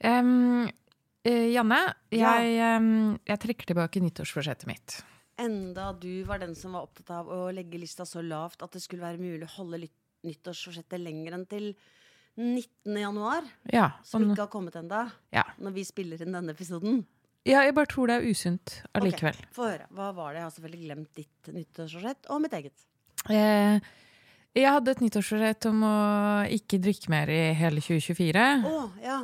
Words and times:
Eh, 0.00 1.48
Janne, 1.52 1.78
Ja. 2.14 2.38
jeg, 2.40 3.18
jeg 3.26 3.38
trekker 3.42 3.66
tilbake 3.72 4.00
nyttårsforsettet 4.00 4.66
mitt. 4.70 5.00
Enda 5.38 5.92
du 5.98 6.24
var 6.26 6.38
den 6.42 6.54
som 6.58 6.72
var 6.74 6.86
opptatt 6.88 7.10
av 7.14 7.28
å 7.30 7.40
legge 7.54 7.78
lista 7.78 8.06
så 8.08 8.22
lavt 8.24 8.62
at 8.64 8.72
det 8.74 8.82
skulle 8.82 9.04
være 9.04 9.20
mulig 9.22 9.44
å 9.46 9.52
holde 9.58 9.84
nyttårsforsettet 10.26 10.98
lenger 11.02 11.36
enn 11.36 11.44
til 11.50 11.68
19. 12.38 12.96
januar, 13.02 13.42
Ja, 13.72 13.90
som 14.06 14.22
ikke 14.30 14.44
har 14.46 14.50
kommet 14.50 14.76
enda, 14.78 15.08
ja. 15.34 15.42
når 15.58 15.72
vi 15.74 15.84
spiller 15.84 16.22
inn 16.22 16.32
denne 16.34 16.54
episoden. 16.54 17.04
ja, 17.44 17.62
jeg 17.66 17.74
bare 17.74 17.86
tror 17.90 18.06
det 18.10 18.16
er 18.18 18.28
usunt 18.30 18.82
allikevel. 18.94 19.34
Okay, 19.34 19.52
Få 19.54 19.66
høre. 19.70 19.86
Hva 19.94 20.12
var 20.14 20.32
det? 20.32 20.38
Jeg 20.40 20.46
har 20.46 20.54
selvfølgelig 20.56 20.86
glemt 20.86 21.14
ditt 21.18 21.50
nyttårsforsett 21.54 22.30
og 22.30 22.42
mitt 22.42 22.52
eget. 22.54 22.86
Eh, 23.30 23.80
jeg 24.54 24.70
hadde 24.70 24.90
et 24.94 25.00
nyttårsforsett 25.02 25.66
om 25.70 25.82
å 25.82 25.94
ikke 26.54 26.78
drikke 26.82 27.10
mer 27.10 27.28
i 27.30 27.40
hele 27.58 27.80
2024. 27.82 28.46
Oh, 28.66 28.90
ja. 29.02 29.20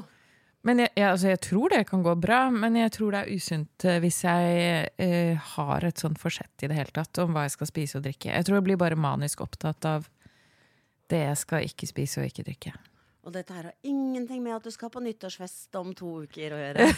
Men 0.65 0.81
jeg, 0.81 0.91
jeg, 0.96 1.09
altså, 1.11 1.29
jeg 1.29 1.41
tror 1.45 1.75
det 1.75 1.82
kan 1.91 2.03
gå 2.07 2.14
bra, 2.17 2.39
men 2.50 2.77
jeg 2.81 2.93
tror 2.96 3.13
det 3.13 3.18
er 3.27 3.35
usunt 3.36 3.85
eh, 3.85 3.99
hvis 4.00 4.22
jeg 4.25 4.89
eh, 4.96 5.50
har 5.55 5.85
et 5.85 6.00
sånt 6.00 6.17
forsett 6.22 6.64
i 6.64 6.71
det 6.71 6.79
hele 6.79 6.95
tatt 6.96 7.21
om 7.21 7.35
hva 7.36 7.43
jeg 7.45 7.53
skal 7.59 7.68
spise 7.68 7.99
og 8.00 8.07
drikke. 8.07 8.32
Jeg 8.32 8.46
tror 8.49 8.57
jeg 8.61 8.67
blir 8.71 8.81
bare 8.81 8.96
manisk 8.96 9.45
opptatt 9.45 9.85
av 9.91 10.08
det 11.13 11.21
jeg 11.27 11.36
skal 11.43 11.69
ikke 11.69 11.86
spise 11.91 12.22
og 12.22 12.31
ikke 12.31 12.46
drikke. 12.49 12.72
Og 13.25 13.32
dette 13.32 13.55
her 13.57 13.71
har 13.71 13.77
ingenting 13.89 14.43
med 14.45 14.53
at 14.57 14.64
du 14.67 14.72
skal 14.72 14.91
på 14.93 15.00
nyttårsfest 15.05 15.77
om 15.81 15.95
to 15.96 16.11
uker 16.27 16.53
å 16.53 16.58
gjøre. 16.61 16.89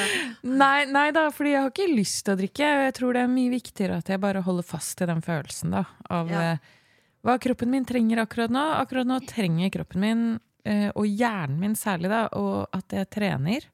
Nei, 0.62 0.84
nei 0.92 1.06
da, 1.16 1.26
fordi 1.32 1.54
jeg 1.54 1.62
har 1.64 1.70
ikke 1.72 1.86
lyst 1.92 2.24
til 2.26 2.34
å 2.36 2.40
drikke. 2.40 2.68
Jeg 2.86 2.96
tror 2.98 3.16
det 3.16 3.22
er 3.24 3.32
mye 3.32 3.52
viktigere 3.54 3.96
at 4.00 4.12
jeg 4.12 4.20
bare 4.20 4.42
holder 4.44 4.66
fast 4.68 5.00
i 5.00 5.08
den 5.08 5.22
følelsen 5.24 5.72
da, 5.76 5.84
av 6.12 6.28
Ja. 6.32 6.42
eh, 6.52 6.76
hva 7.24 7.36
kroppen 7.40 7.68
min 7.72 7.84
trenger 7.88 8.22
akkurat 8.24 8.52
nå. 8.52 8.60
Akkurat 8.80 9.08
nå 9.08 9.18
trenger 9.28 9.72
kroppen 9.72 10.00
min, 10.04 10.22
og 10.68 11.06
hjernen 11.08 11.60
min 11.60 11.76
særlig, 11.78 12.10
da, 12.12 12.26
og 12.36 12.68
at 12.76 12.92
jeg 12.92 13.08
trener 13.14 13.64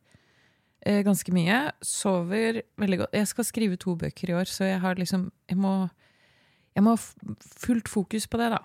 eh, 0.86 1.02
ganske 1.06 1.34
mye. 1.34 1.58
Sover 1.84 2.62
veldig 2.80 3.00
godt. 3.02 3.16
Jeg 3.18 3.30
skal 3.30 3.48
skrive 3.48 3.78
to 3.80 3.96
bøker 3.98 4.32
i 4.32 4.36
år, 4.38 4.50
så 4.50 4.68
jeg 4.68 4.80
har 4.80 4.98
liksom 5.00 5.30
Jeg 5.48 5.58
må, 5.58 5.88
jeg 6.74 6.84
må 6.84 6.94
ha 6.94 7.34
fullt 7.66 7.88
fokus 7.88 8.26
på 8.26 8.40
det, 8.40 8.50
da. 8.54 8.62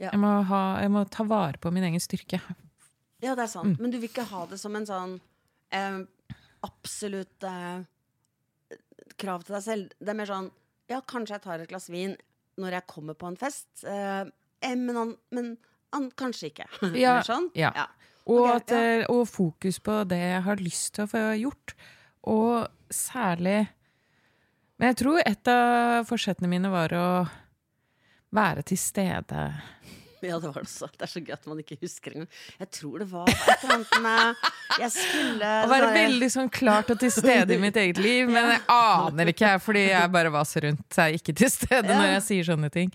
Ja. 0.00 0.10
Jeg, 0.12 0.20
må 0.20 0.32
ha, 0.48 0.62
jeg 0.80 0.90
må 0.90 1.04
ta 1.12 1.24
vare 1.28 1.60
på 1.60 1.70
min 1.70 1.84
egen 1.84 2.00
styrke. 2.00 2.40
Ja, 3.20 3.34
det 3.34 3.44
er 3.44 3.52
sant. 3.52 3.80
Men 3.80 3.92
du 3.92 3.98
vil 3.98 4.08
ikke 4.08 4.24
ha 4.30 4.46
det 4.48 4.56
som 4.60 4.76
en 4.76 4.88
sånn 4.88 5.18
eh, 5.76 5.98
absolutt 6.64 7.44
eh, 7.44 7.82
krav 9.20 9.44
til 9.44 9.58
deg 9.58 9.64
selv. 9.66 9.94
Det 10.00 10.14
er 10.14 10.20
mer 10.22 10.30
sånn 10.30 10.50
Ja, 10.90 11.02
kanskje 11.06 11.36
jeg 11.36 11.44
tar 11.44 11.60
et 11.62 11.70
glass 11.70 11.90
vin 11.92 12.16
når 12.60 12.78
jeg 12.78 12.90
kommer 12.90 13.14
på 13.14 13.28
en 13.28 13.36
fest, 13.38 13.68
eh, 13.86 14.24
eh, 14.64 14.76
men, 14.76 15.12
men 15.30 15.52
kanskje 16.16 16.52
ikke. 16.52 16.68
Ja, 17.04 17.20
sånn? 17.26 17.50
ja. 17.58 17.72
ja. 17.76 17.88
Og, 18.30 18.44
okay, 18.44 18.56
at, 18.60 18.72
ja. 19.00 19.04
og 19.10 19.24
fokus 19.26 19.80
på 19.82 20.02
det 20.06 20.20
jeg 20.20 20.42
har 20.46 20.62
lyst 20.62 20.94
til 20.94 21.06
å 21.06 21.10
få 21.10 21.22
gjort. 21.40 21.74
Og 22.30 22.66
særlig 22.92 23.70
Men 24.80 24.92
jeg 24.92 24.96
tror 25.02 25.20
et 25.24 25.48
av 25.50 26.06
forsettene 26.08 26.48
mine 26.48 26.70
var 26.72 26.92
å 26.96 27.06
være 28.34 28.64
til 28.70 28.80
stede. 28.80 29.46
Ja, 30.20 30.36
det 30.36 30.50
var 30.50 30.58
det 30.60 30.68
også. 30.68 30.88
Det 30.92 31.06
er 31.06 31.08
så 31.08 31.20
gøy 31.24 31.32
at 31.32 31.46
man 31.48 31.60
ikke 31.62 31.76
husker 31.80 32.12
engang. 32.12 32.28
Jeg 32.60 32.68
tror 32.76 33.00
det 33.00 33.06
var 33.08 33.30
et 33.30 33.62
eller 33.64 33.70
annet 33.78 33.94
med 34.04 34.42
Jeg 34.82 34.92
skulle 34.92 35.52
Å 35.64 35.70
være 35.70 35.86
veldig 35.94 36.28
sånn 36.34 36.50
klart 36.52 36.92
og 36.92 37.00
til 37.00 37.12
stede 37.14 37.56
i 37.56 37.60
mitt 37.62 37.78
eget 37.80 38.00
liv. 38.04 38.28
Men 38.28 38.50
jeg 38.52 38.60
aner 38.74 39.32
ikke, 39.32 39.54
fordi 39.64 39.86
jeg 39.86 40.12
bare 40.12 40.32
vaser 40.34 40.68
rundt. 40.68 40.84
Jeg 40.92 41.06
er 41.06 41.16
ikke 41.16 41.36
til 41.40 41.52
stede 41.54 41.88
når 41.88 42.12
jeg 42.18 42.26
sier 42.26 42.50
sånne 42.50 42.68
ting. 42.74 42.92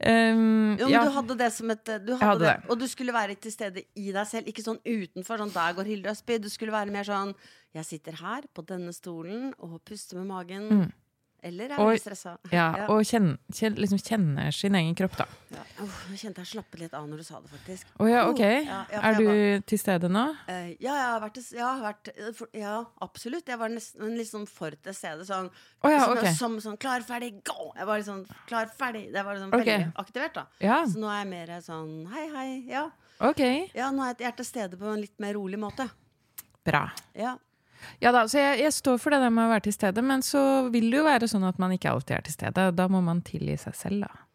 Um, 0.00 0.78
Jo, 0.80 0.86
men 0.86 0.94
ja. 0.94 1.02
du 1.04 1.12
hadde 1.12 1.34
det 1.36 1.50
som 1.52 1.70
et 1.74 1.84
du 1.84 2.14
hadde 2.14 2.24
hadde 2.24 2.44
det. 2.46 2.52
det. 2.62 2.70
Og 2.72 2.78
du 2.80 2.86
skulle 2.88 3.12
være 3.12 3.34
til 3.36 3.52
stede 3.52 3.82
i 4.00 4.12
deg 4.14 4.26
selv, 4.26 4.48
ikke 4.48 4.64
sånn 4.64 4.80
utenfor. 4.86 5.42
Sånn, 5.42 5.52
der 5.52 5.74
går 5.76 5.90
Hilde 5.90 6.14
Østby. 6.14 6.38
Du 6.40 6.48
skulle 6.48 6.72
være 6.72 6.94
mer 6.94 7.04
sånn 7.04 7.34
Jeg 7.76 7.84
sitter 7.86 8.16
her 8.18 8.48
på 8.54 8.64
denne 8.66 8.94
stolen 8.96 9.52
og 9.60 9.76
puster 9.84 10.16
med 10.18 10.26
magen. 10.32 10.64
Mm. 10.70 10.88
Eller 11.42 11.72
er 11.72 11.80
veldig 11.80 12.00
stressa. 12.02 12.36
ja, 12.52 12.66
Ja. 12.80 12.86
og 12.92 13.00
kjenne, 13.06 13.38
kjenne, 13.54 13.80
liksom 13.80 14.00
kjenner 14.02 14.54
sin 14.54 14.74
egen 14.76 14.94
kropp, 14.98 15.16
da. 15.18 15.26
Ja. 15.50 15.62
Åh, 15.84 15.98
jeg 16.12 16.20
kjente 16.22 16.42
jeg 16.44 16.50
slappet 16.52 16.82
litt 16.82 16.94
av 16.96 17.06
når 17.08 17.22
du 17.22 17.26
sa 17.26 17.40
det, 17.40 17.50
faktisk. 17.52 17.88
Å 17.96 18.08
ja, 18.08 18.20
Oh, 18.26 18.32
ok. 18.34 18.42
ja, 18.42 18.80
ja, 18.92 19.00
Er 19.02 19.16
du 19.16 19.24
du 19.24 19.62
til 19.72 19.80
stede 19.80 20.10
nå? 20.12 20.24
Uh, 20.48 20.70
ja, 20.82 20.94
jeg 20.94 21.06
har 21.06 21.20
vært, 21.24 21.40
jeg 21.56 21.64
har 21.64 21.82
vært 21.84 22.10
eh, 22.14 22.30
for, 22.36 22.52
Ja, 22.56 22.76
absolutt. 23.06 23.48
Jeg 23.48 23.58
var 23.60 23.72
nesten 23.72 24.16
litt 24.18 24.30
sånn 24.30 24.46
for 24.50 24.76
til 24.76 24.96
stede. 24.96 25.26
Sånn, 25.28 25.50
oh, 25.50 25.90
ja, 25.90 26.04
okay. 26.10 26.28
ok. 26.30 26.38
som 26.38 26.58
sånn 26.62 26.78
klar, 26.80 27.04
ferdig, 27.06 27.32
go! 27.46 27.70
Jeg 27.76 27.88
var 27.88 28.00
litt 28.00 28.08
sånn 28.10 28.24
klar, 28.46 28.70
ferdig. 28.76 29.06
Det 29.14 29.24
var 29.26 29.38
liksom 29.38 29.54
okay. 29.56 29.66
veldig 29.86 29.92
aktivert, 30.04 30.40
da. 30.40 30.46
Så 30.86 31.00
nå 31.00 31.10
er 31.10 31.22
jeg 31.24 31.30
mer 31.32 31.54
sånn 31.64 31.92
hei, 32.14 32.26
hei. 32.36 32.48
Ja. 32.70 32.86
ok. 33.30 33.44
ja, 33.76 33.90
nå 33.94 34.06
er 34.06 34.26
jeg 34.28 34.36
til 34.40 34.48
stede 34.48 34.80
på 34.80 34.92
en 34.92 35.00
litt 35.02 35.16
mer 35.22 35.34
rolig 35.38 35.60
måte. 35.60 35.88
Bra. 36.66 36.90
Ja. 37.16 37.38
Ja 38.02 38.12
da, 38.12 38.24
så 38.28 38.38
jeg, 38.40 38.60
jeg 38.64 38.72
står 38.76 38.98
for 39.02 39.10
det 39.14 39.20
der 39.22 39.30
med 39.34 39.46
å 39.48 39.52
være 39.52 39.66
til 39.68 39.76
stede, 39.76 40.02
men 40.04 40.22
så 40.26 40.42
vil 40.72 40.90
det 40.92 40.98
jo 41.00 41.04
være 41.06 41.28
sånn 41.30 41.46
at 41.48 41.58
man 41.62 41.72
ikke 41.76 41.90
alltid 41.92 42.16
er 42.18 42.26
til 42.26 42.36
stede. 42.36 42.66
Da 42.76 42.88
må 42.92 43.00
man 43.04 43.22
tilgi 43.26 43.56
seg 43.60 43.76
selv, 43.78 44.04
da. 44.08 44.26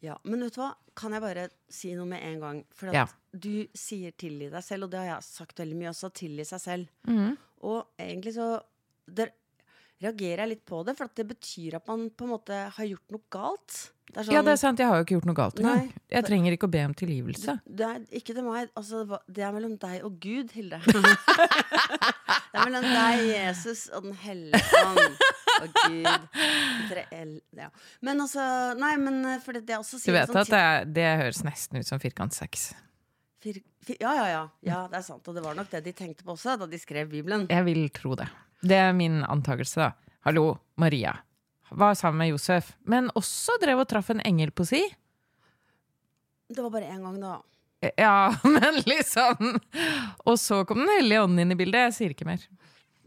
Ja, 0.00 0.14
Men 0.24 0.40
vet 0.46 0.54
du 0.56 0.62
hva? 0.62 0.70
Kan 0.96 1.12
jeg 1.12 1.20
bare 1.20 1.48
si 1.68 1.90
noe 1.94 2.08
med 2.08 2.22
en 2.24 2.38
gang? 2.40 2.60
For 2.72 2.88
Ja. 2.92 3.06
du 3.36 3.66
sier 3.76 4.12
tilgi 4.16 4.48
deg 4.50 4.64
selv, 4.64 4.84
og 4.84 4.90
det 4.94 4.98
har 5.02 5.10
jeg 5.16 5.26
sagt 5.28 5.60
veldig 5.60 5.76
mye 5.76 5.90
også. 5.92 6.08
Tilgi 6.16 6.44
seg 6.48 6.60
selv. 6.60 6.88
Mm. 7.06 7.36
Og 7.68 7.86
egentlig 8.00 8.32
så 8.34 8.62
det, 9.06 9.28
reagerer 10.00 10.44
jeg 10.44 10.48
litt 10.54 10.64
på 10.68 10.82
det, 10.86 10.94
for 10.98 11.04
at 11.10 11.14
det 11.20 11.26
betyr 11.28 11.76
at 11.80 11.86
man 11.90 12.06
på 12.10 12.24
en 12.26 12.30
måte 12.34 12.58
har 12.76 12.86
gjort 12.88 13.10
noe 13.14 13.24
galt. 13.32 13.78
Det 14.10 14.24
sånn, 14.24 14.34
Ja, 14.34 14.40
det 14.42 14.52
er 14.56 14.58
sant, 14.58 14.80
jeg 14.82 14.88
har 14.90 14.96
jo 14.98 15.04
ikke 15.04 15.14
gjort 15.18 15.28
noe 15.28 15.38
galt 15.38 15.60
engang. 15.60 15.90
Jeg 16.10 16.24
trenger 16.26 16.56
ikke 16.56 16.66
å 16.66 16.72
be 16.72 16.80
om 16.88 16.94
tilgivelse. 16.98 17.54
det 17.68 17.86
er 17.86 18.00
ikke 18.18 18.34
til 18.34 18.42
meg. 18.46 18.70
Altså, 18.74 19.04
det 19.28 19.44
er 19.46 19.52
mellom 19.54 19.76
deg 19.78 20.02
og 20.08 20.16
Gud, 20.24 20.50
Hilde. 20.56 20.80
det 20.88 22.58
er 22.58 22.64
mellom 22.64 22.88
deg, 22.88 23.22
Jesus, 23.30 23.84
og 23.94 24.08
Den 24.08 24.16
hellige 24.24 24.60
ånd. 24.80 25.22
Og 25.60 25.68
Gud. 25.84 26.28
Ja. 27.60 27.68
Men 28.00 28.22
altså 28.24 28.42
Nei, 28.80 28.94
men 28.98 29.20
eh, 29.28 29.40
for 29.44 29.52
det, 29.56 29.66
det 29.68 29.76
også 29.78 30.00
Du 30.02 30.12
vet 30.14 30.30
sånn 30.30 30.40
at 30.42 30.50
det, 30.50 30.60
er- 30.66 30.86
det 30.98 31.08
høres 31.20 31.42
nesten 31.46 31.78
ut 31.82 31.86
som 31.86 32.00
firkantsex. 32.02 32.70
Fir, 33.40 33.60
fir, 33.84 33.96
ja, 34.02 34.10
ja, 34.16 34.26
ja, 34.32 34.42
ja. 34.66 34.80
Det 34.90 34.98
er 35.00 35.06
sant. 35.06 35.26
Og 35.28 35.36
det 35.36 35.44
var 35.44 35.54
nok 35.58 35.70
det 35.72 35.84
de 35.86 35.92
tenkte 35.96 36.24
på 36.26 36.34
også 36.34 36.56
da 36.60 36.66
de 36.68 36.80
skrev 36.80 37.08
Bibelen. 37.12 37.46
Jeg 37.52 37.64
vil 37.68 37.86
tro 37.94 38.16
det. 38.18 38.26
Det 38.60 38.76
er 38.76 38.92
min 38.92 39.22
antakelse, 39.24 39.80
da. 39.80 40.14
Hallo, 40.26 40.58
Maria. 40.76 41.16
Var 41.70 41.94
sammen 41.94 42.18
med 42.18 42.32
Josef, 42.32 42.74
men 42.84 43.08
også 43.16 43.56
drev 43.62 43.80
og 43.80 43.88
traff 43.88 44.10
en 44.12 44.20
engel 44.26 44.50
på 44.52 44.66
si. 44.68 44.82
Det 46.50 46.60
var 46.60 46.72
bare 46.74 46.90
én 46.90 47.00
gang, 47.04 47.20
da. 47.22 47.38
Ja, 47.96 48.34
men 48.44 48.82
liksom 48.84 49.54
Og 50.28 50.34
så 50.36 50.58
kom 50.68 50.82
Den 50.82 50.90
hellige 50.98 51.22
ånden 51.22 51.38
inn 51.46 51.54
i 51.54 51.56
bildet. 51.56 51.86
Jeg 51.86 51.94
sier 51.96 52.12
ikke 52.12 52.26
mer. 52.28 52.42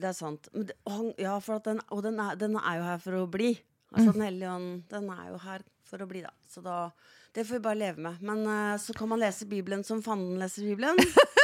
Det 0.01 0.07
er 0.09 0.15
sant. 0.17 0.49
Men 0.55 0.65
det, 0.71 0.77
og 0.89 1.19
ja, 1.21 1.35
den, 1.67 1.83
og 1.93 2.01
den 2.01 2.17
er, 2.23 2.39
den 2.39 2.57
er 2.57 2.79
jo 2.79 2.87
her 2.87 3.03
for 3.03 3.19
å 3.21 3.27
bli. 3.29 3.53
Altså 3.93 4.09
Mm. 4.09 4.13
Den 4.15 4.25
hellige 4.25 4.49
ånd, 4.49 4.69
den 4.89 5.09
er 5.13 5.25
jo 5.29 5.35
her 5.43 5.61
for 5.85 6.01
å 6.01 6.07
bli, 6.09 6.23
da. 6.25 6.31
Så 6.49 6.63
da 6.65 6.77
Det 7.33 7.43
får 7.45 7.59
vi 7.59 7.65
bare 7.65 7.77
leve 7.77 8.01
med. 8.01 8.21
Men 8.21 8.41
uh, 8.47 8.77
så 8.81 8.93
kan 8.93 9.09
man 9.09 9.21
lese 9.21 9.45
Bibelen 9.45 9.83
som 9.85 10.01
fanden 10.05 10.39
leser 10.41 10.65
Bibelen. 10.65 10.97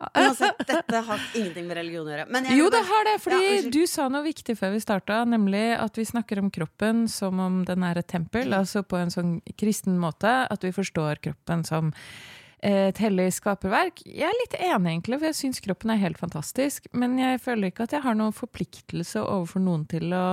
Uansett, 0.00 0.62
dette 0.66 1.00
har 1.06 1.24
ingenting 1.34 1.66
med 1.68 1.78
religion 1.78 2.06
å 2.08 2.12
gjøre. 2.14 2.42
Jo, 2.56 2.68
det 2.72 2.82
har 2.88 3.08
det, 3.08 3.16
fordi 3.22 3.50
ja, 3.50 3.64
du 3.74 3.82
sa 3.90 4.08
noe 4.12 4.24
viktig 4.26 4.56
før 4.58 4.74
vi 4.74 4.82
starta, 4.82 5.20
nemlig 5.28 5.64
at 5.78 5.98
vi 5.98 6.06
snakker 6.08 6.40
om 6.42 6.50
kroppen 6.54 7.04
som 7.10 7.40
om 7.42 7.60
den 7.68 7.84
er 7.86 8.00
et 8.00 8.08
tempel, 8.10 8.54
altså 8.56 8.82
på 8.86 8.98
en 9.00 9.12
sånn 9.14 9.36
kristen 9.60 10.00
måte, 10.02 10.32
at 10.50 10.66
vi 10.66 10.72
forstår 10.74 11.22
kroppen 11.24 11.64
som 11.68 11.92
et 12.64 12.98
hellig 13.02 13.28
skaperverk. 13.36 14.00
Jeg 14.08 14.24
er 14.24 14.38
litt 14.38 14.56
enig, 14.56 14.94
egentlig, 14.94 15.18
for 15.20 15.28
jeg 15.28 15.36
syns 15.36 15.60
kroppen 15.64 15.92
er 15.92 16.00
helt 16.00 16.20
fantastisk, 16.20 16.88
men 16.96 17.18
jeg 17.20 17.42
føler 17.44 17.68
ikke 17.68 17.84
at 17.84 17.92
jeg 17.92 18.04
har 18.06 18.16
noen 18.16 18.34
forpliktelse 18.34 19.20
overfor 19.20 19.64
noen 19.64 19.86
til 19.90 20.12
å 20.16 20.26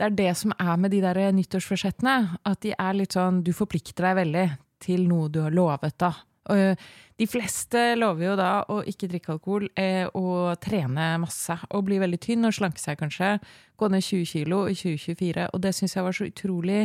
Det 0.00 0.06
er 0.06 0.14
det 0.16 0.30
som 0.38 0.52
er 0.56 0.76
med 0.80 0.94
de 0.94 1.02
der 1.04 1.18
nyttårsforsettene, 1.36 2.38
at 2.48 2.60
de 2.64 2.72
er 2.72 2.94
litt 2.96 3.12
sånn 3.12 3.42
Du 3.44 3.52
forplikter 3.52 4.06
deg 4.06 4.16
veldig 4.16 4.46
til 4.80 5.04
noe 5.08 5.28
du 5.28 5.42
har 5.44 5.52
lovet, 5.52 5.98
da. 6.00 6.14
Og 6.50 6.76
de 7.20 7.26
fleste 7.28 7.80
lover 8.00 8.30
jo 8.30 8.34
da 8.38 8.50
å 8.72 8.78
ikke 8.88 9.10
drikke 9.10 9.34
alkohol 9.34 9.66
eh, 9.76 10.06
og 10.16 10.54
trene 10.64 11.12
masse. 11.20 11.52
Og 11.76 11.84
bli 11.84 11.98
veldig 12.00 12.20
tynn 12.22 12.48
og 12.48 12.54
slanke 12.56 12.80
seg, 12.80 12.96
kanskje. 13.00 13.34
Gå 13.76 13.90
ned 13.92 14.06
20 14.06 14.30
kilo 14.30 14.62
i 14.70 14.76
2024. 14.78 15.50
Og 15.52 15.60
det 15.60 15.74
syns 15.76 15.96
jeg 15.98 16.06
var 16.06 16.16
så 16.16 16.28
utrolig 16.30 16.78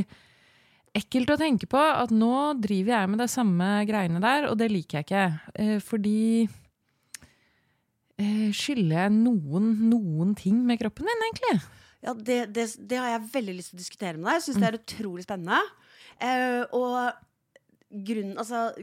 ekkelt 0.96 1.32
å 1.32 1.38
tenke 1.40 1.70
på. 1.72 1.80
At 1.80 2.12
nå 2.12 2.36
driver 2.60 2.98
jeg 2.98 3.12
med 3.14 3.24
det 3.24 3.30
samme 3.32 3.70
greiene 3.88 4.20
der, 4.24 4.50
og 4.50 4.60
det 4.60 4.68
liker 4.74 5.00
jeg 5.00 5.08
ikke. 5.08 5.24
Eh, 5.64 5.78
fordi 5.84 6.20
eh, 8.20 8.50
Skylder 8.52 9.06
jeg 9.06 9.14
noen 9.16 9.70
noen 9.88 10.36
ting 10.36 10.58
med 10.68 10.82
kroppen 10.84 11.08
min, 11.08 11.24
egentlig? 11.30 11.56
Ja, 12.04 12.12
det, 12.12 12.42
det, 12.58 12.68
det 12.84 13.00
har 13.00 13.14
jeg 13.14 13.30
veldig 13.38 13.56
lyst 13.56 13.72
til 13.72 13.80
å 13.80 13.86
diskutere 13.86 14.20
med 14.20 14.28
deg. 14.28 14.42
Jeg 14.42 14.46
syns 14.50 14.60
det 14.60 14.68
er 14.68 14.80
utrolig 14.82 15.24
spennende. 15.24 15.64
Eh, 16.20 16.76
og 16.76 18.04
grunnen, 18.04 18.36
altså, 18.36 18.74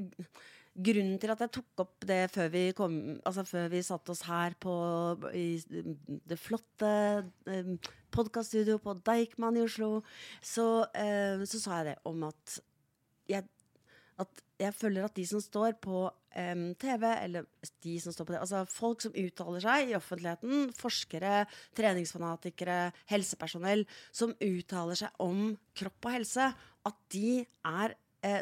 grunnen 0.73 1.19
til 1.21 1.33
at 1.33 1.43
jeg 1.45 1.53
tok 1.59 1.83
opp 1.85 2.07
det 2.09 2.21
før 2.33 2.53
vi, 2.53 2.63
kom, 2.77 2.99
altså 3.29 3.45
før 3.49 3.69
vi 3.73 3.83
satt 3.85 4.13
oss 4.13 4.23
her 4.29 4.57
på 4.61 4.75
i 5.37 5.47
det 5.69 6.39
flotte 6.41 6.93
eh, 7.51 7.73
podkaststudioet 8.13 8.85
på 8.85 8.97
Deichman 9.05 9.59
i 9.61 9.65
Oslo, 9.67 10.01
så, 10.41 10.87
eh, 10.97 11.45
så 11.49 11.61
sa 11.61 11.81
jeg 11.81 11.93
det 11.93 11.99
om 12.09 12.25
at 12.29 12.61
jeg 13.31 13.49
at 14.21 14.43
jeg 14.61 14.75
føler 14.77 15.07
at 15.07 15.17
de 15.17 15.25
som 15.27 15.41
står 15.43 15.77
på 15.83 16.05
eh, 16.39 16.55
TV, 16.81 17.07
eller 17.25 17.47
de 17.85 17.95
som 18.03 18.15
står 18.15 18.29
på 18.29 18.35
det, 18.35 18.43
altså 18.45 18.63
folk 18.71 19.03
som 19.05 19.17
uttaler 19.19 19.65
seg 19.65 19.91
i 19.91 19.97
offentligheten, 19.99 20.69
forskere, 20.79 21.47
treningsfanatikere, 21.79 22.93
helsepersonell, 23.11 23.87
som 24.15 24.35
uttaler 24.39 25.01
seg 25.03 25.25
om 25.25 25.51
kropp 25.79 26.11
og 26.11 26.17
helse, 26.19 26.53
at 26.89 27.03
de 27.15 27.43
er 27.43 27.97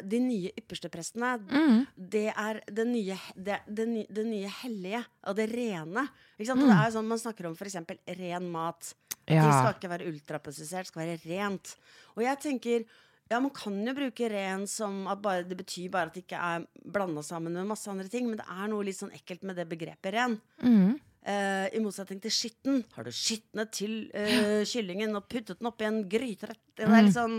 de 0.05 0.19
nye 0.21 0.51
yppersteprestene. 0.57 1.31
Mm. 1.49 1.85
Det 1.97 2.27
er 2.33 2.61
det 2.71 2.85
nye, 2.87 3.17
det, 3.35 3.59
det, 3.67 3.85
det 4.09 4.25
nye 4.27 4.49
hellige 4.61 5.03
og 5.27 5.35
det 5.39 5.47
rene. 5.51 6.07
Mm. 6.07 6.35
Det 6.37 6.49
er 6.77 6.91
sånn 6.95 7.07
Man 7.09 7.21
snakker 7.21 7.49
om 7.49 7.55
f.eks. 7.57 7.77
ren 8.19 8.49
mat. 8.53 8.93
Det 9.25 9.37
Ja. 9.37 9.45
skal 9.61 9.73
ikke 9.77 9.89
være 9.91 10.09
ultraprosessert, 10.09 10.85
det 10.85 10.91
skal 10.91 11.05
være 11.05 11.19
rent. 11.29 11.75
Og 12.17 12.23
jeg 12.25 12.39
tenker 12.41 12.85
ja, 13.31 13.39
Man 13.39 13.51
kan 13.55 13.77
jo 13.87 13.93
bruke 13.95 14.27
ren 14.29 14.65
som 14.67 15.05
at 15.07 15.21
bare, 15.21 15.43
Det 15.47 15.55
betyr 15.55 15.89
bare 15.89 16.09
at 16.09 16.13
det 16.17 16.25
ikke 16.25 16.35
er 16.41 16.65
blanda 16.83 17.21
sammen 17.23 17.53
med 17.53 17.65
masse 17.69 17.87
andre 17.87 18.09
ting, 18.11 18.27
men 18.27 18.37
det 18.41 18.45
er 18.49 18.67
noe 18.67 18.83
litt 18.83 18.97
sånn 18.97 19.13
ekkelt 19.15 19.43
med 19.47 19.55
det 19.55 19.69
begrepet 19.71 20.13
ren. 20.13 20.35
Mm. 20.61 20.99
Eh, 21.21 21.67
I 21.77 21.79
motsetning 21.83 22.17
til 22.23 22.33
skitten. 22.33 22.79
Har 22.95 23.05
du 23.05 23.11
skitnet 23.13 23.69
til 23.77 24.07
uh, 24.17 24.63
kyllingen 24.65 25.13
og 25.19 25.27
puttet 25.29 25.59
den 25.59 25.69
oppi 25.69 25.85
en 25.85 25.99
gryterett? 26.09 26.61
Det 26.73 26.87
er, 26.87 27.03
litt 27.05 27.13
sånn, 27.13 27.35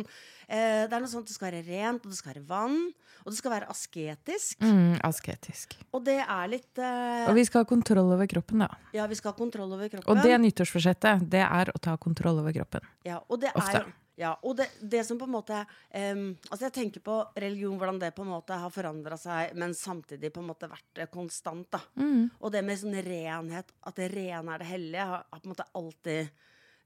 eh, 0.47 0.85
det 0.87 0.95
er 0.95 1.03
noe 1.03 1.11
sånt 1.11 1.27
det 1.27 1.35
skal 1.35 1.49
være 1.49 1.65
rent, 1.67 2.05
og 2.05 2.13
det 2.13 2.19
skal 2.21 2.31
være 2.37 2.45
vann, 2.47 2.77
og 3.25 3.33
det 3.33 3.41
skal 3.41 3.55
være 3.57 3.71
asketisk. 3.73 4.63
Mm, 4.63 5.01
asketisk. 5.09 5.75
Og 5.91 6.05
det 6.07 6.21
er 6.23 6.53
litt 6.53 6.79
Og 6.79 7.35
vi 7.35 7.47
skal 7.49 7.65
ha 7.65 7.71
kontroll 7.73 8.13
over 8.15 8.31
kroppen, 8.31 8.63
da. 8.63 8.71
Ja, 8.95 9.09
vi 9.11 9.19
skal 9.19 9.35
ha 9.35 9.39
kontroll 9.41 9.75
over 9.75 9.91
kroppen. 9.91 10.07
Og 10.15 10.23
det 10.23 10.39
nyttårsforsettet, 10.45 11.27
det 11.33 11.43
er 11.43 11.75
å 11.75 11.83
ta 11.83 11.97
kontroll 11.99 12.39
over 12.45 12.55
kroppen. 12.55 12.87
Ja, 13.09 13.19
og 13.27 13.43
det 13.43 13.51
Ofte. 13.59 13.83
er 13.83 13.91
ja, 14.23 14.33
og 14.47 14.55
det, 14.59 14.69
det 14.81 15.03
som 15.07 15.19
på 15.21 15.27
en 15.29 15.35
måte 15.35 15.59
um, 15.63 16.29
Altså 16.49 16.69
Jeg 16.69 16.75
tenker 16.77 17.03
på 17.05 17.17
religion, 17.43 17.75
hvordan 17.81 17.99
det 18.03 18.13
på 18.17 18.23
en 18.25 18.31
måte 18.33 18.59
har 18.63 18.71
forandra 18.73 19.19
seg, 19.21 19.57
men 19.59 19.75
samtidig 19.77 20.31
på 20.35 20.43
en 20.43 20.51
måte 20.53 20.71
vært 20.71 21.03
eh, 21.03 21.11
konstant. 21.13 21.69
da 21.75 21.81
Mm. 21.99 22.31
Og 22.41 22.53
det 22.55 22.63
med 22.65 22.79
sånn 22.81 22.97
renhet, 23.05 23.73
at 23.83 23.99
det 23.99 24.09
rene 24.15 24.55
er 24.55 24.63
det 24.63 24.71
hellige, 24.71 25.07
har, 25.11 25.25
har 25.31 25.41
på 25.43 25.49
en 25.49 25.55
måte 25.55 25.69
alltid 25.75 26.31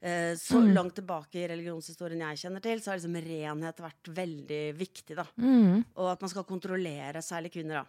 eh, 0.01 0.33
Så 0.37 0.59
Mm. 0.61 0.73
langt 0.73 0.95
tilbake 0.95 1.39
i 1.41 1.47
religionshistorien 1.49 2.19
jeg 2.21 2.37
kjenner 2.43 2.61
til, 2.61 2.81
så 2.81 2.91
har 2.91 2.99
liksom 2.99 3.19
renhet 3.27 3.79
vært 3.81 4.09
veldig 4.13 4.63
viktig. 4.77 5.15
da 5.15 5.25
Mm. 5.37 5.85
Og 5.95 6.11
at 6.11 6.21
man 6.21 6.29
skal 6.29 6.43
kontrollere, 6.43 7.21
særlig 7.21 7.51
kvinner. 7.53 7.83
da 7.83 7.85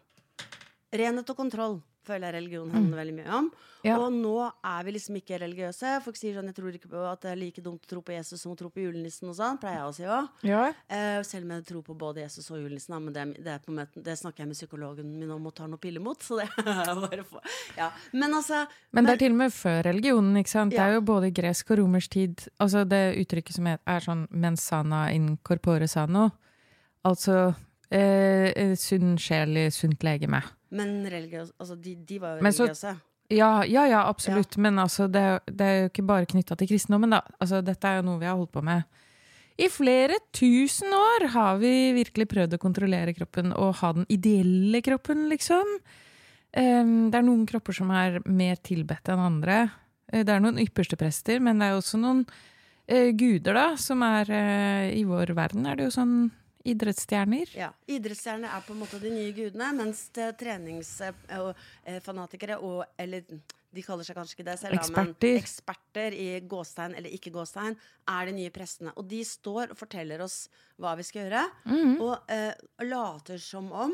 Renhet 0.93 1.31
og 1.31 1.37
kontroll 1.37 1.81
føler 2.09 2.29
jeg 2.29 2.37
religion 2.39 2.71
handler 2.73 3.03
veldig 3.03 3.17
mye 3.19 3.33
om. 3.39 3.49
Mm. 3.49 3.67
Ja. 3.87 3.97
Og 4.03 4.15
nå 4.15 4.35
er 4.43 4.87
vi 4.87 4.95
liksom 4.97 5.19
ikke 5.21 5.39
religiøse. 5.43 5.99
Folk 6.03 6.19
sier 6.19 6.35
sånn 6.35 6.49
jeg 6.51 6.57
tror 6.57 6.75
ikke 6.75 6.91
på 6.91 7.03
at 7.07 7.23
det 7.23 7.31
er 7.31 7.39
like 7.39 7.63
dumt 7.63 7.85
å 7.85 7.91
tro 7.93 8.01
på 8.05 8.15
Jesus 8.15 8.43
som 8.43 8.55
å 8.55 8.59
tro 8.59 8.71
på 8.75 8.83
julenissen 8.83 9.31
og 9.31 9.37
sånn. 9.39 9.61
Pleier 9.63 9.79
jeg 9.79 9.91
å 9.91 9.95
si 9.95 10.09
òg. 10.09 10.41
Ja. 10.49 10.63
Uh, 10.91 11.21
selv 11.27 11.47
om 11.47 11.55
jeg 11.55 11.67
tror 11.69 11.85
på 11.87 11.97
både 11.99 12.25
Jesus 12.25 12.49
og 12.51 12.59
julenissen. 12.63 12.97
Men 13.05 13.15
det, 13.15 13.27
det, 13.39 13.55
er 13.55 13.63
på 13.63 13.75
møten, 13.77 14.05
det 14.07 14.17
snakker 14.19 14.45
jeg 14.45 14.51
med 14.51 14.59
psykologen 14.59 15.13
min 15.21 15.37
om 15.37 15.47
og 15.51 15.55
tar 15.61 15.71
noe 15.71 15.83
pille 15.83 16.03
mot. 16.03 16.19
Så 16.25 16.41
det 16.41 16.49
er 16.65 17.05
bare 17.05 17.29
for, 17.29 17.55
ja. 17.79 17.93
Men 18.17 18.41
altså 18.41 18.65
Men 18.97 19.07
det 19.07 19.17
er 19.17 19.25
til 19.27 19.37
og 19.37 19.41
med 19.45 19.55
før 19.55 19.81
religionen. 19.91 20.43
ikke 20.43 20.55
sant? 20.57 20.75
Det 20.75 20.83
er 20.83 20.99
jo 20.99 21.07
både 21.13 21.33
gresk 21.35 21.71
og 21.75 21.83
romersk 21.83 22.17
tid. 22.17 22.49
Altså 22.59 22.85
Det 22.89 23.03
uttrykket 23.23 23.61
som 23.61 23.71
er, 23.71 23.81
er 23.87 24.05
sånn 24.05 24.27
'mens 24.33 24.65
sana 24.65 25.09
in 25.15 25.37
corpore 25.45 25.87
sano'. 25.87 26.31
Altså 27.07 27.55
eh, 27.91 28.75
sunn 28.77 29.17
sjel 29.19 29.57
i 29.57 29.69
sunt 29.75 30.03
legeme. 30.05 30.43
Men 30.71 31.05
religiøs, 31.09 31.53
altså, 31.59 31.77
de, 31.81 31.95
de 32.05 32.19
var 32.21 32.37
jo 32.39 32.43
Men 32.43 32.53
så- 32.53 32.67
religiøse. 32.69 32.97
Ja, 33.31 33.63
ja, 33.69 33.85
ja 33.87 34.03
absolutt. 34.09 34.57
Men 34.57 34.79
altså, 34.79 35.07
det, 35.11 35.21
er- 35.21 35.43
det 35.53 35.61
er 35.67 35.81
jo 35.83 35.89
ikke 35.91 36.07
bare 36.07 36.27
knytta 36.27 36.57
til 36.57 36.69
kristendommen, 36.69 37.11
da. 37.11 37.21
Altså, 37.41 37.63
dette 37.65 37.85
er 37.85 37.97
jo 38.01 38.07
noe 38.09 38.19
vi 38.21 38.25
har 38.27 38.37
holdt 38.37 38.53
på 38.53 38.63
med. 38.65 38.85
I 39.59 39.67
flere 39.69 40.17
tusen 40.33 40.93
år 40.95 41.27
har 41.35 41.59
vi 41.59 41.93
virkelig 41.93 42.29
prøvd 42.31 42.55
å 42.55 42.61
kontrollere 42.63 43.13
kroppen 43.17 43.53
og 43.53 43.75
ha 43.81 43.93
den 43.93 44.07
ideelle 44.09 44.81
kroppen, 44.87 45.27
liksom. 45.29 45.67
Em, 46.57 47.11
det 47.11 47.19
er 47.19 47.27
noen 47.27 47.45
kropper 47.47 47.75
som 47.77 47.91
er 47.91 48.21
mer 48.25 48.57
tilbedt 48.65 49.11
enn 49.13 49.19
andre. 49.21 49.71
Eh, 50.13 50.23
Det 50.25 50.33
er 50.33 50.41
noen 50.41 50.59
ypperste 50.63 50.97
prester, 50.97 51.41
men 51.41 51.59
det 51.59 51.67
er 51.69 51.77
også 51.77 51.99
noen 52.01 52.23
eh, 52.89 53.11
guder, 53.13 53.53
da, 53.53 53.67
som 53.77 54.01
er 54.03 54.31
eh, 54.31 54.95
I 54.97 55.05
vår 55.05 55.35
verden 55.37 55.67
er 55.67 55.77
det 55.77 55.85
jo 55.91 55.97
sånn 56.01 56.31
idrettsstjerner. 56.73 57.49
Ja. 57.57 57.71
Idrettsstjerner 57.91 58.49
er 58.57 58.61
på 58.67 58.73
en 58.75 58.81
måte 58.83 58.99
de 59.03 59.11
nye 59.15 59.33
gudene, 59.37 59.69
mens 59.79 59.99
treningsfanatikere 60.15 62.57
og 62.65 62.79
Eller 62.99 63.21
de 63.69 63.83
kaller 63.85 64.01
seg 64.07 64.17
kanskje 64.17 64.35
ikke 64.39 64.47
det 64.49 64.55
selv, 64.63 64.75
Eksperter. 64.79 65.29
men 65.29 65.39
eksperter 65.43 66.11
i 66.17 66.29
gåstein 66.49 66.95
eller 66.97 67.11
ikke 67.13 67.29
gåstein 67.35 67.75
er 68.09 68.23
de 68.27 68.33
nye 68.33 68.51
prestene. 68.55 68.95
Og 68.97 69.05
de 69.11 69.19
står 69.29 69.71
og 69.75 69.77
forteller 69.77 70.23
oss 70.25 70.47
hva 70.81 70.95
vi 70.97 71.05
skal 71.05 71.27
gjøre, 71.27 71.43
mm. 71.69 71.99
og 72.01 72.15
eh, 72.33 72.55
later 72.89 73.37
som 73.45 73.69
om, 73.77 73.93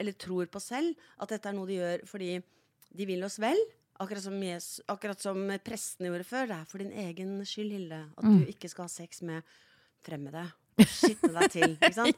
eller 0.00 0.12
tror 0.16 0.46
på 0.48 0.56
selv, 0.62 0.96
at 1.20 1.28
dette 1.34 1.48
er 1.50 1.54
noe 1.58 1.68
de 1.68 1.76
gjør 1.82 2.06
fordi 2.08 2.30
de 2.96 3.04
vil 3.12 3.24
oss 3.28 3.36
vel. 3.42 3.60
Akkurat 4.00 4.24
som, 4.24 4.40
Jesus, 4.42 4.80
akkurat 4.90 5.20
som 5.22 5.36
prestene 5.62 6.08
gjorde 6.08 6.24
før. 6.26 6.48
Det 6.48 6.56
er 6.56 6.64
for 6.72 6.78
din 6.82 6.96
egen 7.04 7.36
skyld, 7.46 7.70
Hilde, 7.76 8.00
at 8.16 8.24
Mm. 8.24 8.40
du 8.40 8.46
ikke 8.56 8.68
skal 8.72 8.84
ha 8.88 8.88
sex 8.88 9.20
med 9.22 9.42
fremmede. 10.02 10.48
Skitne 10.78 11.32
deg 11.40 11.50
til. 11.54 11.76
De, 11.84 12.12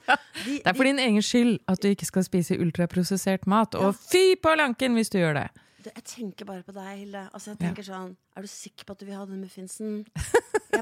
Det 0.47 0.67
er 0.67 0.75
for 0.75 0.85
din 0.89 0.99
egen 1.03 1.23
skyld 1.23 1.59
at 1.69 1.83
du 1.83 1.89
ikke 1.93 2.07
skal 2.09 2.25
spise 2.25 2.57
ultraprosessert 2.59 3.47
mat. 3.47 3.75
Og 3.75 3.95
fy 3.99 4.35
på 4.41 4.55
lanken 4.57 4.95
hvis 4.97 5.11
du 5.13 5.19
gjør 5.21 5.35
det! 5.43 5.49
Jeg 5.87 6.03
tenker 6.03 6.45
bare 6.49 6.65
på 6.67 6.73
deg, 6.75 6.87
Hilde. 6.99 7.21
Altså, 7.31 7.53
jeg 7.53 7.61
tenker 7.61 7.85
sånn 7.87 8.17
Er 8.35 8.43
du 8.43 8.49
sikker 8.51 8.89
på 8.89 8.97
at 8.97 8.99
du 8.99 9.05
vil 9.07 9.15
ha 9.15 9.23
den 9.29 9.39
muffinsen? 9.39 10.01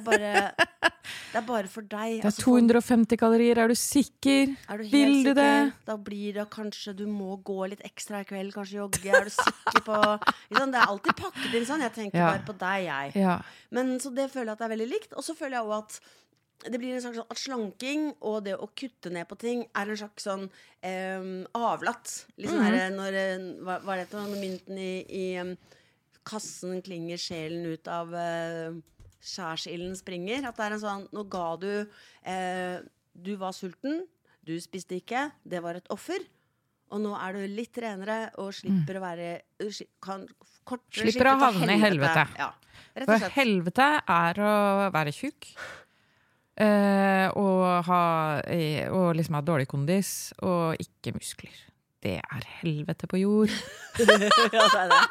Bare 0.00 0.30
Det 0.56 1.36
er 1.36 1.44
bare 1.44 1.68
for 1.68 1.84
deg. 1.84 2.22
Det 2.22 2.24
er 2.24 2.28
Altså, 2.30 2.46
250 2.46 3.18
kalorier, 3.20 3.58
er 3.60 3.68
du 3.68 3.74
sikker? 3.76 4.54
er 4.70 4.80
du 4.80 4.84
Vil 4.88 5.12
du 5.26 5.28
sikker? 5.28 5.34
det? 5.36 5.72
Da 5.90 5.96
blir 6.00 6.38
det 6.38 6.46
kanskje 6.54 6.94
du 6.96 7.04
må 7.10 7.36
gå 7.44 7.68
litt 7.74 7.84
ekstra 7.84 8.22
i 8.24 8.28
kveld, 8.30 8.54
kanskje 8.56 8.80
jogge. 8.80 9.12
Er 9.12 9.28
du 9.28 9.34
sikker 9.34 9.84
på 9.84 10.00
liksom. 10.48 10.72
Det 10.72 10.80
er 10.80 10.88
alltid 10.88 11.20
pakket 11.20 11.58
inn 11.60 11.68
sånn. 11.68 11.84
Jeg 11.84 11.94
tenker 12.00 12.18
Ja. 12.22 12.30
bare 12.32 12.46
på 12.48 12.56
deg, 12.64 12.88
jeg. 12.88 13.14
Ja. 13.26 13.36
Men 13.76 13.98
Så 14.00 14.14
det 14.14 14.30
føler 14.32 14.54
jeg 14.54 14.56
at 14.56 14.58
det 14.64 14.70
er 14.70 14.76
veldig 14.76 14.88
likt. 14.90 15.12
Og 15.12 15.22
så 15.26 15.36
føler 15.36 15.58
jeg 15.60 15.68
òg 15.68 15.78
at 15.84 16.00
det 16.64 16.78
blir 16.80 16.94
en 16.94 17.02
slags 17.02 17.18
sånn 17.18 17.30
at 17.30 17.40
slanking 17.40 18.04
og 18.24 18.44
det 18.46 18.54
å 18.56 18.68
kutte 18.78 19.10
ned 19.12 19.26
på 19.28 19.36
ting 19.36 19.64
er 19.76 19.90
en 19.90 19.96
slags 20.00 20.24
sånn 20.24 20.46
em, 20.82 21.46
avlatt. 21.54 22.24
Litt 22.38 22.50
sånn 22.50 22.62
Mhm. 22.62 22.78
her, 22.78 22.90
når 22.94 23.12
eh, 23.20 23.38
Hva 23.64 23.80
hva 23.84 23.96
er 23.98 24.04
det 24.04 24.12
når 24.16 24.40
mynten 24.40 24.78
i, 24.78 25.04
i 25.08 25.24
em, 25.42 25.56
kassen 26.24 26.80
klinger 26.82 27.18
sjelen 27.20 27.66
ut 27.74 27.86
av 27.88 28.08
uh, 28.14 28.72
skjærsilden 29.20 29.96
springer? 29.98 30.46
At 30.48 30.56
det 30.56 30.64
er 30.64 30.72
en 30.78 30.80
sånn 30.80 31.08
Nå 31.12 31.26
ga 31.28 31.56
du 31.60 31.86
eh, 32.24 32.78
Du 33.14 33.36
var 33.36 33.52
sulten, 33.52 34.06
du 34.44 34.56
spiste 34.60 34.96
ikke, 34.98 35.30
det 35.44 35.60
var 35.62 35.76
et 35.76 35.86
offer. 35.92 36.18
Og 36.90 37.00
nå 37.00 37.12
er 37.16 37.32
du 37.32 37.46
litt 37.48 37.76
renere 37.80 38.30
og 38.38 38.52
slipper 38.54 38.98
å 38.98 39.04
være 39.04 39.28
kan, 40.04 40.26
kortere, 40.64 41.04
Mm. 41.04 41.12
Slipper 41.12 41.28
å 41.30 41.38
havne 41.40 41.72
i 41.76 41.80
helvete. 41.80 42.24
Ja, 42.38 42.50
rett 42.96 43.08
og 43.08 43.20
For 43.20 43.30
helvete 43.36 43.86
er 44.08 44.34
å 44.44 44.90
være 44.92 45.12
tjukk. 45.12 45.48
Eh, 46.60 47.28
og, 47.34 47.62
ha, 47.88 48.02
eh, 48.46 48.86
og 48.92 49.14
liksom 49.18 49.38
ha 49.38 49.42
dårlig 49.44 49.68
kondis 49.70 50.32
og 50.42 50.80
ikke 50.82 51.14
muskler. 51.16 51.54
Det 52.04 52.18
er 52.20 52.48
helvete 52.60 53.08
på 53.08 53.22
jord. 53.22 53.52
ja, 53.98 54.06
det 54.18 54.88
det. 54.92 55.02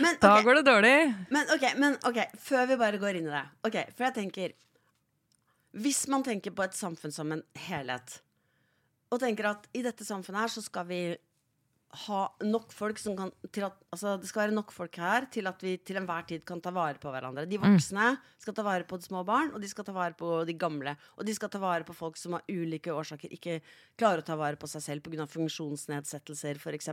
Men, 0.00 0.18
Da 0.20 0.34
går 0.44 0.60
det 0.60 0.66
dårlig. 0.66 0.98
men, 1.30 1.48
okay, 1.54 1.72
men 1.80 1.96
ok, 2.06 2.20
før 2.38 2.68
vi 2.70 2.76
bare 2.78 3.00
går 3.02 3.18
inn 3.18 3.30
i 3.30 3.34
det. 3.34 3.44
Ok, 3.66 3.78
For 3.96 4.06
jeg 4.06 4.14
tenker 4.18 4.52
Hvis 5.74 6.04
man 6.12 6.22
tenker 6.22 6.54
på 6.54 6.62
et 6.62 6.76
samfunn 6.76 7.10
som 7.10 7.32
en 7.34 7.42
helhet, 7.66 8.20
og 9.10 9.18
tenker 9.22 9.48
at 9.50 9.66
i 9.74 9.82
dette 9.82 10.06
samfunnet 10.06 10.44
her 10.44 10.52
så 10.52 10.62
skal 10.62 10.86
vi 10.86 11.00
ha 12.04 12.20
nok 12.44 12.72
folk 12.74 12.98
som 13.00 13.14
kan 13.18 13.30
til 13.54 13.66
at, 13.66 13.76
Altså 13.94 14.16
det 14.20 14.28
skal 14.28 14.44
være 14.44 14.56
nok 14.56 14.72
folk 14.74 14.96
her 15.00 15.26
til 15.32 15.46
at 15.50 15.60
vi 15.62 15.76
til 15.78 15.98
enhver 16.00 16.26
tid 16.28 16.44
kan 16.46 16.60
ta 16.62 16.72
vare 16.74 16.98
på 17.00 17.10
hverandre. 17.12 17.46
De 17.48 17.60
voksne 17.62 18.06
skal 18.42 18.56
ta 18.56 18.64
vare 18.66 18.86
på 18.88 18.98
de 18.98 19.06
små 19.06 19.22
barn, 19.26 19.52
og 19.54 19.62
de 19.62 19.70
skal 19.70 19.86
ta 19.86 19.94
vare 19.94 20.16
på 20.18 20.44
de 20.48 20.56
gamle. 20.58 20.96
Og 21.18 21.26
de 21.28 21.34
skal 21.36 21.52
ta 21.52 21.60
vare 21.62 21.86
på 21.86 21.96
folk 21.96 22.18
som 22.20 22.36
av 22.38 22.48
ulike 22.50 22.92
årsaker 22.92 23.32
ikke 23.36 23.60
klarer 24.00 24.24
å 24.24 24.26
ta 24.26 24.38
vare 24.40 24.58
på 24.60 24.70
seg 24.70 24.84
selv 24.84 25.06
pga. 25.06 25.26
funksjonsnedsettelser, 25.30 26.58
f.eks. 26.58 26.90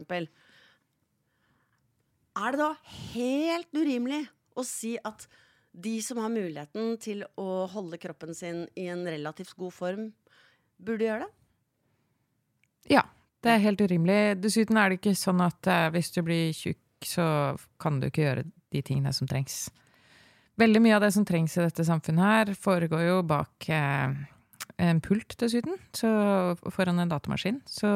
Er 2.31 2.55
det 2.55 2.61
da 2.61 2.71
helt 3.13 3.73
urimelig 3.75 4.25
å 4.55 4.63
si 4.67 4.97
at 5.03 5.27
de 5.71 5.97
som 6.03 6.19
har 6.19 6.31
muligheten 6.31 6.97
til 7.01 7.23
å 7.39 7.65
holde 7.71 7.99
kroppen 8.01 8.35
sin 8.35 8.65
i 8.75 8.87
en 8.91 9.05
relativt 9.07 9.55
god 9.59 9.73
form, 9.73 10.11
burde 10.77 11.07
gjøre 11.07 11.25
det? 11.25 11.33
Ja, 12.97 13.05
det 13.41 13.53
er 13.53 13.63
helt 13.63 13.81
urimelig. 13.81 14.37
Dessuten 14.41 14.77
er 14.77 14.91
det 14.91 14.99
ikke 14.99 15.15
sånn 15.17 15.41
at 15.43 15.69
eh, 15.69 15.87
hvis 15.95 16.11
du 16.13 16.21
blir 16.25 16.51
tjukk, 16.55 16.81
så 17.07 17.25
kan 17.81 17.97
du 17.99 18.07
ikke 18.09 18.25
gjøre 18.25 18.45
de 18.71 18.83
tingene 18.85 19.13
som 19.15 19.29
trengs. 19.29 19.65
Veldig 20.61 20.81
mye 20.83 20.97
av 20.97 21.01
det 21.05 21.13
som 21.15 21.25
trengs 21.25 21.55
i 21.57 21.63
dette 21.63 21.85
samfunnet 21.87 22.27
her, 22.27 22.53
foregår 22.59 23.07
jo 23.07 23.17
bak 23.25 23.69
eh, 23.73 24.13
en 24.81 25.01
pult, 25.03 25.33
dessuten, 25.41 25.79
så 25.97 26.11
foran 26.69 27.01
en 27.01 27.11
datamaskin. 27.11 27.61
Så 27.65 27.89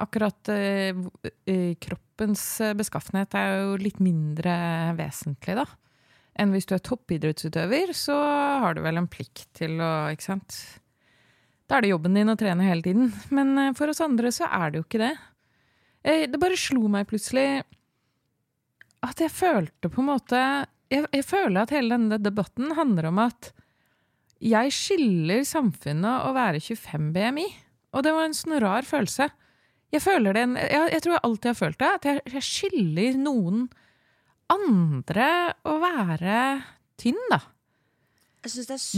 akkurat 0.00 0.52
eh, 0.52 0.92
kroppens 1.80 2.44
beskaffenhet 2.76 3.36
er 3.38 3.54
jo 3.62 3.78
litt 3.80 4.00
mindre 4.04 4.52
vesentlig, 4.98 5.56
da. 5.62 5.66
Enn 6.40 6.52
hvis 6.54 6.68
du 6.68 6.76
er 6.76 6.84
toppidrettsutøver, 6.84 7.90
så 7.96 8.14
har 8.62 8.76
du 8.76 8.84
vel 8.84 9.00
en 9.00 9.08
plikt 9.10 9.48
til 9.56 9.80
å, 9.82 9.90
ikke 10.12 10.28
sant 10.28 10.60
da 11.70 11.76
er 11.78 11.84
det 11.86 11.92
jobben 11.92 12.16
din 12.18 12.32
å 12.32 12.36
trene 12.38 12.66
hele 12.66 12.82
tiden. 12.82 13.12
Men 13.30 13.52
eh, 13.62 13.72
for 13.78 13.92
oss 13.92 14.02
andre 14.02 14.32
så 14.34 14.48
er 14.50 14.72
det 14.74 14.80
jo 14.80 14.86
ikke 14.88 15.02
det. 15.04 15.12
Eh, 16.02 16.24
Det 16.32 16.40
bare 16.42 16.58
slo 16.58 16.88
meg 16.90 17.06
plutselig 17.10 17.62
at 19.06 19.22
jeg 19.22 19.32
følte 19.32 19.88
på 19.88 20.02
en 20.02 20.10
måte 20.10 20.40
Jeg, 20.90 21.06
jeg 21.14 21.24
føler 21.24 21.62
at 21.62 21.70
hele 21.72 21.94
denne 21.94 22.18
debatten 22.20 22.72
handler 22.76 23.06
om 23.12 23.20
at 23.22 23.52
jeg 24.42 24.72
skiller 24.74 25.44
samfunnet 25.46 26.24
å 26.26 26.32
være 26.34 26.58
25 26.64 27.10
BMI. 27.14 27.44
Og 27.94 28.02
det 28.02 28.12
var 28.16 28.24
en 28.26 28.34
sånn 28.34 28.56
rar 28.64 28.82
følelse. 28.88 29.28
Jeg 29.94 30.02
føler 30.02 30.34
det, 30.34 30.42
jeg, 30.64 30.88
jeg 30.96 31.02
tror 31.04 31.14
jeg 31.14 31.22
alltid 31.28 31.48
har 31.52 31.58
følt 31.60 31.78
det, 31.82 31.90
at 31.98 32.08
jeg, 32.08 32.22
jeg 32.34 32.46
skiller 32.48 33.18
noen 33.22 33.64
andre 34.50 35.28
å 35.68 35.76
være 35.82 36.36
tynn, 36.98 37.20
da. 37.30 37.38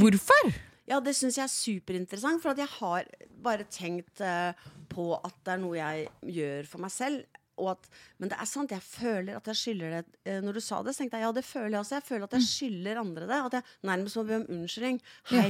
Hvorfor? 0.00 0.52
Ja, 0.88 0.98
det 1.02 1.14
syns 1.14 1.38
jeg 1.38 1.46
er 1.46 1.52
superinteressant, 1.52 2.42
for 2.42 2.54
at 2.54 2.62
jeg 2.62 2.70
har 2.78 3.12
bare 3.42 3.68
tenkt 3.70 4.22
uh, 4.24 4.50
på 4.92 5.12
at 5.18 5.38
det 5.46 5.54
er 5.54 5.62
noe 5.62 5.78
jeg 5.78 6.08
gjør 6.40 6.68
for 6.70 6.84
meg 6.84 6.92
selv. 6.94 7.38
Og 7.60 7.68
at, 7.74 7.84
men 8.18 8.30
det 8.32 8.36
er 8.40 8.48
sant, 8.48 8.72
jeg 8.72 8.82
føler 8.82 9.36
at 9.36 9.48
jeg 9.52 9.58
skylder 9.60 9.94
det. 9.98 10.02
Uh, 10.26 10.40
når 10.42 10.58
du 10.58 10.62
sa 10.64 10.80
det, 10.82 10.94
så 10.94 11.02
tenkte 11.02 11.20
jeg 11.20 11.26
ja, 11.28 11.30
det 11.36 11.44
føler 11.46 11.76
jeg 11.76 11.84
også. 11.84 11.98
Jeg 12.00 12.06
føler 12.08 12.26
at 12.26 12.34
jeg 12.38 12.48
skylder 12.48 13.00
andre 13.04 13.28
det. 13.28 13.38
At 13.46 13.56
jeg 13.58 13.88
nærmest 13.92 14.18
må 14.18 14.26
be 14.26 14.38
om 14.40 14.48
unnskyldning. 14.56 14.98
Hei, 15.30 15.46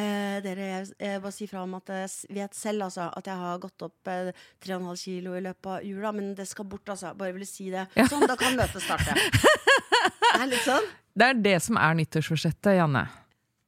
eh, 0.00 0.36
dere, 0.48 0.68
jeg, 0.72 0.90
jeg 0.98 1.22
bare 1.22 1.36
si 1.38 1.48
fra 1.50 1.62
om 1.62 1.78
at 1.78 1.94
jeg 1.94 2.36
vet 2.40 2.58
selv 2.58 2.88
altså, 2.88 3.06
at 3.20 3.30
jeg 3.30 3.42
har 3.44 3.62
gått 3.62 3.86
opp 3.86 4.10
eh, 4.10 4.32
3,5 4.66 4.90
kilo 5.04 5.36
i 5.38 5.44
løpet 5.46 5.72
av 5.76 5.86
jula, 5.86 6.14
men 6.16 6.34
det 6.38 6.48
skal 6.50 6.66
bort, 6.72 6.88
altså. 6.90 7.14
Bare 7.18 7.36
ville 7.36 7.48
si 7.48 7.70
det. 7.70 7.86
Sånn, 8.10 8.26
da 8.26 8.38
kan 8.40 8.58
møtet 8.58 8.82
starte. 8.82 9.14
Det 10.32 10.40
er 10.40 10.48
litt 10.48 10.64
sånn. 10.64 10.86
Det 11.12 11.26
er 11.28 11.40
det 11.44 11.58
som 11.60 11.76
er 11.76 11.98
nyttårsforsettet, 11.98 12.72
Janne. 12.78 13.04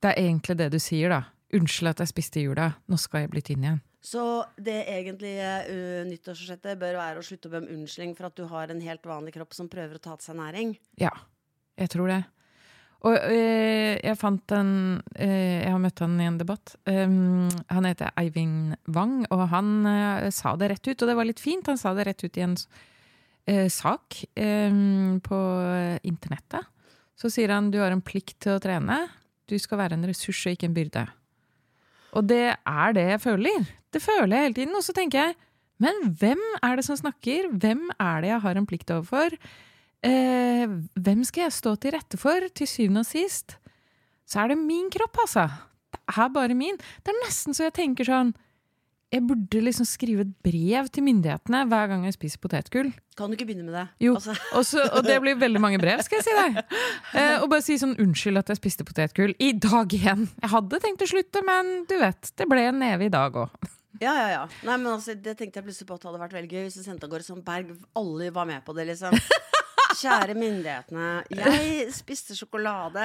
Det 0.04 0.11
er 0.12 0.26
egentlig 0.26 0.58
det 0.61 0.66
du 0.75 0.76
sier, 0.82 1.08
da. 1.08 1.23
Unnskyld 1.56 1.94
at 1.94 2.00
jeg 2.02 2.11
spiste 2.11 2.40
i 2.40 2.44
jula, 2.44 2.75
nå 2.92 2.99
skal 3.00 3.25
jeg 3.25 3.30
bli 3.32 3.40
tynn 3.46 3.62
igjen. 3.64 3.78
Så 4.04 4.20
det 4.61 4.82
egentlige 4.92 5.49
uh, 5.64 6.02
nyttårsforsettet 6.04 6.76
bør 6.76 6.99
være 6.99 7.23
å 7.23 7.25
slutte 7.25 7.49
å 7.49 7.54
be 7.54 7.62
om 7.62 7.70
unnskyldning 7.73 8.12
for 8.18 8.28
at 8.28 8.37
du 8.37 8.44
har 8.50 8.68
en 8.68 8.82
helt 8.84 9.08
vanlig 9.08 9.32
kropp 9.38 9.56
som 9.56 9.70
prøver 9.73 9.96
å 9.96 10.02
ta 10.04 10.18
til 10.18 10.26
seg 10.28 10.37
næring. 10.42 10.75
Ja, 11.00 11.14
jeg 11.80 11.94
tror 11.94 12.12
det. 12.12 12.20
Og 13.08 13.16
uh, 13.16 13.94
jeg 13.96 14.20
fant 14.20 14.56
en 14.56 14.75
uh, 15.00 15.25
Jeg 15.25 15.73
har 15.73 15.80
møtt 15.80 16.04
han 16.04 16.20
i 16.20 16.28
en 16.28 16.38
debatt. 16.42 16.76
Um, 16.84 17.49
han 17.73 17.88
heter 17.88 18.12
Eivind 18.20 18.76
Wang, 18.92 19.23
og 19.32 19.49
han 19.56 19.73
sa 20.37 20.52
det 20.61 20.75
rett 20.75 20.92
ut, 20.92 20.99
og 21.00 21.08
det 21.08 21.16
var 21.16 21.32
litt 21.32 21.40
fint. 21.40 21.73
Han 21.73 21.80
sa 21.80 21.96
det 21.96 22.11
rett 22.11 22.28
ut 22.28 22.40
i 22.42 22.44
en 22.44 22.61
sak 23.73 24.20
um, 24.37 25.18
på 25.25 25.42
internettet. 26.04 26.73
Så 27.16 27.32
sier 27.32 27.56
han 27.56 27.73
du 27.73 27.80
har 27.80 27.92
en 27.92 28.04
plikt 28.04 28.42
til 28.44 28.58
å 28.58 28.61
trene. 28.61 29.06
Du 29.50 29.56
skal 29.60 29.80
være 29.80 29.98
en 29.98 30.06
ressurs 30.08 30.40
og 30.46 30.56
ikke 30.56 30.68
en 30.70 30.76
byrde. 30.76 31.04
Og 32.14 32.28
det 32.28 32.54
er 32.54 32.94
det 32.96 33.04
jeg 33.10 33.20
føler. 33.20 33.66
Det 33.92 34.02
føler 34.02 34.36
jeg 34.36 34.46
hele 34.46 34.58
tiden. 34.60 34.76
Og 34.78 34.84
så 34.86 34.94
tenker 34.96 35.20
jeg, 35.20 35.34
men 35.82 36.14
hvem 36.20 36.40
er 36.62 36.78
det 36.78 36.86
som 36.86 36.98
snakker? 36.98 37.50
Hvem 37.50 37.90
er 37.98 38.22
det 38.22 38.30
jeg 38.30 38.40
har 38.46 38.58
en 38.58 38.68
plikt 38.70 38.92
overfor? 38.94 39.34
Eh, 40.04 40.70
hvem 40.94 41.24
skal 41.26 41.46
jeg 41.46 41.56
stå 41.58 41.74
til 41.80 41.96
rette 41.96 42.20
for, 42.20 42.48
til 42.54 42.70
syvende 42.70 43.02
og 43.02 43.08
sist? 43.10 43.58
Så 44.28 44.40
er 44.40 44.52
det 44.52 44.58
min 44.60 44.90
kropp, 44.92 45.18
altså. 45.26 45.48
Det 45.92 46.00
er 46.16 46.28
bare 46.32 46.56
min. 46.56 46.78
Det 47.04 47.12
er 47.12 47.22
nesten 47.24 47.56
så 47.56 47.68
jeg 47.68 47.76
tenker 47.76 48.08
sånn 48.08 48.32
Jeg 49.14 49.23
burde 49.28 49.61
liksom 49.62 49.87
skrive 49.87 50.25
et 50.25 50.30
brev 50.42 50.88
til 50.90 51.04
myndighetene 51.06 51.61
hver 51.71 51.87
gang 51.92 52.02
jeg 52.09 52.16
spiser 52.16 52.40
potetgull. 52.42 52.88
Kan 53.14 53.30
du 53.30 53.37
ikke 53.37 53.47
begynne 53.47 53.62
med 53.68 53.76
det? 53.78 53.85
Jo, 54.02 54.16
Altså, 54.18 54.35
Også, 54.59 54.83
og 54.90 55.04
det 55.06 55.21
blir 55.23 55.38
veldig 55.38 55.61
mange 55.62 55.78
brev, 55.78 56.02
skal 56.02 56.18
jeg 56.18 56.26
si 56.26 56.35
deg. 56.35 56.59
Eh, 57.14 57.37
og 57.38 57.47
bare 57.52 57.62
si 57.62 57.76
sånn 57.78 57.94
unnskyld 58.02 58.40
at 58.40 58.49
jeg 58.50 58.59
spiste 58.59 58.83
potetgull. 58.88 59.37
I 59.38 59.52
dag 59.62 59.92
igjen! 59.94 60.26
Jeg 60.42 60.50
hadde 60.50 60.80
tenkt 60.83 61.04
å 61.06 61.11
slutte, 61.12 61.44
men 61.47 61.85
du 61.87 61.94
vet, 62.00 62.33
det 62.35 62.49
ble 62.50 62.64
en 62.73 62.80
neve 62.83 63.06
i 63.06 63.12
dag 63.14 63.37
òg. 63.44 63.54
ja, 64.02 64.11
ja, 64.18 64.26
ja. 64.33 64.42
Nei, 64.66 64.75
men 64.83 64.90
altså, 64.97 65.14
det 65.14 65.37
tenkte 65.38 65.61
jeg 65.62 65.68
plutselig 65.68 65.87
på 65.92 65.94
at 65.94 66.02
det 66.02 66.11
hadde 66.11 66.23
vært 66.25 66.35
veldig 66.40 66.50
gøy 66.50 66.66
hvis 66.66 66.80
du 66.80 66.83
sendte 66.83 67.06
av 67.06 67.14
gårde 67.14 67.28
sånn 67.28 67.44
berg. 67.47 67.71
Alle 68.02 68.33
var 68.35 68.50
med 68.50 68.66
på 68.66 68.75
det, 68.75 68.88
liksom. 68.90 69.14
Kjære 69.98 70.34
myndighetene. 70.38 71.08
Jeg 71.34 71.88
spiste 71.94 72.36
sjokolade, 72.36 73.04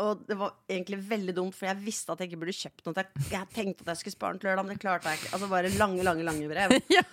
og 0.00 0.22
det 0.28 0.36
var 0.40 0.54
egentlig 0.70 1.00
veldig 1.10 1.34
dumt, 1.36 1.56
for 1.56 1.68
jeg 1.70 1.80
visste 1.84 2.14
at 2.14 2.22
jeg 2.22 2.30
ikke 2.30 2.40
burde 2.44 2.56
kjøpt 2.56 2.86
noe. 2.88 3.04
Jeg, 3.30 3.48
tenkte 3.54 3.84
at 3.84 3.92
jeg 3.92 4.02
skulle 4.02 4.16
spare 4.16 4.36
den 4.36 4.42
til 4.42 4.50
lørdag, 4.50 4.66
men 4.66 4.76
det 4.76 4.82
klarte 4.82 5.10
jeg 5.10 5.20
ikke. 5.20 5.32
Altså 5.36 5.50
bare 5.50 5.72
lange, 5.76 6.06
lange, 6.06 6.26
lange 6.26 6.50
brev. 6.50 6.76
Ja, 6.96 7.04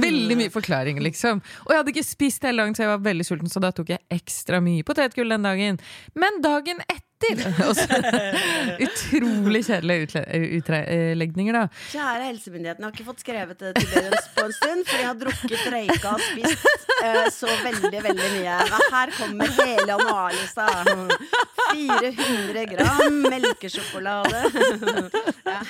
veldig 0.00 0.36
mye 0.38 0.52
forklaring, 0.52 1.00
liksom. 1.04 1.42
Og 1.66 1.72
jeg 1.72 1.82
hadde 1.82 1.92
ikke 1.92 2.06
spist 2.06 2.46
hele 2.46 2.62
dagen, 2.62 2.76
så 2.76 2.86
jeg 2.86 2.92
var 2.94 3.02
veldig 3.04 3.26
sulten, 3.28 3.52
så 3.52 3.60
da 3.62 3.72
tok 3.76 3.92
jeg 3.92 4.02
ekstra 4.16 4.62
mye 4.64 4.86
potetgull 4.86 5.34
den 5.34 5.44
dagen. 5.46 5.82
Men 6.16 6.40
dagen 6.44 6.80
etter 6.86 7.05
så- 7.76 8.00
Utrolig 8.86 9.62
kjedelige 9.66 10.06
utle- 10.06 10.26
utlegninger, 10.58 11.56
da. 11.56 11.62
Kjære 11.92 12.26
helsemyndighetene, 12.28 12.84
jeg 12.84 12.90
har 12.90 12.96
ikke 12.96 13.06
fått 13.08 13.24
skrevet 13.24 13.58
det 13.62 13.72
til 13.78 13.88
dere 13.94 14.20
på 14.36 14.44
en 14.44 14.54
stund, 14.58 14.84
for 14.90 15.00
jeg 15.00 15.08
har 15.08 15.18
drukket, 15.22 15.64
røyka 15.72 16.12
og 16.12 16.20
spist 16.26 16.66
eh, 17.06 17.22
så 17.32 17.48
veldig, 17.64 18.02
veldig 18.10 18.30
mye. 18.36 18.58
Her 18.92 19.14
kommer 19.16 19.52
hele 19.62 19.88
januarlista. 19.90 20.68
400 21.72 22.66
gram 22.74 23.20
melkesjokolade. 23.32 24.44
ja. 25.46 25.60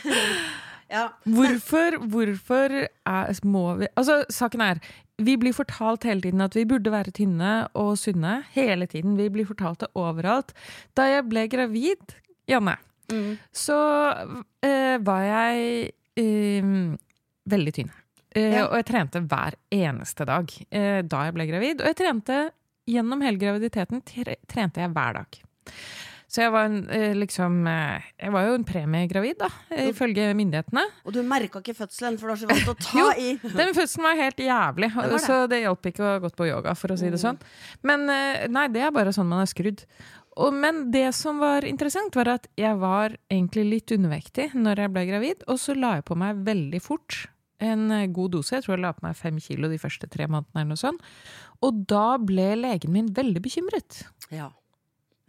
Ja. 0.90 1.08
Hvorfor, 1.24 1.96
hvorfor 2.12 2.74
er, 3.06 3.40
må 3.44 3.64
vi 3.80 3.88
Altså, 3.96 4.24
saken 4.30 4.60
er 4.60 4.80
vi 5.18 5.32
blir 5.40 5.54
fortalt 5.56 6.04
hele 6.04 6.20
tiden 6.20 6.42
at 6.44 6.52
vi 6.54 6.66
burde 6.68 6.90
være 6.92 7.10
tynne 7.16 7.68
og 7.74 7.94
sunne. 7.96 8.42
Hele 8.52 8.84
tiden. 8.86 9.14
Vi 9.16 9.30
blir 9.32 9.46
fortalt 9.48 9.80
det 9.80 9.88
overalt. 9.96 10.52
Da 10.94 11.06
jeg 11.08 11.24
ble 11.30 11.46
gravid, 11.48 12.16
Janne, 12.48 12.76
Mm. 13.08 13.36
så 13.54 13.76
eh, 14.66 14.98
var 14.98 15.22
jeg 15.22 15.92
eh, 16.18 16.68
veldig 17.48 17.72
tynn. 17.76 17.90
Eh, 18.34 18.52
Ja. 18.58 18.64
Og 18.66 18.74
jeg 18.80 18.86
trente 18.90 19.20
hver 19.30 19.54
eneste 19.72 20.26
dag 20.26 20.50
eh, 20.70 21.02
da 21.06 21.20
jeg 21.24 21.34
ble 21.38 21.46
gravid. 21.46 21.80
Og 21.80 21.86
jeg 21.86 21.96
trente 22.02 22.38
gjennom 22.90 23.22
hele 23.22 23.38
graviditeten 23.38 24.02
tre, 24.04 24.36
trente 24.50 24.82
jeg 24.82 24.90
hver 24.92 25.20
dag. 25.22 25.38
Så 26.36 26.42
jeg 26.44 26.52
var, 26.52 26.66
en, 26.68 26.82
eh, 26.92 27.14
liksom, 27.16 27.54
eh, 27.70 28.02
jeg 28.20 28.32
var 28.34 28.44
jo 28.44 28.56
en 28.58 28.64
premiegravid, 28.68 29.38
da, 29.40 29.48
ifølge 29.86 30.26
myndighetene. 30.36 30.82
Og 31.08 31.14
du 31.14 31.22
merka 31.24 31.62
ikke 31.62 31.72
fødselen, 31.78 32.18
for 32.20 32.28
du 32.28 32.34
har 32.34 32.40
så 32.42 32.48
vant 32.50 32.68
å 32.68 32.74
ta 32.84 32.98
Jo. 32.98 33.06
i. 33.16 33.30
Den 33.56 33.72
fødselen 33.72 34.04
var 34.04 34.20
helt 34.20 34.42
jævlig, 34.44 34.90
var 34.98 35.08
det. 35.14 35.20
så 35.24 35.38
det 35.48 35.62
hjalp 35.62 35.88
ikke 35.88 36.04
å 36.04 36.10
ha 36.10 36.18
gått 36.26 36.36
på 36.36 36.48
yoga, 36.50 36.74
for 36.76 36.92
å 36.92 36.98
si 37.00 37.08
det 37.14 37.22
sånn. 37.22 37.40
Men 37.88 38.04
eh, 38.12 38.44
nei, 38.52 38.66
det 38.74 38.84
er 38.84 38.92
bare 38.92 39.14
sånn 39.16 39.30
man 39.32 39.46
er 39.46 39.48
skrudd. 39.48 39.80
Og, 40.36 40.52
men 40.52 40.90
det 40.92 41.06
som 41.16 41.40
var 41.40 41.64
interessant, 41.64 42.12
var 42.20 42.28
at 42.34 42.50
jeg 42.60 42.76
var 42.82 43.16
egentlig 43.32 43.64
litt 43.70 43.96
undervektig 43.96 44.50
når 44.60 44.82
jeg 44.84 44.92
ble 44.92 45.06
gravid, 45.08 45.46
og 45.48 45.56
så 45.62 45.72
la 45.78 45.94
jeg 45.96 46.04
på 46.10 46.18
meg 46.20 46.44
veldig 46.44 46.82
fort 46.84 47.22
en 47.64 47.88
god 48.12 48.34
dose. 48.34 48.58
Jeg 48.58 48.66
tror 48.66 48.76
jeg 48.76 48.82
la 48.84 48.92
på 48.92 49.06
meg 49.06 49.16
fem 49.16 49.38
kilo 49.40 49.70
de 49.72 49.80
første 49.80 50.04
tre 50.12 50.26
månedene. 50.28 50.60
eller 50.60 50.74
noe 50.74 50.82
sånt. 50.82 51.00
Og 51.64 51.78
da 51.88 52.18
ble 52.20 52.50
legen 52.60 52.92
min 52.92 53.08
veldig 53.16 53.40
bekymret. 53.40 54.02
Ja. 54.28 54.50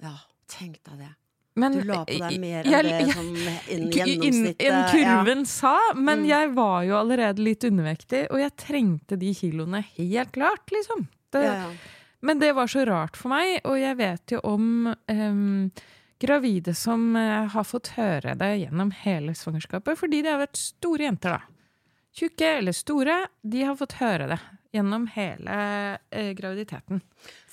ja. 0.04 0.18
Tenk 0.48 0.78
deg 0.84 0.98
det. 1.00 1.10
Men, 1.58 1.74
Du 1.74 1.82
la 1.90 2.04
på 2.06 2.14
deg 2.20 2.40
mer 2.40 2.64
jeg- 2.64 2.86
enn 2.86 3.08
det 3.08 3.14
som 3.16 3.28
innen 3.34 3.92
gjennomsnittet. 3.98 4.62
Enn 4.62 4.84
kurven 4.92 5.46
sa, 5.50 5.74
men 5.96 6.20
Mm. 6.22 6.28
jeg 6.28 6.52
var 6.54 6.84
jo 6.86 6.94
allerede 7.00 7.40
litt 7.44 7.64
undervektig, 7.64 8.28
og 8.32 8.40
jeg 8.40 8.56
trengte 8.58 9.18
de 9.18 9.34
kiloene 9.34 9.82
helt 9.98 10.32
klart, 10.32 10.70
liksom. 10.72 11.08
Det, 11.32 11.44
Ja, 11.44 11.54
ja. 11.54 11.72
Men 12.22 12.40
det 12.40 12.54
var 12.56 12.66
så 12.68 12.86
rart 12.86 13.16
for 13.18 13.30
meg, 13.30 13.60
og 13.66 13.78
jeg 13.78 13.98
vet 13.98 14.32
jo 14.32 14.40
om 14.44 14.94
um, 15.10 15.72
gravide 16.20 16.76
som 16.76 17.16
uh, 17.16 17.48
har 17.48 17.64
fått 17.64 17.90
høre 17.98 18.36
det 18.38 18.54
gjennom 18.70 18.92
hele 18.92 19.34
svangerskapet, 19.38 19.98
fordi 19.98 20.24
de 20.24 20.30
har 20.30 20.40
vært 20.48 20.58
store 20.58 21.06
jenter, 21.10 21.38
da. 21.38 21.42
Tjukke 22.18 22.58
eller 22.58 22.72
store, 22.74 23.28
de 23.46 23.62
har 23.64 23.76
fått 23.76 23.94
høre 24.00 24.28
det 24.30 24.40
gjennom 24.74 25.08
hele 25.14 26.00
eh, 26.12 26.34
graviditeten. 26.38 27.02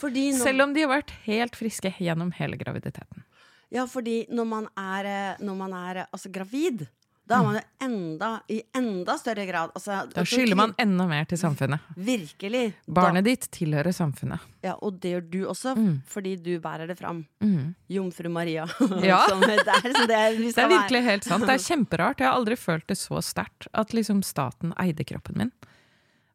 Når, 0.03 0.43
Selv 0.43 0.63
om 0.67 0.75
de 0.75 0.83
har 0.85 0.93
vært 0.97 1.15
helt 1.29 1.57
friske 1.57 1.95
gjennom 1.99 2.33
hele 2.41 2.57
graviditeten. 2.61 3.23
ja, 3.71 3.87
fordi 3.87 4.27
når 4.31 4.45
man 4.47 4.69
er, 4.79 5.05
eh, 5.05 5.41
når 5.45 5.57
man 5.57 5.73
er 5.73 5.97
eh, 6.05 6.13
altså, 6.13 6.31
gravid, 6.31 6.87
da 7.25 7.39
er 7.39 7.45
man 7.47 7.55
jo 7.57 7.61
enda, 7.87 8.29
i 8.53 8.59
enda 8.77 9.15
større 9.17 9.47
grad 9.49 9.71
altså, 9.73 10.03
Da 10.13 10.27
skylder 10.29 10.59
man 10.61 10.75
enda 10.77 11.07
mer 11.09 11.25
til 11.25 11.39
samfunnet. 11.41 11.81
Virkelig. 11.97 12.75
Barnet 12.85 13.25
ditt 13.25 13.47
tilhører 13.51 13.95
samfunnet. 13.97 14.45
Ja, 14.61 14.75
og 14.85 14.99
det 15.01 15.15
gjør 15.15 15.25
du 15.33 15.39
også, 15.49 15.73
Mm. 15.75 16.03
fordi 16.07 16.35
du 16.37 16.61
bærer 16.61 16.87
det 16.87 16.99
fram. 16.99 17.25
Mm. 17.41 17.75
Jomfru 17.89 18.29
Maria. 18.29 18.67
Ja. 19.03 19.23
Som, 19.31 19.41
det 19.41 19.57
er, 19.57 19.81
liksom 19.89 20.07
det, 20.07 20.53
Det 20.53 20.59
er 20.67 20.69
virkelig 20.69 21.03
helt 21.09 21.25
sant. 21.25 21.47
Det 21.49 21.55
er 21.57 21.65
kjemperart. 21.71 22.21
Jeg 22.21 22.29
har 22.29 22.37
aldri 22.37 22.57
følt 22.61 22.87
det 22.93 22.99
så 23.01 23.23
sterkt 23.25 23.71
at 23.73 23.95
liksom 23.97 24.21
staten 24.23 24.75
eide 24.77 25.05
kroppen 25.09 25.39
min. 25.41 25.53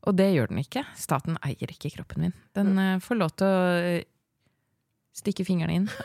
Og 0.09 0.15
det 0.17 0.31
gjør 0.33 0.49
den 0.49 0.63
ikke. 0.63 0.81
Staten 0.97 1.37
eier 1.45 1.69
ikke 1.69 1.91
kroppen 1.93 2.23
min. 2.25 2.33
Den 2.57 2.73
uh, 2.81 2.95
får 3.03 3.19
lov 3.19 3.35
til 3.37 3.45
å 3.45 3.59
uh, 3.77 4.07
stikke 5.19 5.45
fingrene 5.45 5.75
inn. 5.81 5.89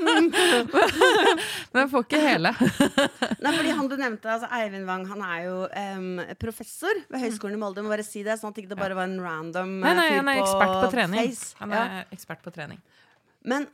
Men 0.00 1.82
jeg 1.82 1.90
får 1.92 2.04
ikke 2.06 2.20
hele. 2.22 2.52
Nei, 3.44 3.52
fordi 3.52 3.74
han 3.76 3.90
du 3.90 3.96
nevnte, 4.00 4.30
altså 4.32 4.48
Eivind 4.56 4.88
Wang, 4.88 5.04
han 5.10 5.24
er 5.26 5.42
jo 5.46 5.56
um, 5.68 6.08
professor 6.40 7.02
ved 7.10 7.24
Høgskolen 7.26 7.58
i 7.58 7.60
Molde. 7.60 7.84
Må 7.84 7.92
bare 7.92 8.06
si 8.06 8.24
det, 8.26 8.38
sånn 8.40 8.54
at 8.54 8.62
ikke 8.62 8.72
det 8.72 8.80
bare 8.80 8.96
var 8.98 9.10
en 9.10 9.20
random 9.22 9.76
Nei, 9.82 9.94
nei, 9.98 10.06
eh, 10.06 10.14
fyr 10.14 10.22
han 10.22 10.32
er 10.32 10.42
ekspert 10.44 10.74
på 10.76 10.90
trening. 10.96 11.20
Face. 11.28 11.52
Han 11.60 11.76
Ja. 11.76 11.84
er 11.84 12.16
ekspert 12.16 12.42
på 12.46 12.54
trening. 12.56 12.80
Men 13.44 13.68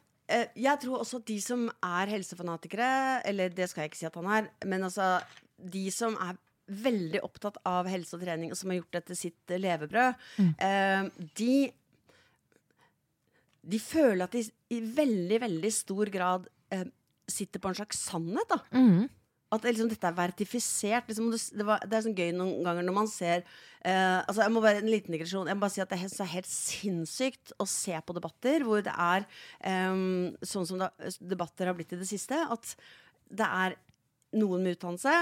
jeg 0.58 0.76
tror 0.82 1.04
også 1.04 1.20
at 1.20 1.28
de 1.30 1.38
som 1.38 1.60
er 1.70 2.10
helsefanatikere, 2.10 2.90
eller 3.30 3.52
det 3.54 3.68
skal 3.70 3.84
jeg 3.84 3.92
ikke 3.92 4.00
si 4.00 4.08
at 4.08 4.16
han 4.18 4.26
er, 4.26 4.48
men 4.66 4.82
altså 4.88 5.20
de 5.56 5.86
som 5.94 6.16
er 6.22 6.36
veldig 6.66 7.20
opptatt 7.22 7.60
av 7.68 7.86
helse 7.86 8.16
og 8.16 8.24
trening, 8.24 8.50
og 8.50 8.58
som 8.58 8.72
har 8.72 8.80
gjort 8.80 8.96
dette 8.98 9.16
sitt 9.18 9.52
levebrød, 9.52 10.16
levebrød, 10.38 10.54
eh, 10.66 11.28
de 11.38 11.56
de 13.66 13.78
føler 13.82 14.26
at 14.26 14.34
de 14.36 14.44
i 14.74 14.80
veldig, 14.96 15.38
veldig 15.42 15.70
stor 15.74 16.10
grad 16.14 16.48
eh, 16.74 16.86
sitter 17.26 17.62
på 17.62 17.70
en 17.70 17.78
slags 17.80 18.02
sannhet. 18.08 18.50
da. 18.50 18.60
Mm. 18.76 19.06
At 19.54 19.66
liksom, 19.66 19.88
dette 19.90 20.08
er 20.08 20.18
vertifisert. 20.18 21.08
Liksom, 21.10 21.30
det, 21.32 21.40
det, 21.54 21.66
var, 21.66 21.82
det 21.86 21.96
er 21.98 22.04
sånn 22.04 22.18
gøy 22.18 22.32
noen 22.34 22.66
ganger 22.66 22.86
når 22.86 22.96
man 22.96 23.10
ser 23.10 23.44
eh, 23.86 24.18
altså 24.18 24.42
Jeg 24.42 24.52
må 24.54 24.62
bare 24.62 24.82
En 24.82 24.90
liten 24.90 25.14
digresjon. 25.14 25.50
Jeg 25.50 25.58
må 25.58 25.64
bare 25.66 25.74
si 25.76 25.82
at 25.82 25.90
Det 25.90 25.98
er 25.98 26.04
helt, 26.04 26.20
helt 26.34 26.50
sinnssykt 26.50 27.54
å 27.62 27.68
se 27.70 27.98
på 28.02 28.16
debatter 28.16 28.66
hvor 28.66 28.84
det 28.86 28.94
er 28.94 29.26
eh, 29.62 30.04
sånn 30.42 30.68
som 30.68 30.82
da, 30.82 30.92
debatter 31.18 31.70
har 31.70 31.78
blitt 31.78 31.94
i 31.94 32.00
det 32.02 32.10
siste. 32.10 32.38
At 32.38 32.74
det 33.26 33.46
er 33.46 33.78
noen 34.36 34.62
med 34.62 34.76
utdannelse 34.76 35.16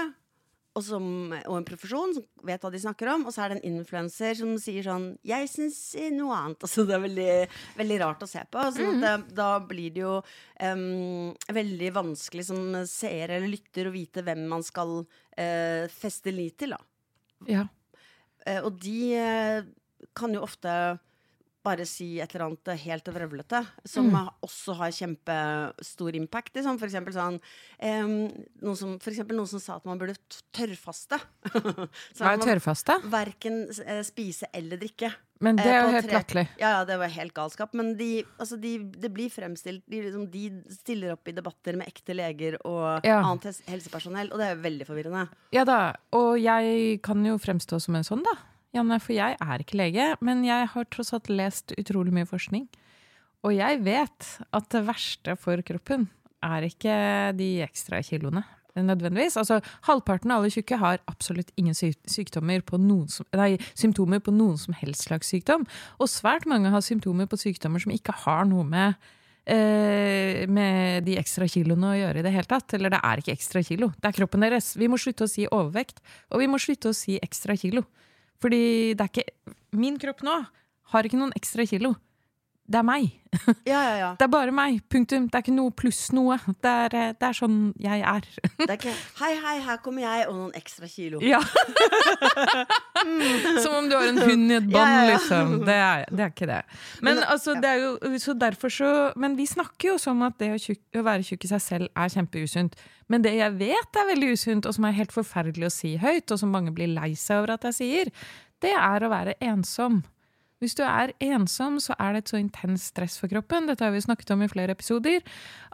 og, 0.75 0.83
som, 0.83 1.05
og 1.47 1.55
en 1.55 1.65
profesjon 1.67 2.13
som 2.17 2.23
vet 2.47 2.63
hva 2.63 2.71
de 2.73 2.81
snakker 2.83 3.09
om, 3.13 3.23
og 3.27 3.31
så 3.33 3.45
er 3.45 3.53
det 3.53 3.61
en 3.61 3.77
influenser 3.77 4.35
som 4.35 4.51
sier 4.59 4.83
sånn 4.83 5.07
'Jeg 5.23 5.47
syns 5.51 5.79
noe 6.11 6.35
annet'. 6.35 6.59
Altså, 6.65 6.83
det 6.83 6.95
er 6.97 7.03
veldig, 7.05 7.35
veldig 7.77 7.99
rart 8.01 8.25
å 8.25 8.27
se 8.27 8.41
på. 8.51 8.65
Sånn 8.75 8.97
at 8.97 9.05
det, 9.05 9.35
da 9.37 9.49
blir 9.63 9.93
det 9.95 10.03
jo 10.03 10.15
um, 10.19 11.31
veldig 11.55 11.91
vanskelig 11.95 12.47
som 12.49 12.59
seer 12.89 13.37
eller 13.37 13.47
lytter 13.47 13.87
å 13.87 13.93
vite 13.95 14.25
hvem 14.25 14.43
man 14.51 14.65
skal 14.65 14.97
uh, 15.05 15.83
feste 15.93 16.33
lit 16.35 16.57
til. 16.59 16.75
Da. 16.75 16.81
Ja. 17.47 17.67
Uh, 18.43 18.61
og 18.65 18.81
de 18.83 18.99
uh, 19.15 19.67
kan 20.17 20.35
jo 20.35 20.43
ofte 20.43 20.75
bare 21.65 21.85
si 21.89 22.07
et 22.21 22.31
eller 22.35 22.45
annet 22.47 22.71
helt 22.85 23.09
vrøvlete, 23.15 23.63
som 23.89 24.07
Mm. 24.13 24.29
også 24.45 24.75
har 24.79 24.93
kjempestor 24.93 26.15
impact. 26.15 26.53
Liksom. 26.55 26.77
For 26.79 26.87
eksempel 26.87 27.13
sånn 27.15 27.39
um, 27.81 28.15
noen, 28.61 28.77
som, 28.79 28.95
for 29.01 29.11
eksempel 29.11 29.37
noen 29.39 29.49
som 29.49 29.59
sa 29.63 29.77
at 29.79 29.85
man 29.89 29.99
burde 30.01 30.15
tørrfaste. 30.55 31.19
Hva 32.17 32.33
er 32.35 32.43
tørrfaste? 32.43 32.99
Verken 33.11 33.65
eh, 33.85 34.01
spise 34.07 34.49
eller 34.55 34.77
drikke. 34.81 35.11
Men 35.43 35.57
det 35.59 35.65
Eh, 35.67 35.73
er 35.75 35.81
jo 35.83 35.91
helt 35.97 36.13
latterlig. 36.15 36.45
Ja, 36.61 36.69
ja, 36.77 36.83
det 36.87 36.95
var 37.01 37.11
helt 37.11 37.33
galskap. 37.35 37.73
Men 37.75 37.89
de, 37.99 38.23
altså 38.39 38.55
de, 38.61 38.77
det 38.95 39.09
blir 39.11 39.27
fremstilt 39.33 39.83
de, 39.91 39.99
liksom, 40.05 40.29
de 40.31 40.45
stiller 40.71 41.11
opp 41.17 41.27
i 41.27 41.33
debatter 41.35 41.75
med 41.75 41.89
ekte 41.91 42.15
leger 42.15 42.55
og 42.63 43.03
Ja. 43.03 43.17
annet 43.19 43.59
helsepersonell, 43.67 44.31
og 44.31 44.39
det 44.39 44.47
er 44.47 44.55
jo 44.55 44.61
veldig 44.63 44.87
forvirrende. 44.87 45.25
Ja 45.51 45.65
da, 45.67 45.79
og 46.15 46.37
jeg 46.39 47.01
kan 47.03 47.25
jo 47.27 47.35
fremstå 47.41 47.81
som 47.83 47.95
en 47.99 48.07
sånn, 48.07 48.23
da. 48.23 48.37
Janne, 48.75 48.99
for 48.99 49.15
jeg 49.15 49.37
er 49.39 49.61
ikke 49.63 49.79
lege, 49.79 50.09
men 50.25 50.43
jeg 50.43 50.67
har 50.73 50.89
tross 50.91 51.13
alt 51.15 51.31
lest 51.31 51.71
utrolig 51.79 52.11
mye 52.15 52.27
forskning. 52.27 52.67
Og 53.45 53.55
jeg 53.55 53.79
vet 53.85 54.29
at 54.57 54.69
det 54.73 54.83
verste 54.87 55.35
for 55.39 55.61
kroppen 55.65 56.09
er 56.43 56.65
ikke 56.67 56.95
de 57.37 57.49
ekstra 57.65 58.01
kiloene. 58.05 58.43
Nødvendigvis. 58.75 59.37
Altså, 59.39 59.61
halvparten 59.87 60.33
av 60.33 60.41
alle 60.41 60.51
tjukke 60.51 60.75
har 60.81 60.99
absolutt 61.07 61.53
ingen 61.55 61.75
sykdommer 61.77 62.59
på 62.67 62.75
noen 62.81 63.07
som, 63.07 63.27
nei, 63.37 63.53
symptomer 63.71 64.19
på 64.19 64.33
noen 64.35 64.57
som 64.59 64.75
helst 64.75 65.07
slags 65.07 65.31
sykdom. 65.31 65.63
Og 65.95 66.11
svært 66.11 66.43
mange 66.49 66.73
har 66.73 66.83
symptomer 66.83 67.29
på 67.31 67.39
sykdommer 67.39 67.79
som 67.79 67.93
ikke 67.95 68.17
har 68.25 68.43
noe 68.49 68.65
med 68.67 68.97
eh, 69.47 70.43
med 70.51 71.07
de 71.07 71.15
ekstra 71.21 71.47
kiloene 71.47 71.93
å 71.93 71.99
gjøre 72.01 72.19
i 72.19 72.25
det 72.27 72.35
hele 72.35 72.51
tatt. 72.51 72.75
Eller 72.75 72.91
det 72.91 72.99
er 72.99 73.23
ikke 73.23 73.37
ekstra 73.37 73.63
kilo, 73.63 73.93
det 73.95 74.11
er 74.11 74.19
kroppen 74.19 74.43
deres. 74.43 74.73
Vi 74.75 74.91
må 74.91 74.99
slutte 74.99 75.23
å 75.23 75.31
si 75.31 75.47
overvekt, 75.47 76.03
og 76.33 76.43
vi 76.43 76.51
må 76.51 76.59
slutte 76.59 76.91
å 76.91 76.97
si 76.97 77.15
ekstra 77.23 77.55
kilo. 77.55 77.85
Fordi 78.43 78.93
det 78.97 79.05
er 79.05 79.11
ikke 79.11 79.55
Min 79.75 79.97
kropp 79.99 80.23
nå 80.23 80.35
har 80.93 81.07
ikke 81.07 81.17
noen 81.19 81.33
ekstra 81.35 81.65
kilo. 81.67 81.95
Det 82.65 82.81
er 82.81 82.85
meg. 82.87 83.11
Ja, 83.67 83.81
ja, 83.83 83.95
ja. 83.99 84.09
Det 84.15 84.23
er 84.23 84.29
bare 84.31 84.51
meg. 84.55 84.77
Punktum. 84.89 85.25
Det 85.27 85.35
er 85.35 85.43
ikke 85.43 85.53
noe 85.53 85.71
pluss 85.75 86.05
noe. 86.15 86.37
Det 86.63 86.71
er, 86.71 86.93
eh, 86.95 87.09
det 87.19 87.27
er 87.27 87.35
sånn 87.35 87.57
jeg 87.83 87.99
er. 88.07 88.27
Det 88.61 88.69
er 88.69 88.77
ikke 88.77 88.93
'hei, 89.19 89.31
hei, 89.43 89.55
her 89.65 89.81
kommer 89.83 90.05
jeg' 90.05 90.29
og 90.29 90.37
noen 90.37 90.55
ekstra 90.55 90.87
kilo. 90.87 91.19
Ja. 91.21 91.41
Som 93.63 93.75
om 93.81 93.89
du 93.91 93.97
har 93.97 94.07
en 94.07 94.21
hund 94.23 94.53
i 94.53 94.55
et 94.55 94.69
bånd, 94.71 94.95
liksom. 95.11 95.53
Det 95.67 95.75
er, 95.75 96.05
det 96.09 96.25
er 96.25 96.31
ikke 96.31 96.47
det. 96.49 96.61
Men, 97.01 97.19
Men, 97.19 97.23
altså, 97.35 97.57
det 97.59 97.69
er 97.73 97.83
jo, 97.83 97.91
så 98.23 98.37
derfor 98.39 98.71
så 98.71 99.11
Men 99.19 99.35
vi 99.37 99.45
snakker 99.45 99.93
jo 99.93 99.97
som 100.01 100.23
at 100.25 100.39
det 100.39 100.53
å, 100.55 100.57
tjuk, 100.61 100.81
å 100.95 101.03
være 101.05 101.27
tjukk 101.27 101.45
i 101.45 101.51
seg 101.51 101.61
selv 101.61 101.91
er 101.91 102.15
kjempeusunt. 102.15 102.79
Men 103.11 103.21
det 103.21 103.35
jeg 103.35 103.59
vet 103.59 103.99
er 103.99 104.09
veldig 104.15 104.31
usunt, 104.33 104.65
og 104.65 104.73
som 104.73 104.87
er 104.87 104.97
helt 104.97 105.13
forferdelig 105.13 105.67
å 105.67 105.75
si 105.75 105.95
høyt, 106.01 106.31
og 106.31 106.39
som 106.41 106.55
mange 106.55 106.73
blir 106.73 106.89
lei 106.95 107.13
seg 107.19 107.43
over 107.43 107.57
at 107.59 107.67
jeg 107.69 107.81
sier, 107.83 108.11
det 108.63 108.73
er 108.73 109.03
å 109.03 109.11
være 109.11 109.35
ensom. 109.43 110.01
Hvis 110.65 110.73
du 110.73 110.81
er 110.81 111.11
ensom, 111.21 111.75
så 111.77 111.93
er 112.01 112.15
det 112.15 112.23
et 112.23 112.31
så 112.31 112.39
intenst 112.41 112.89
stress 112.89 113.19
for 113.21 113.29
kroppen, 113.29 113.67
dette 113.69 113.85
har 113.85 113.93
vi 113.93 114.01
snakket 114.01 114.31
om 114.33 114.41
i 114.41 114.49
flere 114.49 114.73
episoder, 114.73 115.21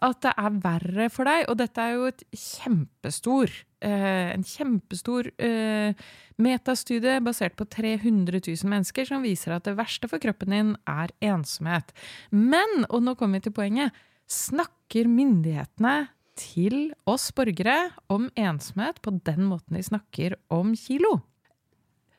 at 0.04 0.18
det 0.26 0.34
er 0.36 0.58
verre 0.66 1.08
for 1.14 1.30
deg. 1.30 1.46
Og 1.48 1.56
dette 1.62 1.80
er 1.80 1.94
jo 1.96 2.10
et 2.10 2.26
kjempestor, 2.36 3.54
eh, 3.88 4.34
en 4.34 4.44
kjempestor 4.44 5.32
eh, 5.40 5.96
metastudie 6.44 7.22
basert 7.24 7.56
på 7.56 7.70
300 7.72 8.42
000 8.44 8.74
mennesker 8.74 9.08
som 9.08 9.24
viser 9.24 9.56
at 9.56 9.70
det 9.70 9.78
verste 9.80 10.12
for 10.12 10.20
kroppen 10.20 10.58
din 10.58 10.76
er 10.84 11.16
ensomhet. 11.24 11.96
Men, 12.36 12.84
og 12.90 13.08
nå 13.08 13.16
kommer 13.16 13.40
vi 13.40 13.48
til 13.48 13.56
poenget, 13.56 13.96
snakker 14.28 15.08
myndighetene 15.08 16.12
til 16.36 16.92
oss 17.08 17.32
borgere 17.36 17.94
om 18.12 18.28
ensomhet 18.36 19.00
på 19.00 19.16
den 19.24 19.48
måten 19.48 19.80
de 19.80 19.88
snakker 19.88 20.36
om 20.52 20.76
kilo? 20.76 21.22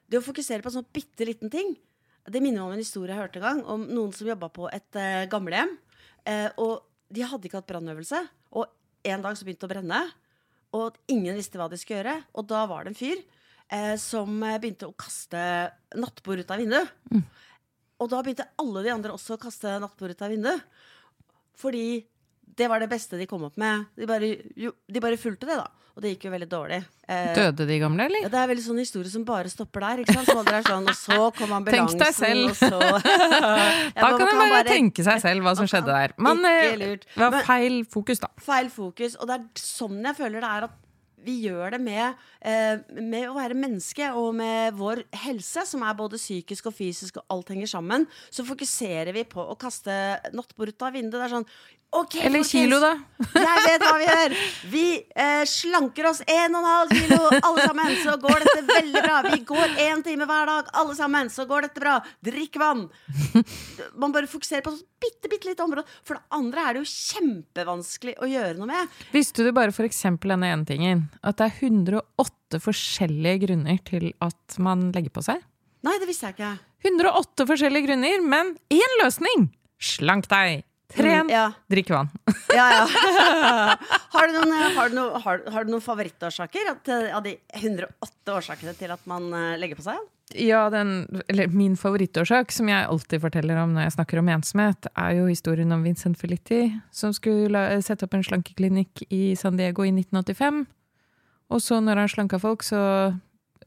Det 0.09 0.21
å 0.21 0.25
fokusere 0.25 0.65
på 0.65 0.73
en 0.73 0.81
sånn 0.81 0.93
bitte 0.93 1.29
liten 1.29 1.53
ting, 1.53 1.77
det 2.31 2.43
minner 2.43 2.63
meg 2.63 2.69
om 2.69 2.75
en 2.77 2.83
historie 2.83 3.15
jeg 3.15 3.23
hørte 3.23 3.41
en 3.41 3.47
gang, 3.47 3.61
om 3.67 3.85
noen 3.91 4.13
som 4.15 4.29
jobba 4.29 4.49
på 4.55 4.69
et 4.71 4.99
uh, 4.99 5.25
gamlehjem. 5.33 5.77
eh, 6.29 6.49
og 6.63 6.87
de 7.13 7.25
hadde 7.27 7.49
ikke 7.49 7.59
hatt 7.61 7.71
brannøvelse. 7.71 8.21
Og 8.57 8.69
en 9.09 9.25
dag 9.25 9.37
så 9.37 9.45
begynte 9.45 9.67
det 9.67 9.71
å 9.71 9.75
brenne, 9.75 10.03
og 10.73 10.97
ingen 11.13 11.37
visste 11.37 11.59
hva 11.61 11.69
de 11.69 11.79
skulle 11.81 12.01
gjøre. 12.01 12.17
Og 12.39 12.47
da 12.49 12.63
var 12.71 12.85
det 12.85 12.93
en 12.93 12.99
fyr 12.99 13.19
eh, 13.69 13.97
som 14.01 14.31
eh, 14.47 14.59
begynte 14.63 14.89
å 14.89 14.97
kaste 14.97 15.43
nattbord 15.99 16.41
ut 16.41 16.55
av 16.55 16.63
vinduet. 16.63 16.95
Og 18.03 18.09
da 18.11 18.23
begynte 18.23 18.49
alle 18.59 18.87
de 18.87 18.95
andre 18.95 19.13
også 19.15 19.37
å 19.37 19.43
kaste 19.43 19.77
nattbord 19.83 20.15
ut 20.15 20.25
av 20.25 20.33
vinduet. 20.33 20.65
Fordi 21.59 21.85
det 22.43 22.69
var 22.69 22.83
det 22.83 22.91
beste 22.93 23.19
de 23.21 23.27
kom 23.31 23.45
opp 23.49 23.57
med. 23.61 23.87
De 23.97 24.09
bare, 24.09 24.35
jo, 24.59 24.75
de 24.89 25.01
bare 25.01 25.17
fulgte 25.21 25.49
det, 25.49 25.57
da. 25.61 25.69
Og 25.93 26.01
det 26.01 26.15
gikk 26.15 26.23
jo 26.25 26.31
veldig 26.33 26.47
dårlig. 26.49 26.79
Eh, 27.05 27.35
Døde 27.37 27.67
de 27.69 27.75
gamle, 27.83 28.07
eller? 28.09 28.23
ja, 28.25 28.29
det 28.33 28.39
er 28.41 28.47
veldig 28.49 28.63
sånn 28.65 28.79
historie 28.81 29.11
som 29.13 29.27
bare 29.29 29.51
stopper 29.53 29.85
der. 29.85 30.01
Ikke 30.01 30.15
sant? 30.17 30.31
Så 30.31 30.45
er 30.49 30.65
sånn, 30.65 30.87
og 30.89 30.97
så 30.97 31.19
kom 31.37 31.53
ambulansen, 31.59 31.99
Tenk 32.01 32.07
deg 32.07 32.15
selv. 32.17 32.47
og 32.49 32.57
så 32.57 32.71
Ja, 32.81 33.99
Da 34.01 34.09
kan 34.17 34.25
man 34.31 34.41
bare 34.55 34.65
tenke 34.71 35.05
seg 35.05 35.21
selv 35.21 35.45
hva 35.45 35.53
som 35.59 35.69
skjedde 35.69 35.93
der. 35.93 36.15
Men 36.17 36.41
eh, 36.49 36.97
det 36.97 37.21
var 37.21 37.45
feil 37.45 37.83
fokus, 37.93 38.23
da. 38.25 38.33
Feil 38.41 38.73
fokus. 38.73 39.19
Og 39.21 39.29
det 39.29 39.37
er 39.37 39.45
sånn 39.61 40.01
jeg 40.01 40.17
føler 40.17 40.41
det 40.41 40.53
er 40.55 40.69
at 40.71 40.79
vi 41.25 41.39
gjør 41.47 41.77
det 41.77 41.81
med, 41.83 42.15
eh, 42.41 42.79
med 43.01 43.29
å 43.29 43.37
være 43.37 43.59
menneske 43.59 44.13
og 44.15 44.35
med 44.39 44.75
vår 44.79 45.05
helse, 45.25 45.67
som 45.67 45.83
er 45.87 45.99
både 45.99 46.21
psykisk 46.21 46.71
og 46.71 46.77
fysisk, 46.77 47.21
og 47.21 47.37
alt 47.37 47.53
henger 47.55 47.71
sammen. 47.71 48.07
Så 48.31 48.47
fokuserer 48.47 49.13
vi 49.13 49.25
på 49.25 49.43
å 49.43 49.59
kaste 49.59 49.93
nattbordet 50.33 50.75
ut 50.75 50.89
av 50.89 50.93
vinduet. 50.93 51.21
Det 51.23 51.29
er 51.29 51.37
sånn 51.39 51.49
Okay, 51.95 52.23
Eller 52.25 52.41
folkens, 52.41 52.51
kilo, 52.51 52.79
da. 52.81 52.95
Jeg 53.37 53.65
vet 53.67 53.83
hva 53.85 53.97
vi 54.01 54.05
gjør! 54.07 54.35
Vi 54.73 54.85
eh, 55.13 55.43
slanker 55.45 56.07
oss 56.09 56.23
1,5 56.25 56.95
kilo, 56.97 57.19
alle 57.37 57.67
sammen. 57.67 57.99
Så 58.01 58.15
går 58.23 58.47
dette 58.47 58.63
veldig 58.71 59.03
bra. 59.05 59.19
Vi 59.27 59.43
går 59.51 59.75
én 59.85 60.01
time 60.07 60.25
hver 60.31 60.49
dag, 60.49 60.71
alle 60.81 60.97
sammen. 60.97 61.29
Så 61.29 61.45
går 61.51 61.67
dette 61.67 61.83
bra. 61.85 61.99
Drikk 62.25 62.57
vann. 62.63 62.87
Man 63.93 64.15
bare 64.15 64.31
fokuserer 64.31 64.65
på 64.65 64.73
et 64.73 64.81
bitte, 65.05 65.29
bitte 65.29 65.51
lite 65.51 65.67
område. 65.67 65.85
For 66.09 66.17
det 66.17 66.25
andre 66.41 66.65
er 66.65 66.79
det 66.79 66.87
jo 66.87 66.89
kjempevanskelig 66.95 68.17
å 68.25 68.31
gjøre 68.31 68.57
noe 68.57 68.73
med. 68.73 68.97
Visste 69.13 69.45
du 69.45 69.53
bare 69.53 69.77
eksempel 69.85 70.33
denne 70.33 70.49
ene 70.49 70.65
tingen, 70.65 71.05
at 71.21 71.39
det 71.39 71.49
er 71.49 71.65
108 71.69 72.61
forskjellige 72.65 73.47
grunner 73.47 73.81
til 73.87 74.11
at 74.25 74.59
man 74.63 74.91
legger 74.95 75.15
på 75.15 75.25
seg? 75.27 75.43
Nei, 75.83 75.97
det 75.99 76.09
visste 76.09 76.31
jeg 76.31 76.39
ikke. 76.39 76.53
108 76.87 77.47
forskjellige 77.49 77.89
grunner, 77.89 78.23
men 78.27 78.55
én 78.73 79.01
løsning! 79.03 79.51
Slank 79.83 80.29
deg! 80.31 80.63
Tren! 80.93 81.27
Mm, 81.27 81.33
ja. 81.33 81.53
Drikk 81.73 81.91
vann. 81.91 82.11
Ja, 82.53 82.67
ja. 82.69 82.85
har, 84.13 84.29
du 84.29 84.35
noen, 84.37 84.51
har, 84.77 84.91
du 84.91 84.97
noen, 84.99 85.21
har, 85.25 85.39
har 85.55 85.65
du 85.65 85.71
noen 85.73 85.85
favorittårsaker 85.85 86.69
eh, 86.69 87.07
av 87.17 87.23
de 87.25 87.33
108 87.57 88.35
årsakene 88.35 88.75
til 88.77 88.93
at 88.93 89.07
man 89.09 89.31
eh, 89.33 89.55
legger 89.61 89.79
på 89.79 89.87
seg? 89.87 90.03
Ja, 90.37 90.67
den, 90.73 91.07
eller 91.33 91.49
min 91.53 91.79
favorittårsak, 91.81 92.53
som 92.53 92.69
jeg 92.69 92.85
alltid 92.89 93.25
forteller 93.25 93.59
om 93.63 93.73
når 93.73 93.87
jeg 93.87 93.95
snakker 93.97 94.21
om 94.21 94.29
ensomhet, 94.33 94.89
er 94.93 95.17
jo 95.17 95.31
historien 95.31 95.73
om 95.73 95.83
Vincent 95.85 96.21
Felitti, 96.21 96.67
som 96.93 97.13
skulle 97.17 97.65
sette 97.85 98.07
opp 98.07 98.17
en 98.17 98.25
slankeklinikk 98.27 99.05
i 99.09 99.33
San 99.39 99.57
Diego 99.61 99.85
i 99.89 99.93
1985. 99.95 100.65
Og 101.51 101.61
så 101.63 101.81
når 101.83 102.03
han 102.03 102.11
slanka 102.11 102.41
folk, 102.43 102.65
så 102.67 102.79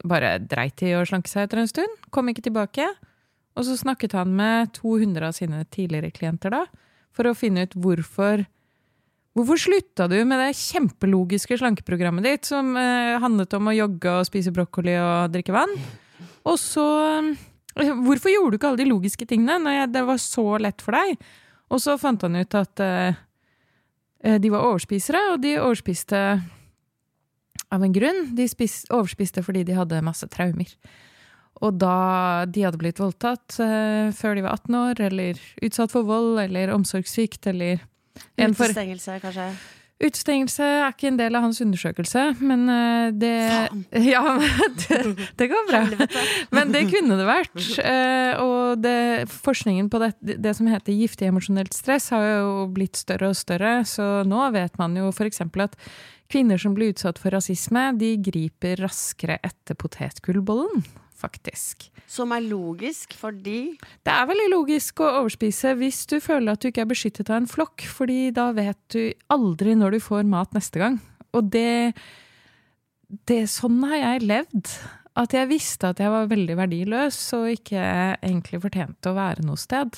bare 0.05 0.37
dreit 0.43 0.77
de 0.81 0.91
i 0.91 0.97
å 0.97 1.05
slanke 1.07 1.31
seg 1.31 1.45
etter 1.45 1.61
en 1.61 1.69
stund. 1.69 2.01
Kom 2.13 2.29
ikke 2.31 2.45
tilbake. 2.45 2.87
Og 3.55 3.67
så 3.67 3.77
snakket 3.79 4.15
han 4.17 4.33
med 4.35 4.73
200 4.75 5.29
av 5.29 5.35
sine 5.37 5.61
tidligere 5.71 6.11
klienter 6.15 6.53
da, 6.53 6.65
for 7.15 7.29
å 7.29 7.37
finne 7.37 7.67
ut 7.67 7.77
hvorfor 7.79 8.47
Hvorfor 9.35 9.59
slutta 9.59 10.05
du 10.07 10.13
med 10.23 10.39
det 10.39 10.53
kjempelogiske 10.55 11.57
slankeprogrammet 11.59 12.23
ditt, 12.23 12.45
som 12.47 12.69
eh, 12.79 13.17
handlet 13.19 13.51
om 13.57 13.67
å 13.67 13.73
jogge 13.75 14.13
og 14.21 14.27
spise 14.29 14.53
brokkoli 14.55 14.93
og 14.95 15.33
drikke 15.33 15.51
vann? 15.51 15.73
Og 16.47 16.55
så 16.55 16.85
eh, 17.19 17.41
Hvorfor 17.75 18.31
gjorde 18.31 18.53
du 18.53 18.55
ikke 18.55 18.69
alle 18.69 18.79
de 18.79 18.87
logiske 18.87 19.27
tingene 19.27 19.57
når 19.59 19.75
jeg, 19.75 19.89
det 19.91 20.05
var 20.07 20.21
så 20.23 20.45
lett 20.63 20.79
for 20.79 20.95
deg? 20.95 21.27
Og 21.67 21.83
så 21.83 21.97
fant 21.99 22.23
han 22.23 22.39
ut 22.39 22.55
at 22.55 22.83
eh, 22.85 23.19
Eh, 24.25 24.39
de 24.41 24.49
var 24.49 24.65
overspisere, 24.65 25.21
og 25.33 25.41
de 25.43 25.55
overspiste 25.61 26.19
av 27.73 27.83
en 27.85 27.95
grunn. 27.95 28.21
De 28.37 28.47
spis, 28.49 28.83
overspiste 28.93 29.43
fordi 29.45 29.65
de 29.67 29.77
hadde 29.77 30.03
masse 30.05 30.27
traumer. 30.33 30.69
Og 31.63 31.77
da 31.79 32.43
de 32.51 32.65
hadde 32.65 32.79
blitt 32.81 32.99
voldtatt 32.99 33.57
eh, 33.63 34.11
før 34.15 34.35
de 34.35 34.43
var 34.43 34.59
18 34.59 34.79
år, 34.81 35.01
eller 35.07 35.39
utsatt 35.63 35.93
for 35.93 36.07
vold 36.07 36.41
eller 36.43 36.73
omsorgssvikt 36.75 37.47
eller 37.53 37.83
Utestengelse, 38.39 39.17
kanskje. 39.19 39.49
Utestengelse 39.95 40.63
er 40.67 40.89
ikke 40.91 41.07
en 41.07 41.17
del 41.19 41.37
av 41.39 41.45
hans 41.45 41.61
undersøkelse, 41.63 42.23
men 42.43 42.65
eh, 42.71 43.13
det 43.15 43.35
Faen. 43.47 43.83
Ja, 44.11 44.23
det, 44.81 45.27
det 45.39 45.47
går 45.51 45.69
bra. 45.69 45.81
Men 46.51 46.73
det 46.73 46.81
kunne 46.91 47.15
det 47.15 47.27
vært. 47.27 47.61
Eh, 47.79 48.41
og 48.43 48.83
det, 48.83 49.29
forskningen 49.31 49.87
på 49.91 50.01
det, 50.03 50.11
det 50.19 50.51
som 50.57 50.67
heter 50.67 50.95
giftig 50.99 51.29
emosjonelt 51.31 51.75
stress, 51.75 52.09
har 52.11 52.27
jo 52.27 52.67
blitt 52.75 52.99
større 52.99 53.31
og 53.31 53.39
større. 53.39 53.77
Så 53.87 54.25
nå 54.27 54.49
vet 54.55 54.75
man 54.81 54.99
jo 54.99 55.13
f.eks. 55.15 55.43
at 55.63 55.79
kvinner 56.31 56.59
som 56.61 56.75
blir 56.77 56.93
utsatt 56.93 57.19
for 57.21 57.35
rasisme, 57.35 57.87
de 57.99 58.15
griper 58.23 58.81
raskere 58.83 59.37
etter 59.45 59.77
potetgullbollen, 59.79 60.83
faktisk. 61.15 61.87
Som 62.11 62.33
er 62.35 62.43
logisk, 62.45 63.15
fordi 63.17 63.77
Det 64.03 64.13
er 64.13 64.27
veldig 64.29 64.49
logisk 64.51 64.99
å 65.01 65.11
overspise 65.21 65.73
hvis 65.79 66.05
du 66.09 66.19
føler 66.19 66.53
at 66.53 66.61
du 66.61 66.69
ikke 66.69 66.83
er 66.85 66.91
beskyttet 66.91 67.29
av 67.29 67.41
en 67.41 67.49
flokk, 67.49 67.85
fordi 67.87 68.31
da 68.35 68.51
vet 68.55 68.79
du 68.93 69.13
aldri 69.33 69.75
når 69.75 69.97
du 69.97 69.99
får 69.99 70.27
mat 70.29 70.53
neste 70.53 70.81
gang. 70.81 70.99
Og 71.33 71.49
det, 71.51 71.95
det 73.27 73.45
Sånn 73.51 73.81
har 73.89 73.97
jeg 73.97 74.27
levd. 74.29 74.75
At 75.15 75.31
jeg 75.31 75.47
visste 75.47 75.93
at 75.93 75.99
jeg 76.03 76.11
var 76.11 76.27
veldig 76.27 76.57
verdiløs 76.59 77.17
og 77.37 77.47
ikke 77.53 77.79
egentlig 78.19 78.59
fortjente 78.65 79.13
å 79.13 79.15
være 79.15 79.45
noe 79.47 79.55
sted. 79.55 79.95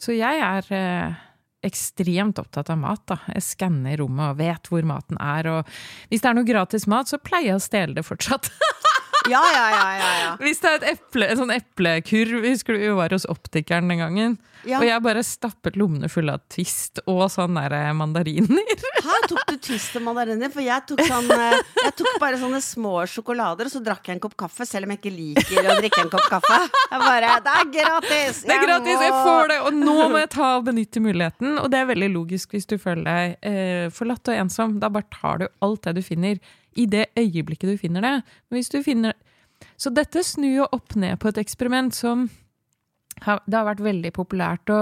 Så 0.00 0.12
jeg 0.12 0.42
er 0.44 0.68
eh, 0.76 1.20
ekstremt 1.66 2.40
opptatt 2.40 2.70
av 2.72 2.78
mat. 2.80 3.02
da. 3.10 3.18
Jeg 3.34 3.46
skanner 3.46 4.00
rommet 4.00 4.32
og 4.32 4.40
vet 4.40 4.70
hvor 4.70 4.86
maten 4.88 5.20
er. 5.20 5.48
Og 5.50 5.72
hvis 6.10 6.24
det 6.24 6.30
er 6.30 6.38
noe 6.38 6.48
gratis 6.48 6.88
mat, 6.90 7.10
så 7.10 7.20
pleier 7.20 7.52
jeg 7.52 7.60
å 7.60 7.64
stjele 7.64 7.98
det 7.98 8.06
fortsatt. 8.06 8.50
Ja, 9.28 9.42
ja, 9.52 9.64
ja. 9.74 9.88
ja, 10.00 10.10
ja. 10.24 10.30
Hvis 10.40 10.62
det 10.62 10.70
er 10.70 10.78
et 10.80 10.86
eple, 10.94 11.26
en 11.28 11.40
sånn 11.42 11.52
eplekurv 11.52 12.46
Husker 12.46 12.76
du 12.76 12.80
vi 12.80 12.94
var 12.96 13.12
hos 13.12 13.26
optikeren 13.28 13.90
den 13.92 14.00
gangen? 14.00 14.38
ja. 14.68 14.78
Og 14.80 14.84
jeg 14.84 15.00
bare 15.04 15.22
stappet 15.24 15.76
lommene 15.80 16.08
fulle 16.12 16.34
av 16.36 16.42
Twist 16.52 17.00
og 17.08 17.22
sånn 17.32 17.56
der 17.56 17.72
eh, 17.76 17.90
mandariner. 17.96 18.60
Her 19.06 19.26
tok 19.30 19.42
du 19.48 19.56
twist 19.64 19.96
og 19.96 20.04
mandariner, 20.04 20.50
for 20.52 20.64
jeg 20.64 20.84
tok, 20.88 21.00
sånn, 21.08 21.30
eh, 21.32 21.56
jeg 21.86 21.94
tok 21.96 22.18
bare 22.20 22.40
sånne 22.40 22.60
små 22.64 22.92
sjokolader, 23.08 23.70
og 23.70 23.72
så 23.72 23.80
drakk 23.84 24.10
jeg 24.10 24.18
en 24.18 24.22
kopp 24.26 24.36
kaffe, 24.44 24.66
selv 24.68 24.84
om 24.88 24.94
jeg 24.94 25.00
ikke 25.00 25.14
liker 25.14 25.70
å 25.70 25.78
drikke 25.80 26.04
en 26.04 26.12
kopp 26.12 26.28
kaffe. 26.34 26.60
Jeg 26.90 27.02
bare 27.06 27.32
Det 27.40 27.56
er 27.56 27.72
gratis! 27.78 28.42
Det 28.44 28.56
er 28.56 28.64
gratis, 28.66 29.04
jeg 29.06 29.16
får 29.16 29.52
det! 29.54 29.58
Og 29.64 29.80
nå 29.80 29.96
må 30.12 30.20
jeg 30.20 30.32
ta 30.36 30.52
og 30.58 30.68
benytte 30.68 31.02
muligheten. 31.04 31.56
Og 31.62 31.72
det 31.72 31.80
er 31.80 31.90
veldig 31.94 32.10
logisk 32.12 32.52
hvis 32.56 32.68
du 32.68 32.76
føler 32.82 33.06
deg 33.08 33.50
eh, 33.50 33.86
forlatt 33.94 34.28
og 34.28 34.42
ensom. 34.44 34.76
Da 34.82 34.92
bare 34.92 35.08
tar 35.14 35.40
du 35.40 35.48
alt 35.64 35.88
det 35.88 35.96
du 36.00 36.04
finner, 36.04 36.36
i 36.76 36.86
det 36.86 37.06
øyeblikket 37.18 37.72
du 37.72 37.76
finner 37.80 38.00
det. 38.04 38.14
Hvis 38.48 38.68
du 38.68 38.82
finner 38.82 39.12
Så 39.76 39.90
dette 39.92 40.22
snur 40.24 40.54
jo 40.54 40.66
opp 40.72 40.94
ned 40.96 41.18
på 41.20 41.28
et 41.28 41.38
eksperiment 41.38 41.94
som 41.94 42.30
det 43.20 43.54
har 43.56 43.66
vært 43.68 43.82
veldig 43.84 44.12
populært 44.16 44.70
å 44.72 44.80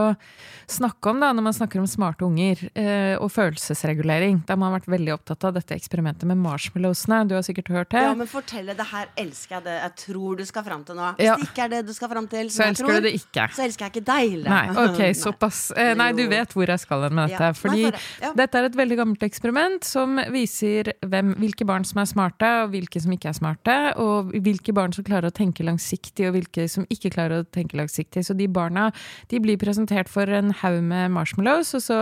snakke 0.69 1.11
om 1.13 1.21
da, 1.23 1.33
når 1.33 1.43
man 1.49 1.57
snakker 1.57 1.81
om 1.83 1.87
smarte 1.89 2.25
unger 2.27 2.63
eh, 2.75 3.17
og 3.19 3.31
følelsesregulering. 3.33 4.43
Da 4.49 4.57
har 4.57 4.75
vært 4.79 4.89
veldig 4.91 5.13
opptatt 5.15 5.45
av 5.49 5.55
dette 5.57 5.75
eksperimentet 5.77 6.27
med 6.29 6.39
marshmallowsene. 6.43 7.23
Du 7.29 7.35
har 7.37 7.43
sikkert 7.47 7.69
hørt 7.73 7.91
det? 7.95 8.03
Ja, 8.07 8.15
men 8.19 8.29
fortell 8.31 8.67
det. 8.71 8.77
Det 8.79 8.87
her 8.93 9.09
elsker 9.19 9.59
jeg 9.59 9.65
det 9.69 9.77
jeg 9.79 9.95
tror 10.05 10.37
du 10.39 10.45
skal 10.49 10.65
fram 10.67 10.85
til 10.85 10.99
nå. 10.99 11.11
Hvis 11.19 11.27
Ja. 11.29 11.37
det 11.37 11.49
ikke 11.49 11.65
er 11.65 11.69
det 11.69 11.83
du 11.87 11.93
skal 11.97 12.09
fram 12.13 12.29
til, 12.29 12.51
Så 12.51 12.63
jeg 12.63 12.75
elsker 12.75 12.85
tror, 12.87 13.01
du 13.01 13.09
det 13.09 13.15
ikke. 13.19 13.49
så 13.57 13.65
elsker 13.65 13.87
jeg 13.87 13.93
ikke 13.97 14.05
deg. 14.13 14.31
Hilde. 14.31 14.49
Nei, 14.49 14.69
ok, 14.85 15.01
såpass. 15.25 15.61
Eh, 15.77 15.95
nei, 15.95 16.11
du 16.13 16.25
vet 16.29 16.53
hvor 16.53 16.67
jeg 16.67 16.81
skal 16.81 17.03
hen 17.07 17.15
med 17.15 17.29
dette. 17.31 17.41
Ja. 17.41 17.49
Nei, 17.49 17.59
Fordi 17.59 17.83
bare- 17.89 18.01
ja. 18.23 18.33
dette 18.35 18.59
er 18.59 18.65
et 18.69 18.77
veldig 18.77 18.97
gammelt 18.99 19.23
eksperiment 19.23 19.85
som 19.85 20.17
viser 20.35 20.93
hvem, 21.07 21.35
hvilke 21.39 21.67
barn 21.67 21.85
som 21.85 22.01
er 22.03 22.09
smarte, 22.11 22.51
og 22.65 22.71
hvilke 22.75 23.01
som 23.01 23.13
ikke 23.13 23.29
er 23.31 23.39
smarte. 23.39 23.77
Og 23.99 24.33
hvilke 24.33 24.75
barn 24.75 24.93
som 24.93 25.05
klarer 25.05 25.31
å 25.31 25.35
tenke 25.35 25.65
langsiktig, 25.65 26.29
og 26.29 26.35
hvilke 26.37 26.69
som 26.69 26.85
ikke 26.93 27.11
klarer 27.15 27.43
å 27.43 27.47
tenke 27.49 27.77
langsiktig. 27.79 28.25
Så 28.29 28.37
de 28.37 28.47
barna 28.53 28.91
de 29.33 29.41
blir 29.41 29.59
presentert 29.61 30.09
for 30.13 30.29
en 30.29 30.53
haug 30.61 30.83
med 30.85 31.11
marshmallows, 31.17 31.75
og 31.79 31.83
så 31.85 31.99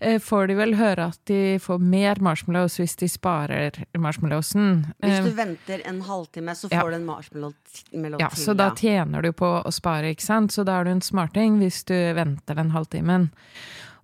eh, 0.00 0.18
får 0.20 0.48
de 0.50 0.56
vel 0.58 0.74
høre 0.80 1.10
at 1.12 1.20
de 1.30 1.58
får 1.62 1.78
mer 1.84 2.20
marshmallows 2.24 2.78
hvis 2.80 2.96
de 3.00 3.08
sparer 3.12 3.82
marshmallowsen. 4.00 4.86
Hvis 5.04 5.18
Eh, 5.20 5.24
du 5.28 5.36
venter 5.36 5.82
en 5.86 6.00
halvtime, 6.06 6.54
så 6.56 6.68
ja. 6.72 6.80
får 6.80 6.90
du 6.90 6.96
en 7.00 7.06
marshmallow 7.08 7.52
til. 7.72 8.16
ja, 8.18 8.30
så 8.34 8.54
da 8.56 8.70
tjener 8.74 9.22
du 9.22 9.32
på 9.36 9.50
å 9.60 9.70
spare, 9.72 10.10
ikke 10.14 10.24
sant? 10.26 10.52
Så 10.52 10.64
da 10.64 10.80
er 10.80 10.84
du 10.88 10.90
en 10.96 11.04
smarting 11.04 11.58
hvis 11.60 11.84
du 11.84 11.94
venter 12.16 12.54
den 12.58 12.70
halvtimen. 12.74 13.30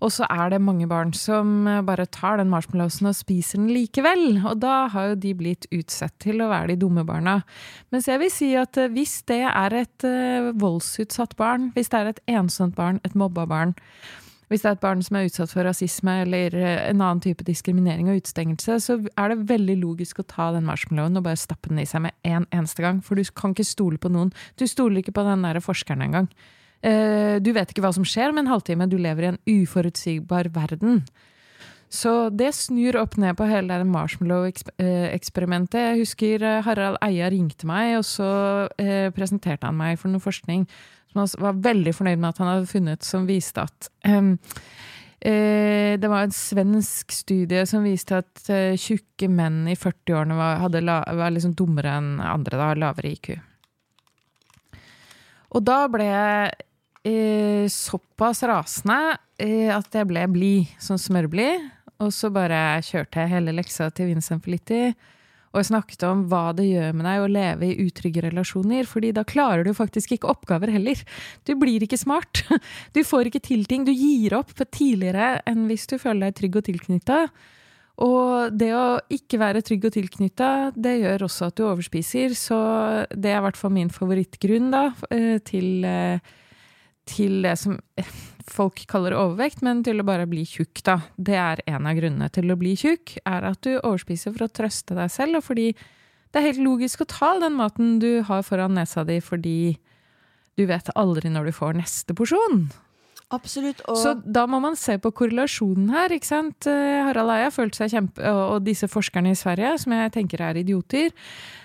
Og 0.05 0.13
så 0.13 0.27
er 0.29 0.53
det 0.53 0.61
mange 0.65 0.89
barn 0.91 1.13
som 1.17 1.67
eh, 1.69 1.83
bare 1.87 2.09
tar 2.13 2.41
den 2.41 2.51
marshmallowsen 2.53 3.09
og 3.11 3.17
spiser 3.17 3.61
den 3.61 3.71
likevel. 3.73 4.43
Og 4.43 4.61
da 4.63 4.87
har 4.93 5.13
jo 5.13 5.21
de 5.25 5.33
blitt 5.39 5.69
utsett 5.73 6.15
til 6.23 6.43
å 6.43 6.51
være 6.53 6.75
de 6.75 6.81
dumme 6.85 7.07
barna. 7.09 7.41
Mens 7.95 8.11
jeg 8.11 8.21
vil 8.23 8.33
si 8.33 8.53
at 8.59 8.77
eh, 8.81 8.93
hvis 8.93 9.23
det 9.31 9.43
er 9.49 9.81
et 9.85 10.07
eh, 10.07 10.53
voldsutsatt 10.61 11.37
barn, 11.41 11.71
hvis 11.77 11.93
det 11.93 12.01
er 12.01 12.13
et 12.13 12.23
ensomt 12.37 12.77
barn, 12.77 13.01
et 13.07 13.17
mobba 13.17 13.47
barn, 13.49 13.77
hvis 14.47 14.63
det 14.63 14.69
er 14.69 14.77
et 14.77 14.83
barn 14.85 15.01
som 15.03 15.17
er 15.19 15.27
utsatt 15.27 15.51
for 15.51 15.67
rasisme 15.67 16.13
eller 16.23 16.55
en 16.55 17.01
annen 17.01 17.23
type 17.25 17.43
diskriminering 17.49 18.13
og 18.13 18.21
utestengelse, 18.21 18.77
så 18.85 18.95
er 19.19 19.33
det 19.33 19.49
veldig 19.49 19.75
logisk 19.81 20.21
å 20.23 20.27
ta 20.31 20.53
den 20.55 20.69
marshmallowen 20.69 21.19
og 21.19 21.25
bare 21.27 21.41
stappe 21.41 21.73
den 21.73 21.81
i 21.83 21.89
seg 21.89 22.05
med 22.05 22.15
en 22.23 22.47
eneste 22.55 22.85
gang. 22.85 23.01
For 23.03 23.19
du 23.19 23.27
kan 23.35 23.57
ikke 23.57 23.67
stole 23.67 23.99
på 23.99 24.13
noen. 24.15 24.31
Du 24.55 24.63
stoler 24.71 25.03
ikke 25.03 25.17
på 25.19 25.27
den 25.27 25.43
der 25.43 25.59
forskeren 25.65 26.07
engang. 26.07 26.31
Eh, 26.83 27.39
Du 27.41 27.53
vet 27.53 27.71
ikke 27.71 27.85
hva 27.85 27.93
som 27.95 28.05
skjer 28.05 28.31
om 28.33 28.39
en 28.39 28.51
halvtime. 28.51 28.89
Du 28.89 28.99
lever 28.99 29.23
i 29.23 29.33
en 29.35 29.41
uforutsigbar 29.47 30.51
verden. 30.55 31.05
Så 31.89 32.31
det 32.35 32.51
snur 32.57 32.97
opp 32.99 33.15
ned 33.21 33.37
på 33.39 33.47
hele 33.47 33.79
det 33.79 33.87
marshmallow-eksperimentet. 33.87 35.79
Jeg 35.79 36.01
husker 36.03 36.43
eh, 36.43 36.63
Harald 36.67 36.99
Eia 37.05 37.29
ringte 37.31 37.69
meg, 37.69 37.95
og 38.01 38.05
så 38.09 38.29
eh, 38.83 39.09
presenterte 39.15 39.69
han 39.69 39.79
meg 39.79 39.99
for 40.01 40.11
noe 40.11 40.23
forskning 40.23 40.67
som 41.13 41.23
han 41.23 41.31
var 41.45 41.63
veldig 41.71 41.95
fornøyd 41.95 42.19
med 42.19 42.29
at 42.33 42.43
han 42.43 42.51
hadde 42.51 42.71
funnet, 42.73 43.07
som 43.07 43.29
viste 43.29 43.63
at 43.63 43.89
ehm, 44.05 44.35
eh, 45.23 45.95
det 46.03 46.11
var 46.11 46.27
en 46.27 46.35
svensk 46.35 47.15
studie 47.15 47.63
som 47.71 47.87
viste 47.87 48.19
at 48.19 48.51
tjukke 48.83 49.31
menn 49.33 49.63
i 49.71 49.79
40-årene 49.79 50.37
var, 50.37 50.67
var 50.67 51.31
liksom 51.33 51.55
dummere 51.57 51.95
enn 52.01 52.17
andre, 52.21 52.59
da, 52.59 52.73
lavere 52.83 53.15
IQ. 53.15 53.31
Og 55.55 55.65
da 55.67 55.79
ble 55.91 56.07
jeg 56.09 56.55
eh, 57.07 57.67
såpass 57.73 58.43
rasende 58.49 59.19
eh, 59.39 59.71
at 59.75 59.95
jeg 59.95 60.09
ble 60.11 60.27
blid, 60.33 60.73
som 60.83 60.99
smørblid. 61.01 61.69
Og 62.03 62.11
så 62.13 62.29
bare 62.33 62.81
kjørte 62.85 63.23
jeg 63.23 63.33
hele 63.33 63.55
leksa 63.57 63.89
til 63.95 64.11
Vincent 64.11 64.45
Felitti. 64.45 64.91
Og 65.57 65.63
jeg 65.63 65.71
snakket 65.71 66.03
om 66.05 66.27
hva 66.29 66.51
det 66.53 66.67
gjør 66.69 66.91
med 66.99 67.07
deg 67.09 67.23
å 67.23 67.29
leve 67.33 67.69
i 67.71 67.87
utrygge 67.87 68.27
relasjoner, 68.27 68.85
fordi 68.85 69.15
da 69.17 69.23
klarer 69.25 69.65
du 69.65 69.71
faktisk 69.73 70.13
ikke 70.13 70.29
oppgaver 70.29 70.69
heller. 70.75 71.01
Du 71.49 71.55
blir 71.57 71.81
ikke 71.87 72.01
smart. 72.01 72.43
Du 72.97 73.01
får 73.07 73.31
ikke 73.31 73.41
til 73.45 73.65
ting. 73.65 73.87
Du 73.89 73.93
gir 73.95 74.37
opp 74.37 74.53
tidligere 74.61 75.39
enn 75.49 75.65
hvis 75.71 75.89
du 75.89 75.97
føler 75.97 76.29
deg 76.29 76.37
trygg 76.43 76.61
og 76.61 76.67
tilknytta. 76.69 77.21
Og 78.05 78.53
det 78.53 78.73
å 78.77 78.99
ikke 79.13 79.39
være 79.41 79.63
trygg 79.65 79.87
og 79.89 79.95
tilknytta, 79.95 80.51
det 80.77 80.99
gjør 81.01 81.27
også 81.31 81.49
at 81.49 81.57
du 81.57 81.65
overspiser. 81.65 82.35
Så 82.37 82.59
det 83.15 83.33
er 83.33 83.41
i 83.41 83.45
hvert 83.47 83.61
fall 83.61 83.73
min 83.73 83.93
favorittgrunn 83.93 84.69
da, 84.75 84.91
eh, 85.11 85.39
til, 85.41 85.85
eh, 85.89 86.21
til 87.09 87.41
det 87.47 87.57
som 87.59 87.79
folk 88.57 88.85
kaller 88.91 89.17
overvekt, 89.17 89.65
men 89.65 89.83
til 89.87 90.03
å 90.03 90.07
bare 90.07 90.29
bli 90.29 90.45
tjukk, 90.45 90.85
da. 90.85 91.01
Det 91.17 91.41
er 91.41 91.65
en 91.67 91.89
av 91.89 91.97
grunnene 91.97 92.29
til 92.31 92.53
å 92.53 92.59
bli 92.61 92.77
tjukk, 92.77 93.17
er 93.25 93.49
at 93.49 93.65
du 93.65 93.79
overspiser 93.81 94.37
for 94.37 94.47
å 94.47 94.53
trøste 94.53 94.95
deg 94.95 95.11
selv, 95.11 95.41
og 95.41 95.49
fordi 95.49 95.73
det 96.37 96.43
er 96.43 96.51
helt 96.51 96.65
logisk 96.67 97.01
å 97.01 97.09
ta 97.09 97.39
den 97.41 97.57
maten 97.57 97.97
du 98.03 98.21
har 98.29 98.45
foran 98.45 98.77
nesa 98.77 99.07
di, 99.09 99.23
fordi 99.25 99.79
du 100.57 100.67
vet 100.69 100.93
aldri 100.97 101.33
når 101.33 101.49
du 101.49 101.57
får 101.57 101.79
neste 101.81 102.17
porsjon. 102.17 102.67
Absolutt. 103.35 103.81
Og 103.91 103.99
Så 103.99 104.13
da 104.23 104.45
må 104.47 104.61
man 104.63 104.77
se 104.79 104.95
på 105.03 105.11
korrelasjonen 105.11 105.91
her, 105.91 106.13
ikke 106.15 106.29
sant. 106.29 106.69
Eh, 106.71 107.03
Harald 107.09 107.33
Eia 107.35 107.51
følte 107.55 107.83
seg 107.83 107.95
kjempe... 107.97 108.23
Og, 108.23 108.61
disse 108.67 108.87
forskerne 108.91 109.33
i 109.35 109.39
Sverige, 109.39 109.73
som 109.83 109.95
jeg 109.97 110.13
tenker 110.15 110.45
er 110.47 110.61
idioter, 110.61 111.11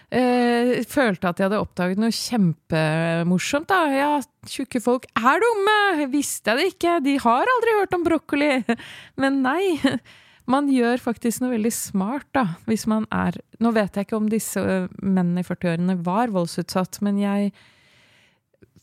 eh, 0.09 0.71
følte 0.89 1.29
at 1.29 1.37
de 1.37 1.45
hadde 1.45 1.59
oppdaget 1.61 2.01
noe 2.01 2.09
kjempemorsomt, 2.17 3.69
da. 3.69 3.81
Ja, 3.93 4.09
tjukke 4.49 4.81
folk 4.81 5.05
er 5.13 5.45
dumme! 5.45 6.07
Visste 6.13 6.55
jeg 6.55 6.57
det 6.57 6.67
ikke! 6.73 6.97
De 7.05 7.15
har 7.21 7.53
aldri 7.55 7.77
hørt 7.77 7.93
om 7.99 8.09
brokkoli! 8.09 8.51
Men 9.21 9.43
nei. 9.45 9.77
Man 10.49 10.65
gjør 10.73 10.97
faktisk 10.99 11.43
noe 11.43 11.53
veldig 11.53 11.71
smart, 11.71 12.25
da, 12.33 12.57
hvis 12.65 12.87
man 12.89 13.05
er 13.13 13.37
Nå 13.61 13.69
vet 13.75 13.95
jeg 13.95 14.07
ikke 14.07 14.17
om 14.17 14.25
disse 14.27 14.59
mennene 14.97 15.43
i 15.43 15.45
40-årene 15.45 15.95
var 16.01 16.33
voldsutsatt, 16.33 16.97
men 17.05 17.19
jeg 17.21 17.51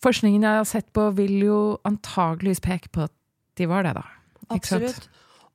Forskningen 0.05 0.47
jeg 0.47 0.61
har 0.61 0.69
sett 0.69 0.93
på, 0.95 1.09
vil 1.19 1.39
jo 1.43 1.61
antageligvis 1.89 2.63
peke 2.65 2.93
på 2.95 3.07
at 3.09 3.15
de 3.59 3.67
var 3.71 3.87
det, 3.87 3.97
da. 3.99 4.05
Absolutt. 4.55 5.09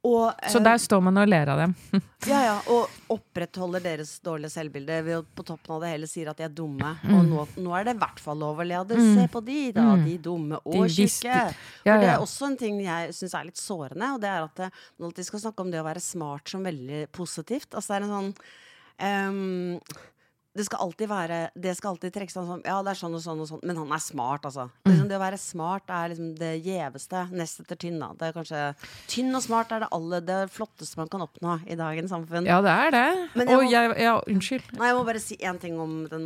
Og, 0.04 0.34
Så 0.52 0.60
eh, 0.60 0.64
der 0.66 0.80
står 0.84 1.00
man 1.00 1.16
og 1.22 1.30
ler 1.32 1.48
av 1.54 1.62
dem. 1.62 1.74
Ja, 2.24 2.40
ja, 2.40 2.56
og 2.72 2.92
opprettholder 3.12 3.84
deres 3.84 4.14
dårlige 4.24 4.52
selvbilde 4.54 4.98
ved 5.04 5.18
å 5.18 5.24
på 5.24 5.44
toppen 5.48 5.74
av 5.76 5.82
det 5.84 5.90
hele 5.92 6.08
sier 6.08 6.30
at 6.32 6.40
de 6.40 6.46
er 6.46 6.54
dumme. 6.56 6.94
Mm. 7.04 7.14
Og 7.18 7.26
nå, 7.28 7.46
nå 7.66 7.74
er 7.76 7.88
det 7.88 7.96
i 7.98 8.00
hvert 8.00 8.22
fall 8.24 8.40
lov 8.40 8.62
å 8.64 8.66
le 8.68 8.78
av 8.80 8.88
det. 8.88 9.00
Se 9.00 9.26
på 9.32 9.42
de, 9.44 9.58
da. 9.76 9.86
De 10.00 10.16
dumme 10.24 10.60
og 10.64 10.86
De 10.88 10.92
tjukke. 10.92 11.40
Ja, 11.84 11.96
For 11.96 12.04
det 12.04 12.12
er 12.14 12.24
også 12.24 12.48
en 12.48 12.60
ting 12.60 12.80
jeg 12.84 13.16
syns 13.16 13.36
er 13.40 13.48
litt 13.48 13.60
sårende, 13.60 14.14
og 14.16 14.24
det 14.24 14.32
er 14.32 14.48
at 14.48 14.60
det, 14.60 14.70
man 14.96 15.10
alltid 15.10 15.28
skal 15.28 15.44
snakke 15.46 15.66
om 15.66 15.72
det 15.72 15.82
å 15.84 15.88
være 15.88 16.04
smart 16.04 16.52
som 16.52 16.68
veldig 16.68 17.02
positivt. 17.16 17.72
Altså 17.72 17.94
det 17.94 18.00
er 18.00 18.08
en 18.08 18.16
sånn 18.16 18.32
ehm, 19.08 20.04
det 20.56 20.66
skal 20.68 20.84
alltid 20.86 21.10
være 21.10 21.38
Det 21.58 21.72
skal 21.78 21.96
alltid 21.96 22.14
trekkes 22.14 22.36
sånn 22.38 22.62
Ja, 22.66 22.76
det 22.86 22.92
er 22.94 23.00
sånn 23.00 23.16
og 23.18 23.22
sånn 23.24 23.40
og 23.42 23.48
sånn, 23.50 23.62
men 23.66 23.78
han 23.80 23.92
er 23.92 24.02
smart, 24.04 24.46
altså. 24.46 24.68
Mm. 24.86 24.92
Liksom, 24.92 25.08
det 25.10 25.18
å 25.18 25.24
være 25.24 25.40
smart 25.42 25.90
er 25.90 26.10
liksom 26.14 26.36
det 26.38 26.52
gjeveste. 26.66 27.24
Nest 27.34 27.60
etter 27.64 27.76
tynn, 27.82 28.00
da. 28.00 28.12
Det 28.20 28.30
er 28.30 28.36
kanskje 28.38 28.62
Tynn 29.10 29.34
og 29.36 29.42
smart 29.46 29.72
er 29.74 29.80
det 29.86 29.90
aller 29.92 30.22
det 30.22 30.40
flotteste 30.54 30.98
man 31.02 31.10
kan 31.10 31.26
oppnå 31.26 31.58
i 31.68 31.76
dagens 31.80 32.12
samfunn. 32.14 32.46
Ja, 32.46 32.62
det 32.62 32.70
er 32.70 32.92
det. 32.92 33.08
Men 33.36 33.48
jeg 33.48 33.58
Og 33.58 33.64
må- 33.64 33.72
jeg 33.72 33.98
Ja, 34.04 34.20
unnskyld. 34.28 34.74
Nei, 34.78 34.88
jeg 34.88 34.96
må 34.96 35.06
bare 35.06 35.20
si 35.20 35.38
én 35.38 35.60
ting 35.60 35.80
om 35.80 36.06
den 36.08 36.26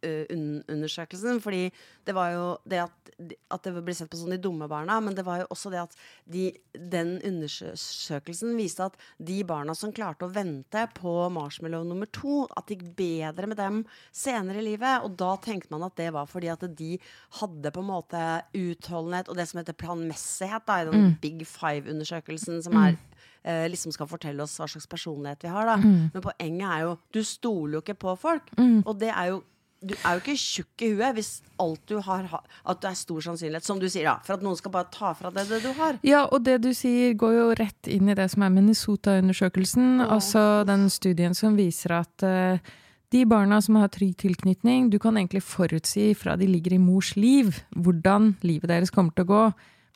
marshmallow-undersøkelsen. 0.00 1.40
fordi 1.40 1.70
det 2.04 2.14
var 2.14 2.30
jo 2.32 2.58
det 2.64 2.80
at, 2.82 3.10
at 3.50 3.62
det 3.62 3.72
ble 3.84 3.94
sett 3.94 4.10
på 4.10 4.16
som 4.16 4.30
de 4.30 4.38
dumme 4.38 4.68
barna, 4.68 5.00
men 5.00 5.14
det 5.14 5.24
var 5.24 5.40
jo 5.40 5.46
også 5.50 5.70
det 5.70 5.80
at 5.82 5.96
de, 6.24 6.50
den 6.72 7.20
undersøkelsen 7.24 8.56
viste 8.56 8.84
at 8.84 8.96
de 9.18 9.42
barna 9.44 9.74
som 9.74 9.92
klarte 9.92 10.26
å 10.26 10.32
vente 10.32 10.86
på 10.96 11.28
marshmallow 11.30 11.84
nummer 11.84 12.06
to, 12.06 12.46
at 12.56 12.66
det 12.66 12.78
gikk 12.78 12.96
bedre 12.96 13.46
med 13.50 13.60
dem 13.60 13.84
senere 14.12 14.60
i 14.60 14.66
livet. 14.72 15.04
Og 15.04 15.16
da 15.20 15.36
tenkte 15.36 15.70
man 15.74 15.86
at 15.86 15.96
det 15.96 16.10
var 16.12 16.26
fordi 16.30 16.50
at 16.52 16.64
de 16.76 16.96
hadde 17.40 17.70
på 17.74 17.84
en 17.84 17.90
måte 17.90 18.24
utholdenhet 18.56 19.28
og 19.28 19.36
det 19.38 19.48
som 19.50 19.60
heter 19.60 19.76
planmessighet 19.76 20.66
da, 20.66 20.80
i 20.80 20.90
den 20.90 21.14
Big 21.20 21.44
Five-undersøkelsen, 21.46 22.62
som 22.64 22.76
er 22.80 22.96
eh, 23.42 23.66
liksom 23.70 23.92
skal 23.94 24.08
fortelle 24.10 24.42
oss 24.44 24.58
hva 24.60 24.68
slags 24.70 24.88
personlighet 24.90 25.44
vi 25.44 25.52
har. 25.52 25.68
Da. 25.68 25.76
Men 26.14 26.24
poenget 26.24 26.66
er 26.68 26.86
jo 26.88 26.98
du 27.12 27.22
stoler 27.24 27.78
jo 27.78 27.84
ikke 27.84 28.00
på 28.06 28.16
folk. 28.20 28.50
Og 28.84 28.98
det 29.00 29.12
er 29.12 29.34
jo 29.34 29.42
du 29.80 29.94
er 29.96 30.16
jo 30.16 30.20
ikke 30.20 30.36
tjukk 30.36 30.82
i 30.84 30.90
huet 30.92 31.16
hvis 31.16 31.30
alt 31.60 31.80
du 31.88 31.96
har, 32.04 32.26
at 32.28 32.82
det 32.82 32.90
er 32.90 32.98
stor 32.98 33.22
sannsynlighet, 33.24 33.64
som 33.64 33.80
du 33.80 33.86
sier, 33.88 34.04
ja, 34.10 34.18
for 34.24 34.36
at 34.36 34.44
noen 34.44 34.58
skal 34.58 34.74
bare 34.74 34.90
ta 34.92 35.14
fra 35.16 35.32
deg 35.32 35.48
det 35.48 35.62
du 35.64 35.70
har. 35.78 35.96
Ja, 36.06 36.26
og 36.28 36.44
det 36.44 36.58
du 36.64 36.70
sier 36.76 37.16
går 37.20 37.34
jo 37.36 37.46
rett 37.56 37.88
inn 37.88 38.10
i 38.12 38.16
det 38.16 38.28
som 38.32 38.44
er 38.44 38.52
Minnesota-undersøkelsen. 38.54 40.04
Altså 40.04 40.62
den 40.68 40.88
studien 40.92 41.36
som 41.36 41.56
viser 41.56 41.96
at 42.02 42.26
uh, 42.26 42.72
de 43.10 43.24
barna 43.28 43.60
som 43.64 43.78
har 43.80 43.90
trygg 43.92 44.18
tilknytning, 44.20 44.90
du 44.92 44.98
kan 45.02 45.16
egentlig 45.16 45.42
forutsi 45.46 46.12
fra 46.18 46.36
de 46.40 46.48
ligger 46.48 46.76
i 46.76 46.82
mors 46.82 47.14
liv, 47.16 47.62
hvordan 47.72 48.34
livet 48.46 48.70
deres 48.70 48.92
kommer 48.94 49.16
til 49.16 49.26
å 49.26 49.32
gå. 49.32 49.44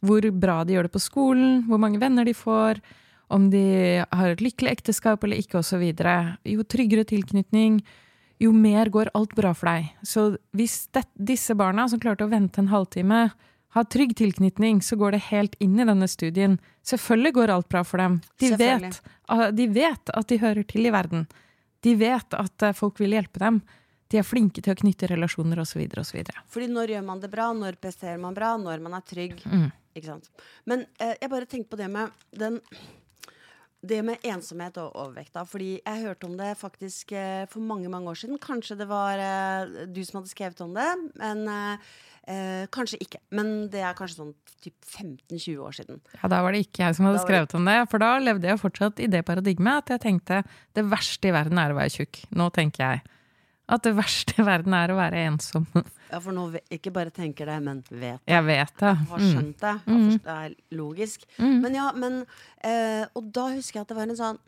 Hvor 0.05 0.29
bra 0.37 0.63
de 0.65 0.75
gjør 0.75 0.89
det 0.89 0.97
på 0.97 1.01
skolen, 1.01 1.61
hvor 1.69 1.81
mange 1.81 2.01
venner 2.01 2.27
de 2.29 2.35
får, 2.37 2.81
om 3.33 3.47
de 3.53 3.67
har 4.05 4.33
et 4.33 4.43
lykkelig 4.45 4.73
ekteskap 4.73 5.23
eller 5.25 5.41
ikke, 5.41 5.61
osv. 5.61 5.85
Jo 6.45 6.67
tryggere 6.69 7.07
tilknytning, 7.09 7.79
jo 8.43 8.53
mer 8.53 8.91
går 8.93 9.11
alt 9.15 9.35
bra 9.37 9.53
for 9.55 9.71
deg. 9.71 9.91
Så 10.03 10.37
hvis 10.57 10.87
det, 10.95 11.05
disse 11.15 11.55
barna 11.59 11.87
som 11.89 12.01
klarte 12.03 12.27
å 12.27 12.33
vente 12.33 12.61
en 12.63 12.73
halvtime, 12.73 13.29
har 13.75 13.87
trygg 13.91 14.13
tilknytning, 14.17 14.83
så 14.83 14.97
går 14.97 15.17
det 15.17 15.23
helt 15.33 15.55
inn 15.59 15.79
i 15.81 15.87
denne 15.87 16.07
studien. 16.09 16.59
Selvfølgelig 16.87 17.33
går 17.35 17.53
alt 17.57 17.69
bra 17.69 17.83
for 17.83 17.99
dem. 17.99 18.21
De 18.39 18.53
vet, 18.55 19.01
ah, 19.27 19.49
de 19.51 19.67
vet 19.67 20.13
at 20.15 20.29
de 20.31 20.39
hører 20.39 20.63
til 20.71 20.87
i 20.87 20.93
verden. 20.95 21.25
De 21.83 21.97
vet 21.99 22.37
at 22.39 22.63
eh, 22.63 22.77
folk 22.77 23.03
vil 23.03 23.17
hjelpe 23.17 23.43
dem. 23.43 23.59
De 24.13 24.21
er 24.21 24.27
flinke 24.27 24.63
til 24.63 24.77
å 24.77 24.79
knytte 24.79 25.09
relasjoner 25.11 25.59
osv. 25.59 25.83
osv. 25.99 26.21
Fordi 26.55 26.69
når 26.71 26.95
gjør 26.95 27.07
man 27.09 27.23
det 27.25 27.33
bra? 27.33 27.49
Når 27.57 27.81
presterer 27.83 28.21
man 28.23 28.37
bra? 28.37 28.53
Når 28.63 28.85
man 28.85 28.95
er 28.95 29.03
trygg? 29.11 29.43
Mm. 29.43 29.67
Men 30.71 30.87
eh, 31.03 31.17
jeg 31.19 31.33
bare 31.35 31.51
tenkte 31.51 31.75
på 31.75 31.81
det 31.83 31.91
med 31.91 32.15
den 32.39 32.61
det 33.87 34.01
med 34.07 34.23
ensomhet 34.25 34.79
og 34.81 34.95
overvekt. 34.97 35.33
da, 35.35 35.45
fordi 35.45 35.81
jeg 35.85 36.03
hørte 36.07 36.27
om 36.29 36.37
det 36.39 36.55
faktisk 36.61 37.13
eh, 37.13 37.45
for 37.53 37.61
mange 37.61 37.89
mange 37.93 38.09
år 38.11 38.19
siden. 38.23 38.39
Kanskje 38.43 38.77
det 38.81 38.89
var 38.89 39.21
eh, 39.21 39.87
du 39.87 40.03
som 40.05 40.21
hadde 40.21 40.33
skrevet 40.33 40.61
om 40.65 40.75
det, 40.77 40.89
men 41.21 41.45
eh, 41.49 41.79
eh, 42.29 42.67
kanskje 42.73 43.01
ikke. 43.05 43.21
Men 43.37 43.69
det 43.73 43.83
er 43.85 43.97
kanskje 43.99 44.21
sånn 44.23 44.35
typ 44.65 44.77
15-20 44.89 45.59
år 45.61 45.77
siden. 45.77 46.01
Ja, 46.23 46.29
da 46.33 46.41
var 46.43 46.55
det 46.57 46.65
ikke 46.67 46.87
jeg 46.87 46.97
som 46.97 47.05
hadde 47.09 47.19
Da 47.19 47.23
var 47.23 47.29
det- 47.29 47.35
skrevet 47.35 47.55
om 47.61 47.65
det, 47.69 47.79
for 47.93 47.99
da 48.05 48.13
levde 48.19 48.49
jeg 48.49 48.63
fortsatt 48.63 49.01
i 49.05 49.11
det 49.13 49.25
paradigmet 49.29 49.85
at 49.85 49.95
jeg 49.97 50.01
tenkte 50.07 50.45
det 50.75 50.85
verste 50.89 51.29
i 51.29 51.35
verden 51.37 51.59
er 51.61 51.75
å 51.75 51.77
være 51.77 51.93
tjukk. 51.99 52.25
Nå 52.33 52.49
tenker 52.53 52.85
jeg 52.89 53.03
at 53.69 53.83
det 53.87 53.95
verste 53.97 54.35
i 54.39 54.45
verden 54.45 54.75
er 54.77 54.93
å 54.93 54.97
være 54.99 55.27
ensom. 55.31 55.67
Ja, 56.15 56.19
For 56.23 56.31
nå 56.37 56.45
ikke 56.71 56.93
bare 56.95 57.11
tenker 57.11 57.49
det, 57.49 57.57
men 57.65 57.81
vet 57.91 58.21
det. 58.23 58.31
Jeg 58.31 58.45
vet 58.47 58.75
det. 58.79 58.91
Jeg 58.93 59.07
Har 59.11 59.19
Mm. 59.19 59.31
skjønt 59.33 59.63
det. 59.65 59.73
Mm. 59.89 60.11
Det 60.23 60.35
er 60.35 60.53
logisk. 60.79 61.25
Men 61.41 61.75
ja, 61.75 61.87
men 61.97 62.19
eh, 62.63 63.07
Og 63.19 63.33
da 63.35 63.49
husker 63.51 63.81
jeg 63.81 63.83
at 63.83 63.89
det 63.91 63.97
var 63.97 64.07
en 64.13 64.19
sånn 64.21 64.39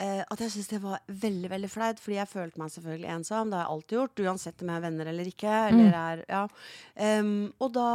eh, 0.00 0.24
At 0.26 0.40
jeg 0.42 0.50
syntes 0.50 0.70
det 0.72 0.80
var 0.82 1.04
veldig 1.06 1.50
veldig 1.52 1.70
flaut, 1.70 2.00
fordi 2.02 2.16
jeg 2.18 2.30
følte 2.32 2.58
meg 2.58 2.72
selvfølgelig 2.74 3.12
ensom. 3.14 3.52
Det 3.52 3.60
har 3.60 3.62
jeg 3.68 3.74
alltid 3.76 3.96
gjort, 4.00 4.22
uansett 4.26 4.64
om 4.64 4.72
jeg 4.72 4.80
er 4.80 4.84
venner 4.88 5.10
eller 5.12 5.30
ikke. 5.30 5.54
Eller 5.70 5.98
er, 6.00 6.24
ja. 6.34 6.42
um, 7.20 7.30
og 7.62 7.72
da 7.76 7.86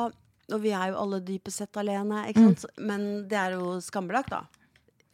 Og 0.51 0.61
vi 0.63 0.71
er 0.75 0.93
jo 0.93 1.01
alle 1.01 1.19
dypest 1.27 1.61
sett 1.65 1.77
alene, 1.81 2.23
ikke 2.31 2.45
sant? 2.45 2.65
men 2.79 3.27
det 3.27 3.37
er 3.41 3.53
jo 3.57 3.77
skambelagt, 3.83 4.31
da. 4.31 4.45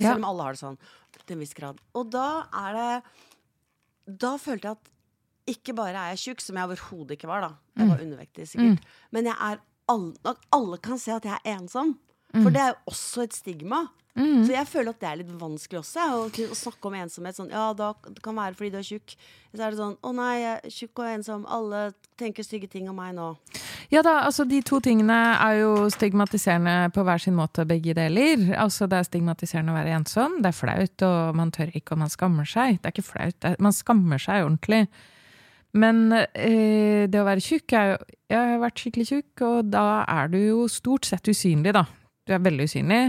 Selv 0.01 0.17
om 0.21 0.29
alle 0.29 0.45
har 0.45 0.53
det 0.53 0.61
sånn 0.61 0.77
til 1.25 1.35
en 1.35 1.41
viss 1.41 1.53
grad. 1.57 1.81
Og 1.97 2.11
da 2.13 2.27
er 2.53 2.77
det 2.77 4.13
Da 4.21 4.35
følte 4.37 4.69
jeg 4.69 4.77
at 4.77 4.93
ikke 5.47 5.75
bare 5.77 5.95
er 5.95 6.15
jeg 6.15 6.23
tjukk, 6.25 6.41
som 6.43 6.59
jeg 6.59 6.69
overhodet 6.69 7.17
ikke 7.17 7.29
var, 7.29 7.47
da. 7.47 7.51
Jeg 7.79 7.89
var 7.91 8.03
undervektig, 8.03 8.47
sikkert. 8.51 8.89
Men 9.15 9.29
jeg 9.31 9.37
er 9.51 9.61
alle, 9.87 10.35
alle 10.51 10.77
kan 10.83 10.99
se 10.99 11.13
at 11.15 11.25
jeg 11.25 11.37
er 11.39 11.55
ensom. 11.57 11.95
For 12.35 12.51
det 12.51 12.59
er 12.61 12.73
jo 12.73 12.91
også 12.91 13.23
et 13.23 13.33
stigma. 13.37 13.85
Så 14.17 14.49
jeg 14.49 14.65
føler 14.65 14.95
at 14.95 14.99
det 14.99 15.07
er 15.11 15.17
litt 15.19 15.29
vanskelig 15.37 15.77
også, 15.83 16.05
å, 16.17 16.21
å 16.25 16.55
snakke 16.57 16.89
om 16.89 16.95
ensomhet. 16.97 17.37
Sånn, 17.37 17.51
ja, 17.53 17.67
da, 17.77 17.91
det 18.09 18.21
kan 18.25 18.33
være 18.35 18.57
fordi 18.57 18.71
du 18.73 18.77
er 18.79 18.87
tjukk. 18.87 19.13
Så 19.53 19.61
er 19.61 19.75
det 19.75 19.77
sånn 19.77 19.93
Å 20.01 20.13
nei, 20.17 20.31
jeg 20.41 20.53
er 20.55 20.73
tjukk 20.73 21.01
og 21.03 21.09
ensom. 21.11 21.43
Alle 21.45 21.81
tenker 22.17 22.45
stygge 22.45 22.69
ting 22.71 22.89
om 22.89 22.97
meg 22.97 23.13
nå. 23.13 23.35
Ja 23.93 24.01
da, 24.03 24.17
altså 24.25 24.43
de 24.49 24.59
to 24.65 24.81
tingene 24.83 25.15
er 25.37 25.59
jo 25.61 25.85
stigmatiserende 25.93 26.89
på 26.95 27.05
hver 27.07 27.21
sin 27.23 27.37
måte, 27.37 27.63
begge 27.69 27.93
deler. 27.95 28.41
Altså 28.57 28.89
det 28.89 28.97
er 28.99 29.07
stigmatiserende 29.07 29.71
å 29.71 29.77
være 29.77 29.93
ensom, 30.01 30.41
det 30.41 30.49
er 30.49 30.57
flaut, 30.57 31.05
og 31.07 31.37
man 31.37 31.53
tør 31.55 31.71
ikke, 31.71 31.93
og 31.93 32.01
man 32.01 32.11
skammer 32.11 32.49
seg. 32.49 32.81
Det 32.81 32.89
er 32.89 32.97
ikke 32.97 33.11
flaut, 33.13 33.47
man 33.63 33.75
skammer 33.75 34.19
seg 34.19 34.43
ordentlig. 34.43 34.87
Men 35.77 36.11
eh, 36.15 37.05
det 37.09 37.21
å 37.21 37.27
være 37.27 37.43
tjukk 37.43 37.75
er 37.77 37.91
jo 37.91 37.97
Jeg 38.27 38.51
har 38.51 38.61
vært 38.61 38.81
skikkelig 38.81 39.07
tjukk, 39.07 39.43
og 39.47 39.71
da 39.71 40.03
er 40.09 40.31
du 40.33 40.37
jo 40.41 40.67
stort 40.71 41.07
sett 41.07 41.29
usynlig, 41.31 41.71
da. 41.77 41.85
Du 42.27 42.33
er 42.35 42.43
veldig 42.43 42.65
usynlig. 42.67 43.03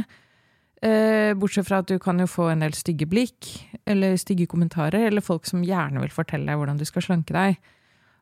Eh, 0.79 1.33
bortsett 1.35 1.67
fra 1.67 1.81
at 1.83 1.89
du 1.91 1.97
kan 1.99 2.21
jo 2.23 2.29
få 2.31 2.53
en 2.53 2.63
del 2.63 2.77
stygge 2.79 3.09
blikk, 3.11 3.49
eller 3.89 4.15
stygge 4.21 4.47
kommentarer, 4.47 5.09
eller 5.09 5.25
folk 5.25 5.49
som 5.49 5.65
gjerne 5.67 6.05
vil 6.05 6.15
fortelle 6.15 6.47
deg 6.47 6.61
hvordan 6.61 6.79
du 6.79 6.87
skal 6.87 7.03
slanke 7.03 7.35
deg. 7.35 7.59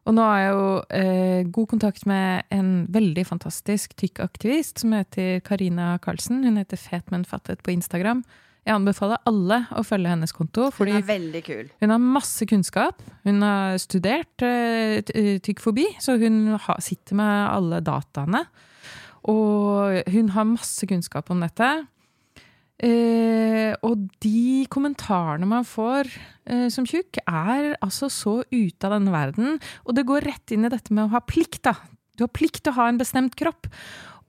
Og 0.07 0.15
nå 0.15 0.23
har 0.23 0.39
jeg 0.39 0.55
jo 0.55 0.67
eh, 0.95 1.49
god 1.53 1.69
kontakt 1.75 2.07
med 2.07 2.47
en 2.55 2.71
veldig 2.95 3.27
fantastisk 3.27 3.97
tykk 3.99 4.23
aktivist 4.25 4.85
som 4.85 4.95
heter 4.95 5.43
Karina 5.45 5.97
Karlsen. 6.03 6.45
Hun 6.47 6.61
heter 6.61 6.81
Fet, 6.81 7.11
men 7.11 7.27
fattet 7.27 7.65
på 7.67 7.75
Instagram. 7.75 8.23
Jeg 8.67 8.75
anbefaler 8.75 9.21
alle 9.31 9.61
å 9.79 9.85
følge 9.87 10.11
hennes 10.11 10.33
konto, 10.35 10.73
Hun 10.75 10.89
er 10.91 11.05
veldig 11.07 11.43
kul. 11.47 11.69
hun 11.81 11.93
har 11.95 12.01
masse 12.03 12.47
kunnskap. 12.51 13.03
Hun 13.25 13.41
har 13.47 13.79
studert 13.79 14.43
eh, 14.43 14.99
eh, 15.15 15.37
tykkfobi, 15.39 15.87
så 16.03 16.17
hun 16.19 16.59
sitter 16.83 17.15
med 17.15 17.51
alle 17.53 17.79
dataene. 17.81 18.43
Og 19.31 20.03
hun 20.11 20.33
har 20.35 20.49
masse 20.51 20.87
kunnskap 20.87 21.31
om 21.31 21.41
dette. 21.47 21.69
Eh, 22.83 23.73
og 23.87 24.03
de 24.21 24.67
kommentarene 24.69 25.47
man 25.49 25.65
får 25.65 26.11
eh, 26.45 26.67
som 26.69 26.85
tjukk, 26.85 27.23
er 27.25 27.71
altså 27.81 28.11
så 28.13 28.41
ute 28.51 28.89
av 28.89 28.97
denne 28.99 29.15
verden. 29.15 29.61
Og 29.87 29.95
det 29.97 30.05
går 30.11 30.27
rett 30.27 30.53
inn 30.53 30.67
i 30.67 30.73
dette 30.73 30.93
med 30.93 31.07
å 31.07 31.15
ha 31.15 31.23
plikt, 31.25 31.63
da. 31.71 31.77
Du 32.19 32.25
har 32.27 32.35
plikt 32.35 32.65
til 32.65 32.75
å 32.75 32.81
ha 32.81 32.91
en 32.91 32.99
bestemt 33.01 33.39
kropp. 33.39 33.71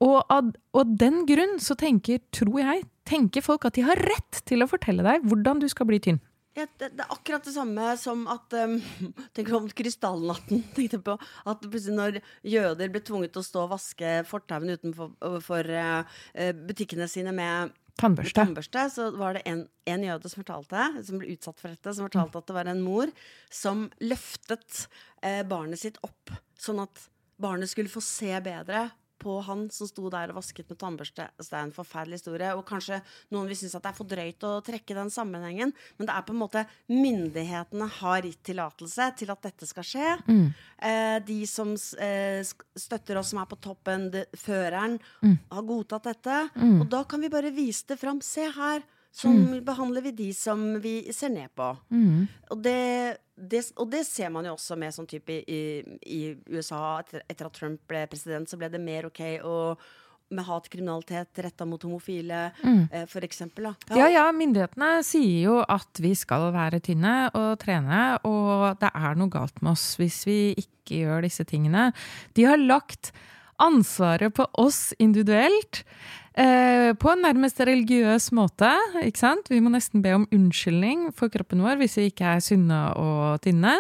Og 0.03 0.21
av 0.29 0.53
og 0.77 0.93
den 1.01 1.23
grunn 1.25 1.57
så 1.63 1.75
tenker, 1.79 2.21
tror 2.35 2.59
jeg, 2.61 2.85
tenker 3.07 3.45
folk 3.45 3.67
at 3.67 3.77
de 3.77 3.85
har 3.87 3.99
rett 4.09 4.41
til 4.47 4.63
å 4.63 4.69
fortelle 4.69 5.05
deg 5.05 5.25
hvordan 5.27 5.61
du 5.63 5.67
skal 5.71 5.89
bli 5.89 6.01
tynn. 6.03 6.19
Ja, 6.57 6.65
det, 6.79 6.95
det 6.97 7.03
er 7.05 7.11
akkurat 7.13 7.45
det 7.45 7.53
samme 7.53 7.91
som 8.01 8.23
at 8.33 8.53
um, 8.57 8.79
Tenk 9.37 9.51
om 9.53 9.67
krystallnatten. 9.77 10.63
tenkte 10.77 10.99
på 11.05 11.17
At 11.45 11.65
plutselig 11.65 11.97
når 11.97 12.21
jøder 12.49 12.93
ble 12.93 13.01
tvunget 13.05 13.35
til 13.35 13.43
å 13.43 13.45
stå 13.45 13.65
og 13.65 13.75
vaske 13.75 14.13
fortauene 14.25 14.77
utenfor 14.79 15.41
for, 15.45 15.69
uh, 15.69 16.23
butikkene 16.65 17.09
sine 17.11 17.35
med 17.35 17.75
Tannbørste. 17.97 18.37
tannbørste, 18.37 18.81
så 18.93 19.07
var 19.17 19.33
det 19.33 19.41
en, 19.49 19.63
en 19.89 20.03
jøde 20.05 20.29
som 20.29 20.43
fortalte, 20.43 20.83
som 21.05 21.17
ble 21.17 21.31
utsatt 21.33 21.57
for 21.57 21.73
dette, 21.73 21.93
som 21.97 22.05
fortalte 22.05 22.41
at 22.43 22.49
det 22.49 22.55
var 22.59 22.69
en 22.69 22.83
mor 22.85 23.09
som 23.49 23.87
løftet 24.03 24.83
uh, 25.25 25.41
barnet 25.49 25.81
sitt 25.81 25.97
opp, 26.05 26.33
sånn 26.61 26.83
at 26.83 27.07
barnet 27.41 27.71
skulle 27.71 27.89
få 27.89 28.01
se 28.05 28.33
bedre 28.45 28.87
på 29.19 29.37
han 29.45 29.67
som 29.73 29.89
sto 29.89 30.09
der 30.13 30.31
og 30.31 30.39
vasket 30.39 30.69
med 30.71 30.79
tannbørste. 30.81 31.27
Så 31.39 31.49
det 31.51 31.57
er 31.59 31.65
en 31.67 31.75
forferdelig 31.75 32.19
historie. 32.21 32.51
Og 32.57 32.65
kanskje 32.67 32.99
noen 33.33 33.49
vil 33.49 33.59
synes 33.59 33.75
at 33.77 33.85
det 33.85 33.91
er 33.91 33.97
for 33.97 34.09
drøyt 34.09 34.47
å 34.47 34.53
trekke 34.65 34.97
den 34.97 35.11
sammenhengen, 35.13 35.73
men 35.97 36.09
det 36.09 36.15
er 36.15 36.25
på 36.27 36.35
en 36.35 36.41
måte 36.41 36.65
myndighetene 36.91 37.89
har 37.99 38.27
gitt 38.27 38.43
tillatelse 38.51 39.09
til 39.21 39.33
at 39.33 39.47
dette 39.47 39.69
skal 39.69 39.87
skje. 39.87 40.09
Eh, 40.81 41.17
de 41.27 41.39
som 41.49 41.73
eh, 41.73 42.41
støtter 42.77 43.21
oss 43.21 43.33
som 43.33 43.41
er 43.41 43.49
på 43.49 43.59
toppen, 43.63 44.09
de, 44.13 44.25
føreren, 44.37 44.99
har 45.51 45.65
godtatt 45.67 46.11
dette. 46.11 46.43
Og 46.81 46.85
da 46.91 47.03
kan 47.09 47.21
vi 47.23 47.33
bare 47.33 47.53
vise 47.55 47.87
det 47.89 47.99
fram. 48.01 48.21
Se 48.23 48.47
her. 48.55 48.85
Sånn 49.17 49.47
behandler 49.65 50.03
vi 50.05 50.11
de 50.13 50.27
som 50.37 50.59
vi 50.81 50.99
ser 51.15 51.31
ned 51.33 51.49
på. 51.57 51.71
Og, 52.53 52.57
det, 52.61 53.17
det, 53.33 53.63
og 53.81 53.89
det 53.89 54.03
ser 54.05 54.29
man 54.33 54.45
jo 54.45 54.53
også 54.53 54.77
med 54.77 54.93
sånn 54.93 55.09
type 55.09 55.39
i, 55.41 55.61
i 56.05 56.19
USA. 56.53 56.99
Etter, 57.01 57.23
etter 57.25 57.49
at 57.49 57.55
Trump 57.57 57.81
ble 57.89 58.03
president, 58.11 58.49
så 58.49 58.59
ble 58.61 58.69
det 58.69 58.81
mer 58.83 59.07
OK 59.09 59.23
å, 59.41 59.55
med 60.29 60.45
hatkriminalitet 60.45 61.41
retta 61.47 61.65
mot 61.65 61.81
homofile, 61.87 62.51
eh, 62.91 63.05
for 63.09 63.25
eksempel. 63.25 63.71
Da. 63.71 63.97
Ja, 63.97 64.09
ja, 64.11 64.25
myndighetene 64.35 64.99
sier 65.07 65.47
jo 65.47 65.55
at 65.63 66.01
vi 66.03 66.13
skal 66.17 66.51
være 66.53 66.81
tynne 66.83 67.15
og 67.31 67.55
trene, 67.63 68.19
og 68.27 68.77
det 68.81 68.91
er 68.93 69.17
noe 69.17 69.33
galt 69.33 69.63
med 69.63 69.73
oss 69.73 69.95
hvis 69.97 70.21
vi 70.27 70.39
ikke 70.53 71.01
gjør 71.05 71.25
disse 71.25 71.47
tingene. 71.47 71.89
De 72.37 72.45
har 72.47 72.61
lagt 72.61 73.13
ansvaret 73.63 74.35
på 74.37 74.45
oss 74.61 74.91
individuelt. 75.01 75.81
Eh, 76.37 76.91
på 76.93 77.09
en 77.09 77.23
nærmest 77.25 77.57
religiøs 77.65 78.29
måte. 78.37 78.69
ikke 79.01 79.23
sant? 79.23 79.49
Vi 79.49 79.57
må 79.63 79.71
nesten 79.73 80.03
be 80.05 80.13
om 80.13 80.27
unnskyldning 80.29 81.09
for 81.17 81.33
kroppen 81.33 81.63
vår 81.65 81.79
hvis 81.81 81.97
vi 81.97 82.11
ikke 82.11 82.35
er 82.35 82.43
sunne 82.45 82.81
og 82.93 83.41
tynne. 83.41 83.73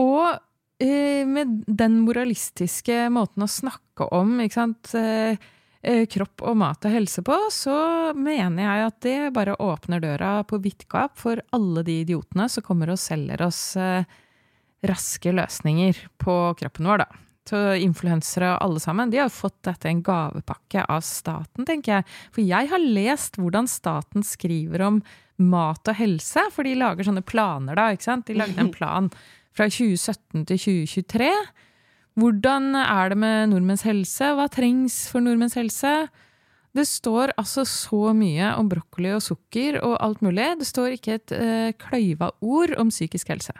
Og 0.00 0.38
eh, 0.80 1.28
med 1.28 1.66
den 1.68 2.00
moralistiske 2.06 3.10
måten 3.12 3.44
å 3.44 3.50
snakke 3.50 4.08
om 4.16 4.38
ikke 4.40 4.56
sant? 4.56 4.94
Eh, 4.96 5.36
eh, 5.84 6.06
kropp 6.08 6.46
og 6.48 6.56
mat 6.62 6.88
og 6.88 6.96
helse 6.96 7.24
på, 7.26 7.36
så 7.52 7.76
mener 8.16 8.64
jeg 8.64 8.86
at 8.88 8.98
det 9.04 9.18
bare 9.36 9.58
åpner 9.60 10.00
døra 10.00 10.32
på 10.48 10.62
vidt 10.64 10.88
gap 10.88 11.20
for 11.20 11.44
alle 11.52 11.84
de 11.84 12.00
idiotene 12.06 12.48
som 12.48 12.64
kommer 12.64 12.94
og 12.94 13.02
selger 13.04 13.44
oss 13.44 13.76
eh, 13.76 14.08
raske 14.86 15.28
løsninger 15.32 16.06
på 16.24 16.40
kroppen 16.56 16.88
vår, 16.88 17.04
da. 17.04 17.25
Så 17.46 17.60
influensere 17.78 18.56
og 18.56 18.64
alle 18.64 18.82
sammen, 18.82 19.12
de 19.12 19.20
har 19.22 19.30
fått 19.30 19.60
dette 19.68 19.86
en 19.90 20.02
gavepakke 20.02 20.82
av 20.90 21.04
staten, 21.06 21.66
tenker 21.68 21.98
jeg. 21.98 22.06
For 22.34 22.42
jeg 22.42 22.70
har 22.72 22.82
lest 22.82 23.38
hvordan 23.38 23.70
staten 23.70 24.26
skriver 24.26 24.82
om 24.88 25.00
mat 25.36 25.86
og 25.86 25.98
helse, 25.98 26.42
for 26.54 26.66
de 26.66 26.74
lager 26.78 27.06
sånne 27.06 27.22
planer 27.26 27.78
da, 27.78 27.92
ikke 27.94 28.08
sant? 28.08 28.26
De 28.26 28.38
lagde 28.38 28.58
en 28.62 28.72
plan 28.78 29.10
fra 29.56 29.68
2017 29.70 30.46
til 30.50 30.60
2023. 30.64 31.30
Hvordan 32.16 32.70
er 32.80 33.12
det 33.12 33.18
med 33.20 33.50
nordmenns 33.52 33.84
helse? 33.86 34.32
Hva 34.36 34.48
trengs 34.52 35.04
for 35.12 35.24
nordmenns 35.24 35.56
helse? 35.58 35.92
Det 36.76 36.84
står 36.88 37.32
altså 37.40 37.64
så 37.68 38.12
mye 38.16 38.50
om 38.58 38.68
brokkoli 38.68 39.14
og 39.16 39.22
sukker 39.24 39.78
og 39.82 39.96
alt 40.04 40.22
mulig. 40.24 40.48
Det 40.60 40.68
står 40.68 40.96
ikke 40.96 41.16
et 41.20 41.36
eh, 41.36 41.70
kløyva 41.80 42.32
ord 42.44 42.74
om 42.80 42.92
psykisk 42.92 43.32
helse. 43.32 43.54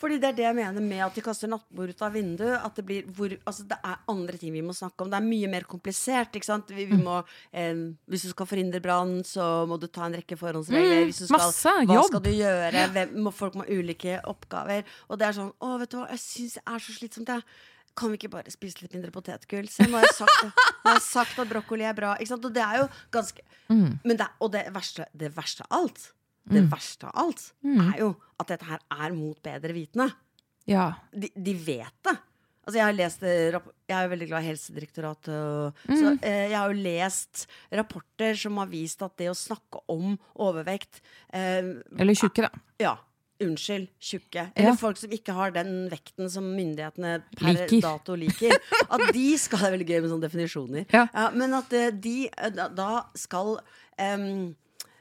Fordi 0.00 0.16
det 0.16 0.28
er 0.30 0.36
det 0.38 0.44
jeg 0.46 0.56
mener 0.56 0.80
med 0.80 1.02
at 1.04 1.14
de 1.14 1.20
kaster 1.20 1.50
nattbord 1.52 1.90
ut 1.92 2.02
av 2.06 2.14
vinduet. 2.16 2.54
At 2.64 2.74
det 2.78 2.84
blir 2.88 3.02
hvor, 3.12 3.34
altså 3.44 3.66
det 3.68 3.76
er 3.84 3.98
andre 4.08 4.38
ting 4.40 4.54
vi 4.54 4.62
må 4.64 4.72
snakke 4.72 5.04
om. 5.04 5.10
Det 5.12 5.18
er 5.18 5.26
mye 5.26 5.50
mer 5.52 5.66
komplisert. 5.68 6.32
ikke 6.38 6.48
sant? 6.48 6.70
Vi, 6.72 6.86
vi 6.88 6.96
Mm. 6.96 7.02
må, 7.04 7.18
eh, 7.52 7.74
hvis 8.08 8.22
du 8.24 8.28
skal 8.32 8.46
forhindre 8.48 8.80
brann, 8.80 9.20
så 9.28 9.66
må 9.68 9.78
du 9.78 9.86
ta 9.88 10.06
en 10.06 10.14
rekke 10.16 10.38
forhåndsregler. 10.40 11.04
Mm, 11.06 11.12
skal, 11.12 11.36
masse 11.36 11.68
hva 11.68 11.94
jobb. 11.98 12.06
skal 12.08 12.20
du 12.24 12.30
gjøre? 12.30 12.86
Hvem, 12.96 13.12
må, 13.26 13.30
folk 13.32 13.54
må 13.60 13.66
ha 13.66 13.68
ulike 13.76 14.20
oppgaver. 14.24 14.84
Og 15.10 15.18
det 15.20 15.26
er 15.28 15.32
sånn 15.36 15.52
Å, 15.60 15.78
vet 15.78 15.90
du 15.90 15.98
hva, 16.00 16.08
jeg 16.10 16.18
syns 16.24 16.54
det 16.54 16.62
er 16.66 16.78
så 16.78 16.92
slitsomt, 16.96 17.28
jeg. 17.28 17.42
Kan 17.96 18.12
vi 18.12 18.16
ikke 18.16 18.30
bare 18.30 18.50
spise 18.54 18.80
litt 18.80 18.92
mindre 18.94 19.10
potetgull? 19.12 19.66
Se, 19.68 19.82
nå 19.84 19.98
har 19.98 20.06
jeg 20.06 20.14
sagt, 20.14 20.54
har 20.86 20.94
jeg 20.94 21.02
sagt 21.02 21.38
at 21.42 21.48
brokkoli 21.50 21.84
er 21.84 21.92
bra. 21.92 22.14
Ikke 22.16 22.28
sant? 22.32 22.44
Og 22.46 22.54
det 22.54 22.62
er 22.64 22.78
jo 22.84 22.88
ganske 23.12 23.42
Mm. 23.68 24.00
men 24.04 24.16
det, 24.16 24.26
Og 24.40 24.50
det 24.52 24.64
verste, 24.72 25.04
det 25.14 25.34
verste 25.36 25.62
av 25.70 25.82
alt, 25.82 26.12
det 26.48 26.64
verste 26.70 27.04
av 27.10 27.12
alt, 27.26 27.52
Mm. 27.64 27.92
er 27.94 27.98
jo 27.98 28.16
at 28.40 28.46
dette 28.48 28.64
her 28.64 28.78
er 28.90 29.12
mot 29.12 29.42
bedre 29.42 29.72
vitende 29.74 30.12
Ja. 30.66 30.92
de, 31.12 31.28
de 31.36 31.54
vet 31.54 31.92
det. 32.04 32.16
Altså 32.66 32.76
jeg 32.76 32.84
har 32.84 32.92
lest 32.92 33.22
eh, 33.24 33.50
Jeg 33.88 33.96
er 33.96 34.02
jo 34.06 34.10
veldig 34.14 34.28
glad 34.28 34.42
i 34.44 34.48
Helsedirektoratet. 34.50 35.28
Og, 35.28 35.74
Mm. 35.88 35.96
Så 35.98 36.22
eh, 36.22 36.48
jeg 36.50 36.56
har 36.56 36.72
jo 36.72 36.82
lest 36.82 37.46
rapporter 37.72 38.34
som 38.36 38.56
har 38.58 38.66
vist 38.66 39.02
at 39.02 39.16
det 39.16 39.28
å 39.30 39.34
snakke 39.34 39.80
om 39.88 40.18
overvekt 40.38 41.00
eh, 41.32 41.62
Eller 41.98 42.14
tjukke, 42.14 42.42
da. 42.42 42.50
Ja. 42.78 42.96
Unnskyld, 43.40 43.88
tjukke. 43.98 44.52
Eller 44.54 44.68
Ja. 44.68 44.76
folk 44.76 44.98
som 44.98 45.10
ikke 45.10 45.32
har 45.32 45.50
den 45.50 45.88
vekten 45.88 46.28
som 46.30 46.44
myndighetene 46.54 47.22
per 47.36 47.54
Liker. 47.54 47.80
dato 47.80 48.14
liker. 48.14 48.52
At 48.90 49.12
de 49.14 49.36
skal 49.38 49.58
Det 49.58 49.66
er 49.66 49.76
veldig 49.78 49.88
gøy 49.88 50.00
med 50.02 50.10
sånne 50.10 50.28
definisjoner. 50.28 50.86
Ja. 50.92 51.30
men 51.32 51.54
at 51.54 51.72
eh, 51.72 51.90
de 51.90 52.28
eh, 52.36 52.50
da, 52.50 53.04
skal 53.16 53.58
em, 53.98 54.54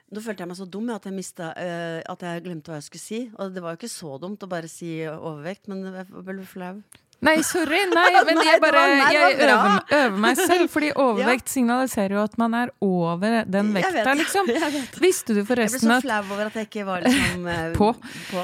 nå 0.09 0.23
følte 0.25 0.43
jeg 0.43 0.51
meg 0.51 0.57
så 0.59 0.69
dum 0.69 0.89
at 0.93 1.05
jeg, 1.05 1.15
mistet, 1.15 1.59
uh, 1.59 1.99
at 2.13 2.25
jeg 2.25 2.45
glemte 2.47 2.71
hva 2.71 2.79
jeg 2.79 2.87
skulle 2.89 3.03
si. 3.03 3.21
Og 3.37 3.53
det 3.53 3.63
var 3.65 3.75
jo 3.75 3.81
ikke 3.81 3.91
så 3.91 4.17
dumt 4.21 4.43
å 4.45 4.49
bare 4.51 4.71
si 4.71 4.95
overvekt, 5.09 5.69
men 5.71 5.85
jeg 5.89 6.09
ble 6.09 6.41
flau. 6.49 6.79
Nei, 7.19 7.41
sorry. 7.43 7.79
Nei, 7.91 8.11
men 8.27 8.37
Nei, 8.39 8.45
jeg 8.47 8.61
bare 8.63 8.81
nei, 8.87 9.07
jeg 9.13 9.33
øver, 9.35 9.81
øver 9.97 10.19
meg 10.23 10.39
selv. 10.39 10.67
Fordi 10.71 10.91
overvekt 11.07 11.51
signaliserer 11.51 12.15
jo 12.15 12.21
at 12.23 12.37
man 12.39 12.55
er 12.57 12.71
over 12.85 13.41
den 13.49 13.73
vet 13.75 13.89
vekta, 13.89 14.13
liksom. 14.19 14.51
jeg 14.55 14.75
vet 14.77 14.99
forresten 14.99 15.41
at 15.41 15.49
Jeg 15.65 15.73
ble 15.79 15.97
så 15.99 15.99
flau 16.05 16.21
over 16.35 16.51
at 16.51 16.59
jeg 16.59 16.69
ikke 16.69 16.85
var 16.87 17.03
liksom 17.05 17.49
eh, 17.51 17.65
På. 17.75 17.91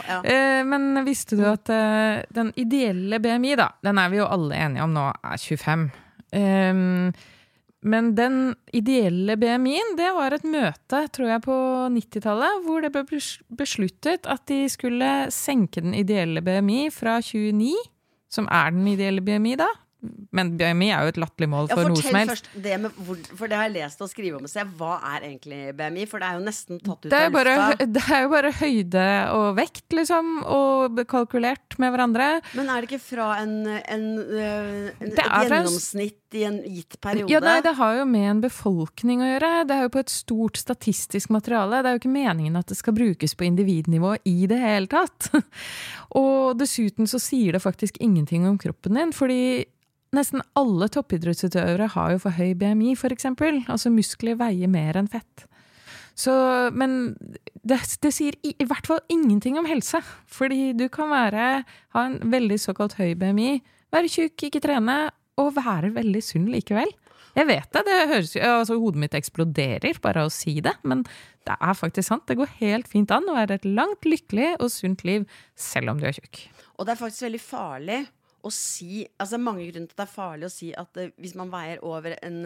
ja. 0.09 0.19
Eh, 0.21 0.63
Men 0.67 1.05
visste 1.07 1.39
du 1.39 1.45
at 1.49 1.71
eh, 1.71 2.25
den 2.35 2.51
ideelle 2.59 3.21
BMI, 3.23 3.55
da, 3.59 3.69
den 3.85 4.01
er 4.01 4.11
vi 4.11 4.19
jo 4.19 4.27
alle 4.27 4.59
enige 4.67 4.83
om 4.83 4.95
nå, 4.95 5.07
er 5.23 5.39
25. 5.39 5.87
Ehm, 6.35 7.07
men 7.85 8.11
den 8.17 8.37
ideelle 8.73 9.35
BMI-en, 9.37 9.93
det 9.99 10.09
var 10.17 10.33
et 10.33 10.45
møte, 10.49 11.03
tror 11.13 11.29
jeg, 11.35 11.43
på 11.45 11.55
90-tallet, 11.93 12.63
hvor 12.65 12.81
det 12.85 12.91
ble 12.95 13.21
besluttet 13.61 14.25
at 14.31 14.45
de 14.49 14.63
skulle 14.73 15.13
senke 15.33 15.83
den 15.85 15.93
ideelle 15.97 16.41
BMI 16.45 16.87
fra 16.93 17.19
29, 17.21 17.73
som 18.33 18.49
er 18.51 18.73
den 18.75 18.87
ideelle 18.95 19.21
BMI 19.25 19.55
da. 19.61 19.69
Men 20.35 20.51
BMI 20.59 20.91
er 20.93 21.05
jo 21.07 21.11
et 21.13 21.17
latterlig 21.17 21.47
mål 21.49 21.69
Ja, 21.71 21.77
for 21.79 21.89
noe 21.89 21.97
som 21.97 22.11
fortell 22.11 22.19
helst. 22.29 22.45
først 22.51 22.63
det 22.65 22.75
med 22.83 22.97
hvor, 23.07 23.21
For 23.39 23.49
det 23.49 23.57
har 23.57 23.63
jeg 23.69 23.73
lest 23.73 24.01
og 24.05 24.09
skrevet 24.11 24.37
om. 24.37 24.45
Så 24.51 24.65
hva 24.77 24.97
er 25.15 25.25
egentlig 25.31 25.61
BMI? 25.79 26.03
For 26.11 26.21
det 26.21 26.27
er 26.27 26.37
jo 26.37 26.43
nesten 26.45 26.81
tatt 26.83 27.07
ut 27.07 27.15
av 27.15 27.31
bare, 27.33 27.55
lufta. 27.57 27.87
det 27.95 28.03
er 28.13 28.21
jo 28.25 28.29
bare 28.35 28.51
høyde 28.59 29.05
og 29.33 29.47
vekt, 29.57 29.85
liksom, 29.97 30.29
og 30.45 31.01
kalkulert 31.09 31.79
med 31.81 31.95
hverandre. 31.95 32.27
Men 32.53 32.69
er 32.69 32.81
det 32.85 32.91
ikke 32.91 33.01
fra 33.01 33.31
en, 33.41 33.55
en, 33.65 34.05
øh, 34.21 34.91
en, 34.99 35.09
en- 35.09 35.15
gjennomsnitt 35.15 36.21
i 36.35 36.45
en 36.47 36.57
gitt 36.63 36.97
periode? 37.01 37.31
Ja, 37.31 37.41
nei, 37.43 37.59
Det 37.65 37.75
har 37.77 37.99
jo 37.99 38.05
med 38.09 38.29
en 38.29 38.41
befolkning 38.43 39.23
å 39.23 39.29
gjøre. 39.29 39.51
Det 39.69 39.75
er 39.75 39.85
jo 39.87 39.93
på 39.95 40.01
et 40.03 40.13
stort 40.13 40.59
statistisk 40.59 41.31
materiale. 41.33 41.81
Det 41.81 41.89
er 41.89 41.97
jo 41.97 42.03
ikke 42.03 42.15
meningen 42.15 42.59
at 42.59 42.71
det 42.71 42.77
skal 42.79 42.97
brukes 42.97 43.35
på 43.35 43.47
individnivå 43.47 44.15
i 44.27 44.45
det 44.51 44.59
hele 44.61 44.91
tatt. 44.91 45.31
Og 46.21 46.57
dessuten 46.59 47.09
så 47.09 47.21
sier 47.21 47.55
det 47.55 47.63
faktisk 47.63 47.99
ingenting 48.03 48.47
om 48.49 48.59
kroppen 48.61 48.99
din, 48.99 49.15
fordi 49.15 49.65
nesten 50.15 50.43
alle 50.55 50.87
toppidrettsutøvere 50.91 51.89
har 51.95 52.15
jo 52.15 52.21
for 52.23 52.37
høy 52.37 52.53
BMI, 52.55 52.95
eksempel. 53.11 53.63
Altså 53.67 53.91
muskler 53.91 54.39
veier 54.39 54.71
mer 54.71 54.97
enn 54.99 55.11
fett. 55.11 55.47
Så, 56.15 56.31
men 56.71 57.15
det, 57.67 57.81
det 58.01 58.11
sier 58.15 58.37
i, 58.39 58.53
i 58.55 58.67
hvert 58.67 58.87
fall 58.87 59.01
ingenting 59.11 59.59
om 59.59 59.67
helse. 59.67 59.99
Fordi 60.31 60.71
du 60.77 60.87
kan 60.89 61.11
være, 61.11 61.65
ha 61.95 62.05
en 62.07 62.19
veldig 62.31 62.59
såkalt 62.61 62.95
høy 62.99 63.13
BMI, 63.19 63.59
være 63.93 64.11
tjukk, 64.11 64.47
ikke 64.47 64.63
trene, 64.63 64.97
og 65.41 65.55
være 65.57 65.93
veldig 65.95 66.21
sunn 66.23 66.47
likevel. 66.53 66.91
Jeg 67.35 67.47
vet 67.49 67.67
det. 67.75 67.81
det 67.83 67.95
høres, 68.07 68.35
altså, 68.39 68.77
hodet 68.79 69.01
mitt 69.03 69.15
eksploderer 69.17 69.97
bare 70.03 70.23
av 70.23 70.29
å 70.29 70.33
si 70.33 70.53
det, 70.63 70.71
men 70.87 71.01
det 71.45 71.57
er 71.59 71.75
faktisk 71.75 72.07
sant. 72.07 72.23
Det 72.29 72.37
går 72.39 72.53
helt 72.61 72.87
fint 72.87 73.11
an 73.11 73.27
å 73.27 73.35
være 73.35 73.57
et 73.59 73.65
langt, 73.67 74.07
lykkelig 74.07 74.53
og 74.63 74.71
sunt 74.71 75.03
liv 75.03 75.25
selv 75.59 75.91
om 75.91 75.99
du 75.99 76.07
er 76.07 76.15
tjukk. 76.15 76.45
Og 76.77 76.87
det 76.87 76.95
er 76.95 77.01
faktisk 77.01 77.27
veldig 77.27 77.43
farlig 77.43 77.99
å 78.45 78.51
si 78.53 79.03
Altså 79.19 79.39
mange 79.41 79.65
grunner 79.67 79.89
til 79.89 79.95
at 79.95 79.99
det 79.99 80.05
er 80.05 80.15
farlig 80.15 80.47
å 80.47 80.53
si 80.53 80.67
at 80.77 80.99
uh, 81.01 81.07
hvis 81.19 81.35
man 81.35 81.49
veier 81.51 81.79
over 81.83 82.13
en, 82.21 82.41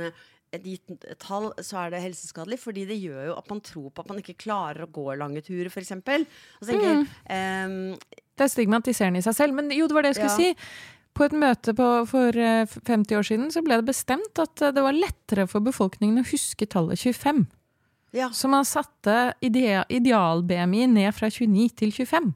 et 0.56 0.64
gitt 0.66 1.08
tall, 1.22 1.50
så 1.62 1.84
er 1.84 1.94
det 1.94 2.02
helseskadelig. 2.06 2.58
Fordi 2.64 2.86
det 2.90 2.98
gjør 3.02 3.26
jo 3.30 3.34
at 3.38 3.50
man 3.52 3.60
tror 3.62 3.90
på 3.94 4.06
at 4.06 4.10
man 4.14 4.22
ikke 4.24 4.38
klarer 4.42 4.86
å 4.88 4.94
gå 4.96 5.10
lange 5.20 5.44
turer, 5.46 5.70
f.eks. 5.70 5.92
Og 6.00 6.72
Mm. 6.72 7.04
um, 7.30 7.98
Det 8.40 8.46
er 8.48 8.54
stigmatiserende 8.56 9.20
i 9.20 9.26
seg 9.28 9.36
selv. 9.36 9.54
Men 9.60 9.70
jo, 9.76 9.86
det 9.92 9.98
var 9.98 10.08
det 10.08 10.16
jeg 10.16 10.22
skulle 10.24 10.50
Ja. 10.50 10.56
si. 10.56 10.96
På 11.18 11.26
et 11.28 11.36
møte 11.36 11.74
på, 11.76 11.88
for 12.08 12.36
eh, 12.40 12.68
50 12.68 13.18
år 13.20 13.26
siden 13.28 13.50
så 13.54 13.64
ble 13.66 13.80
det 13.82 13.90
bestemt 13.90 14.40
at 14.42 14.64
eh, 14.64 14.74
det 14.76 14.84
var 14.86 14.96
lettere 14.96 15.48
for 15.52 15.66
befolkningen 15.66 16.22
å 16.22 16.28
huske 16.30 16.68
tallet 16.70 17.02
25. 17.02 17.44
Ja. 18.16 18.30
Så 18.34 18.50
man 18.50 18.66
satte 18.66 19.34
ideal-BMI 19.46 20.88
ned 20.90 21.14
fra 21.14 21.30
29 21.30 21.68
til 21.82 21.92
25. 21.94 22.32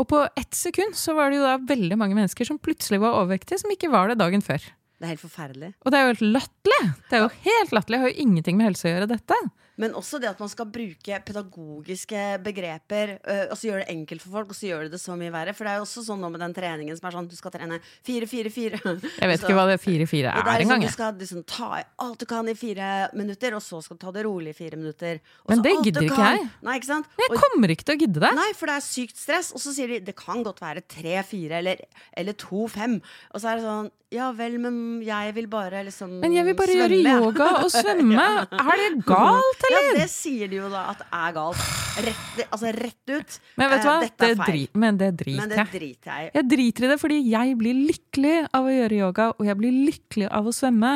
Og 0.00 0.06
på 0.08 0.20
ett 0.38 0.54
sekund 0.56 0.94
så 0.96 1.16
var 1.16 1.30
det 1.30 1.40
jo 1.40 1.46
da 1.48 1.56
veldig 1.70 1.98
mange 1.98 2.16
mennesker 2.16 2.46
som 2.46 2.60
plutselig 2.62 3.00
var 3.02 3.18
overvektige, 3.18 3.58
som 3.62 3.72
ikke 3.74 3.90
var 3.92 4.12
det 4.12 4.20
dagen 4.20 4.44
før. 4.44 4.62
Det 5.00 5.08
er 5.08 5.14
helt 5.14 5.24
forferdelig. 5.24 5.72
Og 5.80 5.92
det 5.92 5.98
er 5.98 6.04
jo 6.04 6.12
helt 6.12 6.26
latterlig! 6.36 6.82
Det 7.08 7.16
er 7.16 7.24
jo 7.24 7.32
helt 7.46 7.74
latterlig. 7.74 8.00
Har 8.02 8.12
jo 8.12 8.22
ingenting 8.26 8.58
med 8.58 8.70
helse 8.70 8.86
å 8.86 8.92
gjøre, 8.92 9.10
dette. 9.10 9.38
Men 9.80 9.94
også 9.96 10.20
det 10.20 10.28
at 10.30 10.40
man 10.42 10.50
skal 10.52 10.68
bruke 10.70 11.20
pedagogiske 11.26 12.24
begreper, 12.44 13.16
øh, 13.24 13.44
og 13.50 13.56
så 13.56 13.70
gjøre 13.70 13.84
det 13.84 13.94
enkelt 13.94 14.24
for 14.24 14.34
folk, 14.36 14.52
og 14.52 14.58
så 14.58 14.68
gjør 14.68 14.86
det 14.86 14.94
det 14.94 15.00
så 15.02 15.16
mye 15.18 15.32
verre. 15.32 15.54
For 15.56 15.66
det 15.66 15.72
er 15.72 15.80
jo 15.80 15.86
også 15.86 16.04
sånn 16.06 16.20
nå 16.20 16.30
med 16.34 16.42
den 16.44 16.54
treningen 16.56 16.98
som 16.98 17.08
er 17.08 17.16
sånn, 17.16 17.28
du 17.30 17.36
skal 17.38 17.54
trene 17.54 17.80
fire, 18.06 18.28
fire, 18.30 18.52
fire. 18.52 18.80
Jeg 18.84 19.30
vet 19.32 19.40
ikke 19.44 19.56
hva 19.56 19.66
det 19.70 19.78
4-4 19.82 20.20
er 20.34 20.40
er 20.40 20.64
engang. 20.66 20.84
Sånn, 20.84 20.86
du 20.86 20.96
skal 20.96 21.20
liksom 21.22 21.44
ta 21.48 21.70
i 21.80 21.84
alt 22.04 22.20
du 22.20 22.26
kan 22.30 22.50
i 22.50 22.56
fire 22.58 22.90
minutter, 23.16 23.56
og 23.56 23.64
så 23.64 23.80
skal 23.84 23.96
du 23.98 24.04
ta 24.04 24.14
det 24.16 24.26
rolig 24.28 24.54
i 24.54 24.58
fire 24.58 24.80
minutter. 24.80 25.22
Men 25.48 25.60
så 25.62 25.66
det 25.66 25.76
gidder 25.86 26.08
ikke 26.08 26.28
jeg. 26.28 26.50
Nei, 26.66 26.76
ikke 26.80 26.90
sant? 26.90 27.14
Jeg 27.20 27.40
kommer 27.40 27.74
ikke 27.74 27.88
til 27.88 27.96
å 27.96 28.02
gidde 28.04 28.24
det. 28.26 28.34
nei, 28.36 28.50
for 28.58 28.70
det 28.70 28.76
er 28.80 28.86
sykt 28.86 29.20
stress. 29.20 29.54
Og 29.56 29.62
så 29.62 29.74
sier 29.76 29.94
de 29.94 30.02
det 30.10 30.16
kan 30.18 30.44
godt 30.46 30.60
være 30.62 30.84
tre, 30.90 31.20
fire 31.26 31.62
eller, 31.62 31.80
eller 32.16 32.36
to, 32.38 32.66
fem. 32.70 33.00
Og 33.32 33.42
så 33.42 33.52
er 33.52 33.60
det 33.60 33.66
sånn 33.68 33.90
ja 34.10 34.32
vel, 34.34 34.56
men 34.58 34.74
jeg 35.06 35.34
vil 35.36 35.46
bare 35.46 35.84
liksom 35.86 36.16
Men 36.18 36.32
jeg 36.34 36.42
vil 36.48 36.56
bare 36.58 36.74
svømme, 36.74 36.96
gjøre 36.98 37.20
yoga 37.20 37.46
og 37.62 37.68
svømme. 37.76 38.24
Er 38.42 38.80
det 38.82 39.04
galt, 39.06 39.66
Ja, 39.70 39.80
det 39.96 40.06
sier 40.12 40.50
de 40.50 40.58
jo 40.60 40.70
da 40.72 40.86
at 40.92 41.04
er 41.06 41.34
galt. 41.36 41.62
Rett, 42.00 42.42
altså 42.46 42.70
rett 42.76 43.12
ut. 43.12 43.36
Men 43.60 43.72
vet 43.72 43.82
du 43.82 43.86
eh, 43.86 43.90
hva? 43.90 43.96
Det, 44.00 44.10
er 44.10 44.38
feil. 44.40 44.46
dri 44.46 44.62
men 44.82 45.00
det 45.00 45.10
driter 45.20 45.56
jeg. 45.56 45.68
driter 45.74 46.12
jeg 46.12 46.28
i. 46.28 46.32
Jeg 46.38 46.48
driter 46.52 46.86
i 46.86 46.90
det 46.92 46.98
fordi 47.02 47.20
jeg 47.30 47.58
blir 47.60 47.80
lykkelig 47.90 48.36
av 48.56 48.68
å 48.68 48.74
gjøre 48.74 49.00
yoga, 49.00 49.28
og 49.36 49.50
jeg 49.50 49.60
blir 49.60 49.78
lykkelig 49.90 50.30
av 50.40 50.50
å 50.50 50.54
svømme. 50.54 50.94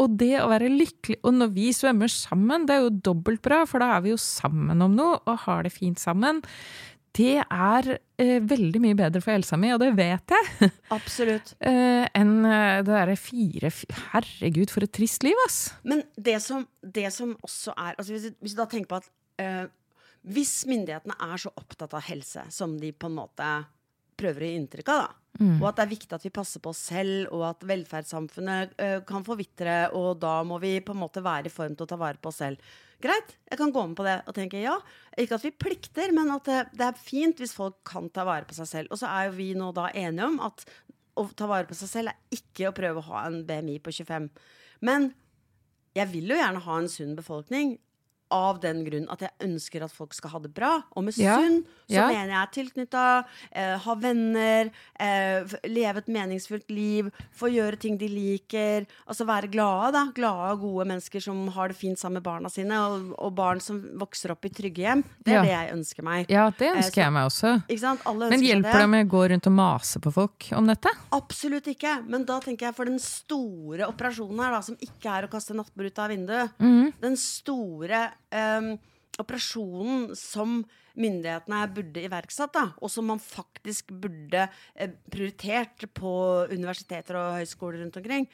Og 0.00 0.14
det 0.16 0.38
å 0.40 0.46
være 0.48 0.70
lykkelig 0.72 1.18
Og 1.28 1.34
når 1.36 1.50
vi 1.52 1.66
svømmer 1.76 2.08
sammen, 2.08 2.62
det 2.64 2.78
er 2.78 2.86
jo 2.86 2.94
dobbelt 3.10 3.42
bra, 3.44 3.62
for 3.68 3.84
da 3.84 3.90
er 3.98 4.06
vi 4.06 4.14
jo 4.14 4.20
sammen 4.20 4.80
om 4.80 4.94
noe 4.96 5.18
og 5.20 5.44
har 5.44 5.66
det 5.66 5.74
fint 5.74 6.00
sammen. 6.00 6.40
Det 7.12 7.34
er 7.44 7.88
eh, 8.22 8.38
veldig 8.48 8.80
mye 8.80 8.96
bedre 8.96 9.20
for 9.20 9.34
helsa 9.34 9.58
mi, 9.60 9.68
og 9.74 9.82
det 9.82 9.90
vet 9.98 10.32
jeg, 10.32 10.70
Absolutt. 10.96 11.50
eh, 11.60 12.06
enn 12.16 12.38
eh, 12.48 12.78
det 12.80 12.88
derre 12.88 13.16
fire 13.20 13.68
Herregud, 14.14 14.72
for 14.72 14.86
et 14.86 14.94
trist 14.96 15.26
liv, 15.26 15.36
ass! 15.44 15.58
Men 15.84 16.00
det 16.16 16.38
som, 16.40 16.64
det 16.80 17.10
som 17.12 17.34
også 17.44 17.74
er 17.76 17.98
altså 18.00 18.14
hvis, 18.16 18.30
du- 18.30 18.38
hvis 18.46 18.56
du 18.56 18.62
da 18.62 18.68
tenker 18.72 18.88
på 18.94 19.00
at 19.02 19.10
eh, 19.44 19.66
hvis 20.32 20.54
myndighetene 20.70 21.16
er 21.28 21.36
så 21.42 21.50
opptatt 21.58 21.92
av 21.98 22.04
helse 22.06 22.44
som 22.54 22.78
de 22.80 22.92
på 22.94 23.08
en 23.10 23.16
måte 23.20 23.50
prøver 24.22 24.44
å 24.44 24.48
gi 24.52 24.56
inntrykk 24.60 24.90
av, 24.94 25.00
da, 25.02 25.18
og 25.58 25.64
at 25.66 25.78
det 25.80 25.82
er 25.86 25.90
viktig 25.90 26.14
at 26.14 26.24
vi 26.26 26.30
passer 26.36 26.60
på 26.62 26.70
oss 26.70 26.80
selv, 26.92 27.26
og 27.34 27.42
at 27.48 27.64
velferdssamfunnet 27.66 28.74
eh, 28.78 28.98
kan 29.08 29.24
forvitre, 29.26 29.88
og 29.98 30.20
da 30.22 30.36
må 30.46 30.58
vi 30.62 30.76
på 30.84 30.92
en 30.94 31.00
måte 31.02 31.22
være 31.24 31.48
i 31.48 31.52
form 31.52 31.74
til 31.74 31.86
å 31.88 31.90
ta 31.90 31.98
vare 31.98 32.20
på 32.22 32.30
oss 32.30 32.38
selv. 32.44 32.60
Greit, 33.02 33.34
jeg 33.50 33.58
kan 33.58 33.72
gå 33.74 33.82
med 33.88 33.98
på 33.98 34.06
det 34.06 34.18
og 34.30 34.36
tenke 34.36 34.60
ja. 34.62 34.76
Ikke 35.18 35.36
at 35.36 35.44
vi 35.46 35.52
plikter, 35.64 36.12
men 36.14 36.30
at 36.34 36.46
det, 36.46 36.86
er 36.86 36.98
fint 36.98 37.40
hvis 37.42 37.54
folk 37.56 37.80
kan 37.88 38.08
ta 38.14 38.24
vare 38.28 38.46
på 38.48 38.56
seg 38.56 38.68
selv. 38.70 38.92
Og 38.94 39.00
så 39.00 39.10
er 39.10 39.28
jo 39.28 39.36
vi 39.40 39.48
nå 39.58 39.72
da 39.76 39.88
enige 39.90 40.28
om 40.28 40.38
at 40.46 40.64
å 41.18 41.26
ta 41.36 41.48
vare 41.50 41.68
på 41.68 41.76
seg 41.76 41.90
selv 41.90 42.12
er 42.12 42.38
ikke 42.38 42.70
å 42.70 42.76
prøve 42.76 43.02
å 43.02 43.08
ha 43.10 43.26
en 43.28 43.42
BMI 43.48 43.80
på 43.84 43.92
25. 43.92 44.30
Men 44.86 45.10
jeg 45.96 46.08
vil 46.14 46.32
jo 46.32 46.38
gjerne 46.38 46.62
ha 46.64 46.78
en 46.78 46.90
sunn 46.90 47.16
befolkning. 47.18 47.74
Av 48.32 48.58
den 48.62 48.78
grunn 48.86 49.06
at 49.12 49.20
jeg 49.26 49.30
ønsker 49.44 49.82
at 49.84 49.92
folk 49.92 50.14
skal 50.16 50.30
ha 50.32 50.38
det 50.40 50.52
bra. 50.56 50.70
Og 50.96 51.04
med 51.04 51.16
Ja, 51.20 51.36
sunn 51.36 51.58
så 51.90 51.98
ja. 51.98 52.06
mener 52.08 52.32
jeg 52.32 52.52
tilknytta, 52.56 53.24
eh, 53.52 53.76
ha 53.84 53.94
venner, 54.00 54.70
eh, 54.98 55.44
leve 55.68 55.98
et 56.00 56.08
meningsfullt 56.08 56.70
liv, 56.72 57.10
få 57.36 57.50
gjøre 57.52 57.78
ting 57.78 57.98
de 58.00 58.08
liker. 58.08 58.86
Altså 59.06 59.26
være 59.28 59.50
glade, 59.52 59.92
da. 59.92 60.06
Glade 60.16 60.52
og 60.54 60.60
gode 60.64 60.86
mennesker 60.88 61.20
som 61.20 61.46
har 61.48 61.68
det 61.68 61.76
fint 61.76 61.98
sammen 62.00 62.14
med 62.22 62.22
barna 62.24 62.48
sine. 62.48 62.72
Og, 62.72 63.12
og 63.18 63.34
barn 63.36 63.60
som 63.60 63.82
vokser 64.00 64.32
opp 64.32 64.44
i 64.48 64.48
trygge 64.48 64.86
hjem. 64.86 65.04
Det 65.22 65.34
er 65.34 65.36
Ja. 65.36 65.42
det 65.42 65.52
jeg 65.52 65.72
ønsker 65.76 66.02
meg. 66.02 66.26
Ja, 66.30 66.48
det 66.50 66.68
Eh, 66.70 66.76
ønsker 66.76 67.02
så- 67.02 67.04
jeg 67.04 67.12
meg 67.12 67.26
også. 67.28 68.30
Men 68.30 68.40
hjelper 68.40 68.78
det 68.80 68.88
med 68.88 69.06
å 69.06 69.10
gå 69.10 69.28
rundt 69.30 69.46
og 69.46 69.52
mase 69.52 70.00
på 70.00 70.12
folk 70.12 70.48
om 70.56 70.66
dette? 70.66 70.88
Absolutt 71.12 71.66
ikke. 71.66 72.06
Men 72.08 72.24
da 72.24 72.40
tenker 72.40 72.66
jeg 72.70 72.74
for 72.76 72.84
den 72.86 72.98
store 72.98 73.86
operasjonen 73.86 74.38
her, 74.40 74.50
da, 74.52 74.60
som 74.60 74.76
ikke 74.76 75.04
er 75.10 75.26
å 75.26 75.30
kaste 75.30 75.54
nattbord 75.54 75.86
ut 75.86 75.98
av 75.98 76.10
vinduet. 76.10 76.50
Mhm. 76.58 76.92
Den 77.00 77.16
store 77.16 78.12
em, 78.30 78.76
operasjonen 79.20 80.12
som 80.16 80.60
myndighetene 80.98 81.60
burde 81.72 82.04
iverksatt, 82.04 82.52
da, 82.54 82.64
og 82.80 82.90
som 82.92 83.06
man 83.08 83.20
faktisk 83.22 83.92
burde 84.02 84.46
eh, 84.74 84.94
prioritert 85.12 85.86
på 85.96 86.14
universiteter 86.52 87.18
og 87.20 87.38
høyskoler 87.40 87.82
rundt 87.82 87.98
omkring. 88.00 88.28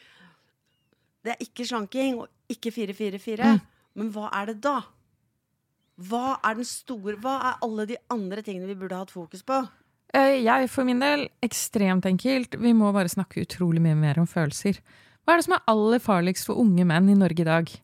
Det 1.25 1.35
er 1.35 1.43
ikke 1.45 1.67
slanking 1.67 2.21
og 2.23 2.29
ikke 2.51 2.73
444. 2.75 3.59
Men 3.99 4.13
hva 4.15 4.29
er 4.39 4.53
det 4.53 4.61
da? 4.65 4.79
Hva 5.99 6.39
er 6.47 6.61
den 6.61 6.69
store 6.69 7.17
Hva 7.19 7.35
er 7.49 7.65
alle 7.67 7.89
de 7.91 7.97
andre 8.15 8.45
tingene 8.47 8.69
vi 8.71 8.79
burde 8.79 9.01
hatt 9.01 9.11
fokus 9.11 9.43
på? 9.43 9.65
Eh, 10.15 10.39
Jeg 10.45 10.71
for 10.71 10.87
min 10.89 11.03
del, 11.03 11.27
ekstremt 11.45 12.07
enkelt, 12.07 12.55
vi 12.57 12.73
må 12.73 12.93
bare 12.95 13.11
snakke 13.11 13.43
utrolig 13.43 13.83
mye 13.83 13.99
mer 13.99 14.21
om 14.23 14.27
følelser. 14.31 14.79
Hva 15.27 15.35
er 15.35 15.43
det 15.43 15.49
som 15.49 15.59
er 15.59 15.67
aller 15.69 16.01
farligst 16.01 16.47
for 16.49 16.57
unge 16.63 16.87
menn 16.89 17.11
i 17.11 17.19
Norge 17.19 17.43
i 17.43 17.49
dag? 17.49 17.75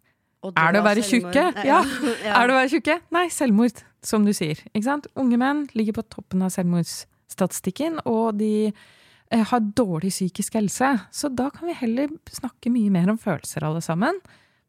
Er 0.53 0.75
det 0.75 0.83
å 0.83 0.87
være 0.87 1.05
tjukke? 1.07 1.47
Ja. 1.71 1.81
Er 1.83 2.49
det 2.49 2.55
å 2.55 2.59
være 2.59 2.73
tjukke? 2.75 2.99
Nei, 3.15 3.25
selvmord, 3.33 3.81
som 4.05 4.27
du 4.27 4.35
sier. 4.37 4.61
Ikke 4.73 4.87
sant? 4.87 5.09
Unge 5.21 5.39
menn 5.41 5.65
ligger 5.77 5.99
på 5.99 6.07
toppen 6.19 6.45
av 6.45 6.53
selvmordsstatistikken, 6.55 8.03
og 8.11 8.37
de 8.41 8.69
eh, 8.69 9.45
har 9.51 9.69
dårlig 9.77 10.13
psykisk 10.13 10.59
helse. 10.61 10.95
Så 11.15 11.33
da 11.33 11.51
kan 11.55 11.71
vi 11.71 11.77
heller 11.81 12.13
snakke 12.35 12.73
mye 12.75 12.93
mer 12.93 13.13
om 13.13 13.21
følelser, 13.21 13.65
alle 13.65 13.85
sammen. 13.85 14.21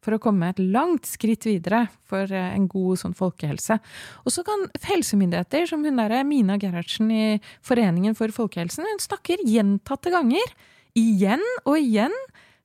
For 0.06 0.16
å 0.16 0.22
komme 0.22 0.52
et 0.52 0.62
langt 0.62 1.08
skritt 1.10 1.48
videre 1.50 1.88
for 2.08 2.30
eh, 2.30 2.52
en 2.56 2.70
god 2.72 3.02
sånn 3.02 3.18
folkehelse. 3.18 3.80
Og 4.24 4.34
så 4.34 4.46
kan 4.48 4.68
helsemyndigheter, 4.86 5.68
som 5.72 5.84
hun 5.86 6.00
der 6.00 6.20
Mina 6.28 6.60
Gerhardsen 6.62 7.12
i 7.12 7.26
Foreningen 7.66 8.18
for 8.18 8.32
folkehelsen, 8.36 8.88
hun 8.88 9.04
snakker 9.04 9.44
gjentatte 9.44 10.14
ganger, 10.14 10.56
igjen 10.96 11.44
og 11.66 11.80
igjen, 11.82 12.14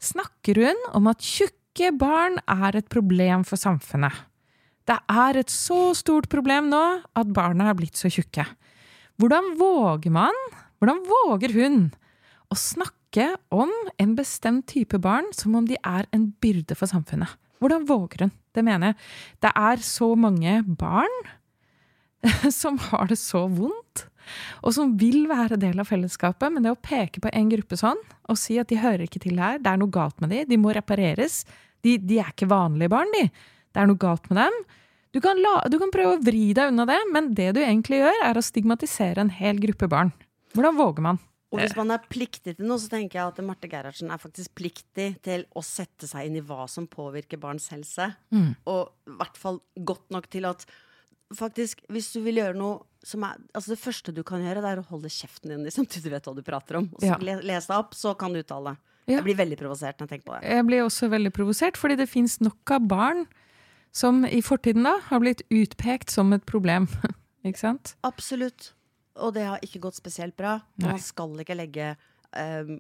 snakker 0.01 0.63
hun 0.63 0.85
om 0.97 1.09
at 1.11 1.25
tjukke 1.25 1.60
barn 1.99 2.39
er 2.49 2.77
et 2.77 2.89
problem 2.89 3.45
for 3.45 3.57
samfunnet. 3.57 4.13
Det 4.87 4.99
er 5.09 5.37
et 5.39 5.51
så 5.51 5.95
stort 5.95 6.29
problem 6.29 6.69
nå 6.71 7.03
at 7.15 7.33
barna 7.33 7.71
er 7.71 7.77
blitt 7.79 7.97
så 7.97 8.11
tjukke. 8.11 8.45
Hvordan 9.21 9.57
våger 9.59 10.11
man, 10.11 10.35
hvordan 10.81 11.05
våger 11.07 11.53
hun, 11.55 11.93
å 12.51 12.57
snakke 12.59 13.37
om 13.55 13.71
en 13.99 14.17
bestemt 14.17 14.67
type 14.67 14.99
barn 14.99 15.29
som 15.33 15.55
om 15.55 15.67
de 15.67 15.77
er 15.85 16.07
en 16.13 16.33
byrde 16.43 16.75
for 16.75 16.91
samfunnet? 16.91 17.29
Hvordan 17.61 17.87
våger 17.87 18.27
hun? 18.27 18.33
Det 18.55 18.65
mener 18.65 18.91
jeg. 18.91 18.97
Det 19.45 19.53
er 19.55 19.77
så 19.85 20.15
mange 20.19 20.63
barn 20.67 21.19
som 22.51 22.79
har 22.91 23.07
det 23.07 23.19
så 23.21 23.47
vondt, 23.47 24.10
og 24.63 24.75
som 24.77 24.93
vil 25.01 25.25
være 25.31 25.59
del 25.61 25.81
av 25.83 25.89
fellesskapet, 25.89 26.53
men 26.53 26.67
det 26.67 26.75
å 26.75 26.81
peke 26.81 27.23
på 27.23 27.33
en 27.33 27.53
gruppe 27.53 27.79
sånn, 27.81 28.01
og 28.31 28.39
si 28.41 28.59
at 28.61 28.71
de 28.71 28.81
hører 28.81 29.07
ikke 29.07 29.23
til 29.23 29.41
her, 29.41 29.61
det 29.63 29.73
er 29.73 29.81
noe 29.81 29.93
galt 29.93 30.21
med 30.23 30.35
de, 30.35 30.45
de 30.51 30.61
må 30.61 30.75
repareres, 30.77 31.45
de, 31.85 31.97
de 31.99 32.21
er 32.21 32.33
ikke 32.35 32.51
vanlige 32.51 32.93
barn, 32.93 33.11
de. 33.17 33.29
Det 33.71 33.83
er 33.83 33.89
noe 33.89 34.01
galt 34.01 34.27
med 34.31 34.43
dem. 34.43 34.61
Du 35.15 35.19
kan, 35.23 35.39
la, 35.43 35.57
du 35.67 35.79
kan 35.81 35.91
prøve 35.91 36.15
å 36.17 36.23
vri 36.23 36.53
deg 36.55 36.71
unna 36.71 36.87
det, 36.87 37.01
men 37.11 37.33
det 37.35 37.51
du 37.57 37.63
egentlig 37.65 38.03
gjør, 38.03 38.21
er 38.29 38.39
å 38.39 38.45
stigmatisere 38.45 39.25
en 39.25 39.33
hel 39.35 39.59
gruppe 39.63 39.89
barn. 39.91 40.13
Hvordan 40.55 40.79
våger 40.79 41.07
man? 41.07 41.19
Og 41.51 41.59
hvis 41.59 41.75
man 41.75 41.91
er 41.91 42.05
pliktig 42.07 42.55
til 42.57 42.69
noe, 42.69 42.79
så 42.79 42.93
tenker 42.93 43.19
jeg 43.19 43.33
at 43.33 43.41
Marte 43.43 43.67
Gerhardsen 43.71 44.13
er 44.15 44.21
faktisk 44.23 44.53
pliktig 44.59 45.09
til 45.27 45.43
å 45.59 45.65
sette 45.67 46.07
seg 46.07 46.29
inn 46.29 46.39
i 46.39 46.45
hva 46.47 46.69
som 46.71 46.87
påvirker 46.91 47.41
barns 47.43 47.67
helse. 47.75 48.07
Mm. 48.31 48.53
Og 48.71 49.11
i 49.11 49.17
hvert 49.19 49.41
fall 49.41 49.59
godt 49.75 50.15
nok 50.15 50.31
til 50.31 50.47
at 50.47 50.63
faktisk, 51.37 51.83
hvis 51.93 52.13
du 52.15 52.21
vil 52.25 52.41
gjøre 52.41 52.57
noe 52.59 52.81
som 53.07 53.23
er 53.25 53.39
Altså, 53.57 53.73
det 53.73 53.81
første 53.81 54.13
du 54.13 54.23
kan 54.27 54.43
gjøre, 54.45 54.61
det 54.61 54.71
er 54.75 54.81
å 54.83 54.89
holde 54.91 55.09
kjeften 55.09 55.53
din 55.55 55.71
samtidig 55.79 56.11
du 56.11 56.15
vet 56.17 56.27
hva 56.29 56.35
du 56.37 56.43
prater 56.45 56.81
om. 56.83 56.91
Og 56.95 57.01
så 57.01 57.15
Ja. 57.15 57.37
les 57.41 57.67
deg 57.71 57.77
opp, 57.79 57.95
så 57.97 58.13
kan 58.19 58.33
du 58.35 58.43
uttale 58.43 58.75
det. 58.75 58.81
Ja. 59.11 59.17
Jeg 59.19 59.25
blir 59.25 59.39
veldig 59.41 59.59
provosert 59.59 59.99
når 59.99 60.07
jeg 60.07 60.11
tenker 60.13 60.27
på 60.29 60.35
det. 60.37 60.51
Jeg 60.53 60.67
blir 60.69 60.85
også 60.85 61.09
veldig 61.11 61.33
provosert, 61.35 61.79
fordi 61.81 61.97
det 61.99 62.09
fins 62.09 62.37
nok 62.45 62.71
av 62.77 62.85
barn 62.87 63.25
som 63.97 64.21
i 64.29 64.39
fortiden 64.45 64.85
da 64.87 64.99
har 65.09 65.23
blitt 65.23 65.43
utpekt 65.51 66.13
som 66.15 66.31
et 66.37 66.45
problem. 66.47 66.87
ikke 67.47 67.59
sant? 67.59 67.95
Absolutt. 68.07 68.73
Og 69.19 69.35
det 69.35 69.47
har 69.49 69.65
ikke 69.67 69.81
gått 69.83 69.99
spesielt 69.99 70.37
bra. 70.39 70.61
Nei. 70.79 70.93
man 70.93 71.03
skal 71.03 71.35
ikke 71.43 71.57
legge 71.59 71.89
ehm, 72.39 72.77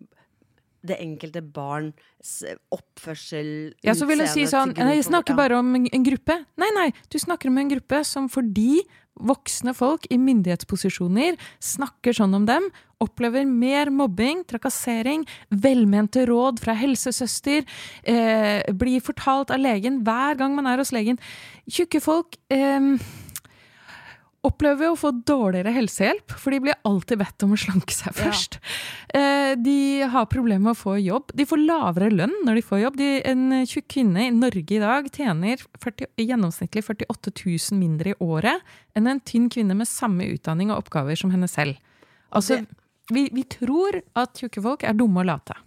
det 0.87 0.97
enkelte 1.03 1.43
barns 1.45 2.41
oppførsel 2.72 3.74
Ja, 3.85 3.95
så 3.97 4.09
vil 4.09 4.22
jeg 4.24 4.33
si 4.33 4.47
sånn 4.51 4.72
nei, 4.76 4.97
Jeg 4.99 5.11
snakker 5.11 5.37
bare 5.39 5.59
om 5.61 5.74
en, 5.76 5.87
en 5.93 6.07
gruppe. 6.07 6.39
Nei, 6.61 6.70
nei, 6.76 6.89
du 7.12 7.18
snakker 7.20 7.53
om 7.53 7.61
en 7.61 7.72
gruppe 7.72 8.03
som 8.09 8.31
fordi 8.33 8.81
voksne 9.20 9.74
folk 9.76 10.07
i 10.12 10.16
myndighetsposisjoner 10.20 11.37
snakker 11.61 12.16
sånn 12.16 12.37
om 12.39 12.47
dem, 12.49 12.68
opplever 13.01 13.47
mer 13.49 13.91
mobbing, 13.93 14.43
trakassering, 14.49 15.26
velmente 15.51 16.26
råd 16.28 16.61
fra 16.62 16.74
helsesøster, 16.76 17.64
eh, 18.05 18.61
blir 18.72 19.01
fortalt 19.05 19.53
av 19.53 19.61
legen 19.61 20.03
hver 20.05 20.37
gang 20.41 20.55
man 20.57 20.68
er 20.68 20.81
hos 20.81 20.93
legen. 20.93 21.20
Tjukke 21.68 22.01
folk 22.05 22.37
eh, 22.53 22.97
opplever 24.47 24.88
jo 24.88 24.95
å 24.95 24.99
få 24.99 25.11
dårligere 25.28 25.72
helsehjelp, 25.74 26.32
for 26.41 26.55
de 26.55 26.61
blir 26.64 26.78
alltid 26.88 27.20
bedt 27.20 27.45
om 27.45 27.53
å 27.53 27.59
slanke 27.61 27.93
seg 27.93 28.16
først. 28.16 28.57
Ja. 29.12 29.55
de 29.61 30.07
har 30.12 30.28
problemer 30.32 30.70
med 30.70 30.72
å 30.72 30.78
få 30.78 30.95
jobb. 31.01 31.32
De 31.36 31.45
får 31.49 31.61
lavere 31.61 32.11
lønn 32.14 32.32
når 32.47 32.61
de 32.61 32.64
får 32.64 32.82
jobb. 32.84 32.99
De, 33.01 33.09
en 33.28 33.45
tjukk 33.68 33.88
kvinne 33.97 34.26
i 34.28 34.34
Norge 34.34 34.76
i 34.76 34.80
dag 34.82 35.09
tjener 35.12 35.61
40, 35.82 36.12
gjennomsnittlig 36.24 36.84
48 36.86 37.34
000 37.36 37.80
mindre 37.80 38.14
i 38.14 38.18
året 38.24 38.64
enn 38.97 39.11
en 39.11 39.20
tynn 39.20 39.51
kvinne 39.53 39.76
med 39.76 39.91
samme 39.91 40.28
utdanning 40.32 40.72
og 40.72 40.86
oppgaver 40.86 41.18
som 41.18 41.34
henne 41.34 41.51
selv. 41.51 41.76
Altså, 42.30 42.62
vi, 43.11 43.26
vi 43.34 43.45
tror 43.51 44.01
at 44.18 44.41
tjukke 44.41 44.62
folk 44.64 44.86
er 44.86 44.97
dumme 44.97 45.24
og 45.24 45.30
late. 45.32 45.59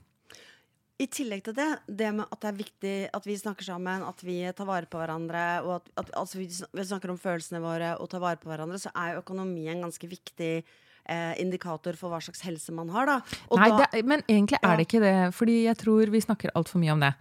I 1.02 1.08
tillegg 1.10 1.42
til 1.48 1.56
det, 1.58 1.68
det 1.90 2.12
med 2.14 2.30
at 2.30 2.40
det 2.44 2.50
er 2.52 2.58
viktig 2.58 2.96
at 3.18 3.26
vi 3.26 3.36
snakker 3.40 3.66
sammen, 3.66 4.06
at 4.06 4.20
vi 4.24 4.38
tar 4.54 4.68
vare 4.70 4.90
på 4.90 5.00
hverandre, 5.02 5.44
og 5.66 5.76
at, 5.80 5.92
at 6.04 6.12
altså 6.20 6.40
vi, 6.40 6.48
snakker 6.54 7.12
om 7.12 7.20
følelsene 7.20 7.62
våre 7.64 7.96
og 7.98 8.12
tar 8.12 8.22
vare 8.24 8.40
på 8.42 8.52
hverandre, 8.52 8.78
så 8.82 8.94
er 8.94 9.14
jo 9.14 9.24
økonomi 9.24 9.66
en 9.72 9.82
ganske 9.88 10.10
viktig 10.10 10.52
eh, 10.62 11.34
indikator 11.42 11.98
for 12.00 12.14
hva 12.14 12.22
slags 12.24 12.46
helse 12.46 12.76
man 12.76 12.94
har, 12.94 13.10
da. 13.10 13.20
Nei, 13.58 13.70
da 13.74 13.90
det, 13.90 14.04
men 14.06 14.26
egentlig 14.28 14.62
er 14.62 14.78
det 14.78 14.88
ikke 14.88 15.04
det. 15.04 15.16
Fordi 15.36 15.60
jeg 15.66 15.80
tror 15.82 16.14
vi 16.14 16.24
snakker 16.24 16.54
altfor 16.58 16.84
mye 16.84 16.96
om 16.96 17.04
det. 17.04 17.14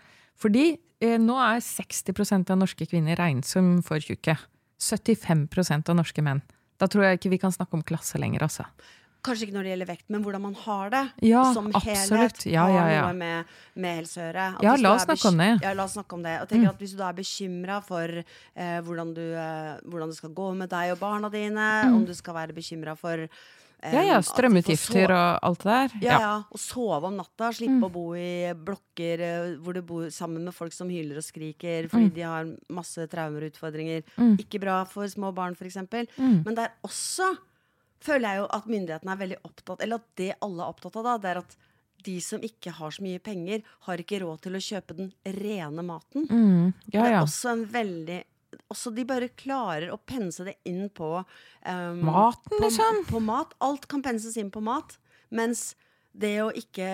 Fordi 0.42 0.66
eh, 1.02 1.18
nå 1.20 1.38
er 1.40 1.62
60% 1.64 2.52
av 2.52 2.60
norske 2.60 2.88
kvinner 2.90 3.18
regnet 3.18 3.48
som 3.48 3.78
for 3.86 4.02
tjukke. 4.02 4.36
75% 4.82 5.92
av 5.92 5.98
norske 5.98 6.24
menn. 6.24 6.42
Da 6.82 6.88
tror 6.90 7.06
jeg 7.06 7.20
ikke 7.20 7.36
vi 7.36 7.40
kan 7.42 7.54
snakke 7.54 7.78
om 7.78 7.84
klasse 7.86 8.18
lenger, 8.18 8.44
altså. 8.48 8.66
Kanskje 9.22 9.46
ikke 9.46 9.54
når 9.54 9.62
det 9.68 9.70
gjelder 9.72 9.86
vekt, 9.92 10.04
men 10.10 10.22
hvordan 10.24 10.42
man 10.42 10.54
har 10.64 10.90
det 10.90 11.02
Ja, 11.22 11.44
som 11.54 11.68
helhet. 11.72 12.44
Ja, 12.50 12.66
ja, 12.68 12.86
ja. 12.90 13.02
Noe 13.06 13.14
med, 13.14 13.44
med 13.76 13.96
helse 14.00 14.18
å 14.18 14.24
gjøre. 14.26 14.46
At 14.56 14.62
Ja, 14.66 14.74
la 14.82 14.94
oss 14.96 15.04
snakke 15.06 15.28
om 15.30 15.38
det. 15.38 15.50
Ja, 15.62 15.72
la 15.78 15.84
oss 15.84 15.94
snakke 15.94 16.12
om 16.18 16.22
det. 16.26 16.36
Og 16.42 16.48
tenker 16.50 16.68
at 16.72 16.78
Hvis 16.82 16.90
du 16.92 16.98
da 16.98 17.08
er 17.12 17.18
bekymra 17.20 17.80
for 17.86 18.08
eh, 18.18 18.78
hvordan, 18.82 19.14
du, 19.14 19.22
eh, 19.38 19.78
hvordan 19.86 20.08
det 20.10 20.16
skal 20.18 20.30
gå 20.34 20.48
med 20.58 20.68
deg 20.74 20.92
og 20.96 20.98
barna 20.98 21.30
dine, 21.30 21.68
om 21.94 22.04
du 22.04 22.14
skal 22.18 22.34
være 22.34 22.52
bekymra 22.52 22.96
for 22.98 23.14
eh, 23.28 23.28
Mm. 23.82 23.94
Ja, 23.96 24.02
ja, 24.06 24.18
får 24.22 24.28
strømutgifter 24.36 25.10
og 25.10 25.38
alt 25.42 25.58
det 25.64 25.72
der. 25.72 25.94
ja, 26.04 26.18
ja. 26.22 26.34
Å 26.54 26.58
sove 26.62 27.02
om 27.08 27.16
natta, 27.18 27.48
slippe 27.50 27.80
Mm. 27.80 27.82
å 27.82 27.90
bo 27.90 28.14
i 28.14 28.52
blokker 28.54 29.18
eh, 29.20 29.56
hvor 29.58 29.74
du 29.74 29.80
bor 29.82 30.04
sammen 30.14 30.44
med 30.44 30.54
folk 30.54 30.72
som 30.72 30.86
hyler 30.88 31.16
og 31.18 31.24
skriker 31.26 31.88
fordi 31.90 32.06
Mm. 32.10 32.14
de 32.14 32.22
har 32.22 32.46
masse 32.70 33.08
traumer 33.10 33.42
og 33.42 33.50
utfordringer. 33.50 34.04
Ikke 34.38 34.60
bra 34.60 34.84
for 34.84 35.02
små 35.10 35.34
barn, 35.34 35.56
f.eks. 35.58 35.74
Mm. 36.16 36.44
Men 36.46 36.54
det 36.54 36.58
er 36.68 36.70
også, 36.86 37.36
føler 38.02 38.28
jeg 38.28 38.42
jo, 38.42 38.48
at 38.58 38.70
myndighetene 38.70 39.14
er 39.14 39.20
veldig 39.20 39.38
opptatt 39.48 39.84
Eller 39.84 40.00
at 40.02 40.08
det 40.20 40.32
alle 40.44 40.64
er 40.64 40.72
opptatt 40.74 40.98
av, 41.00 41.06
da, 41.06 41.14
det 41.22 41.30
er 41.32 41.40
at 41.42 41.56
de 42.02 42.16
som 42.24 42.42
ikke 42.42 42.72
har 42.74 42.90
så 42.94 43.04
mye 43.04 43.20
penger, 43.22 43.62
har 43.86 44.00
ikke 44.02 44.18
råd 44.24 44.40
til 44.42 44.58
å 44.58 44.62
kjøpe 44.62 44.96
den 44.98 45.12
rene 45.38 45.84
maten. 45.86 46.26
Mm, 46.26 46.72
ja, 46.90 46.96
Det 46.96 47.04
er 47.12 47.18
også 47.20 47.52
en 47.52 47.66
veldig 47.70 48.18
også 48.72 48.90
de 48.92 49.04
bare 49.08 49.30
klarer 49.38 49.92
å 49.92 49.98
pense 50.04 50.44
det 50.44 50.58
inn 50.68 50.90
på 50.92 51.08
um, 51.20 52.02
Maten, 52.04 52.50
på, 52.50 52.58
liksom. 52.64 52.98
På 53.08 53.20
mat. 53.24 53.54
Alt 53.64 53.86
kan 53.88 54.02
penses 54.04 54.36
inn 54.40 54.50
på 54.52 54.60
mat. 54.64 54.98
Mens 55.32 55.72
det 56.12 56.34
å 56.44 56.50
ikke 56.56 56.90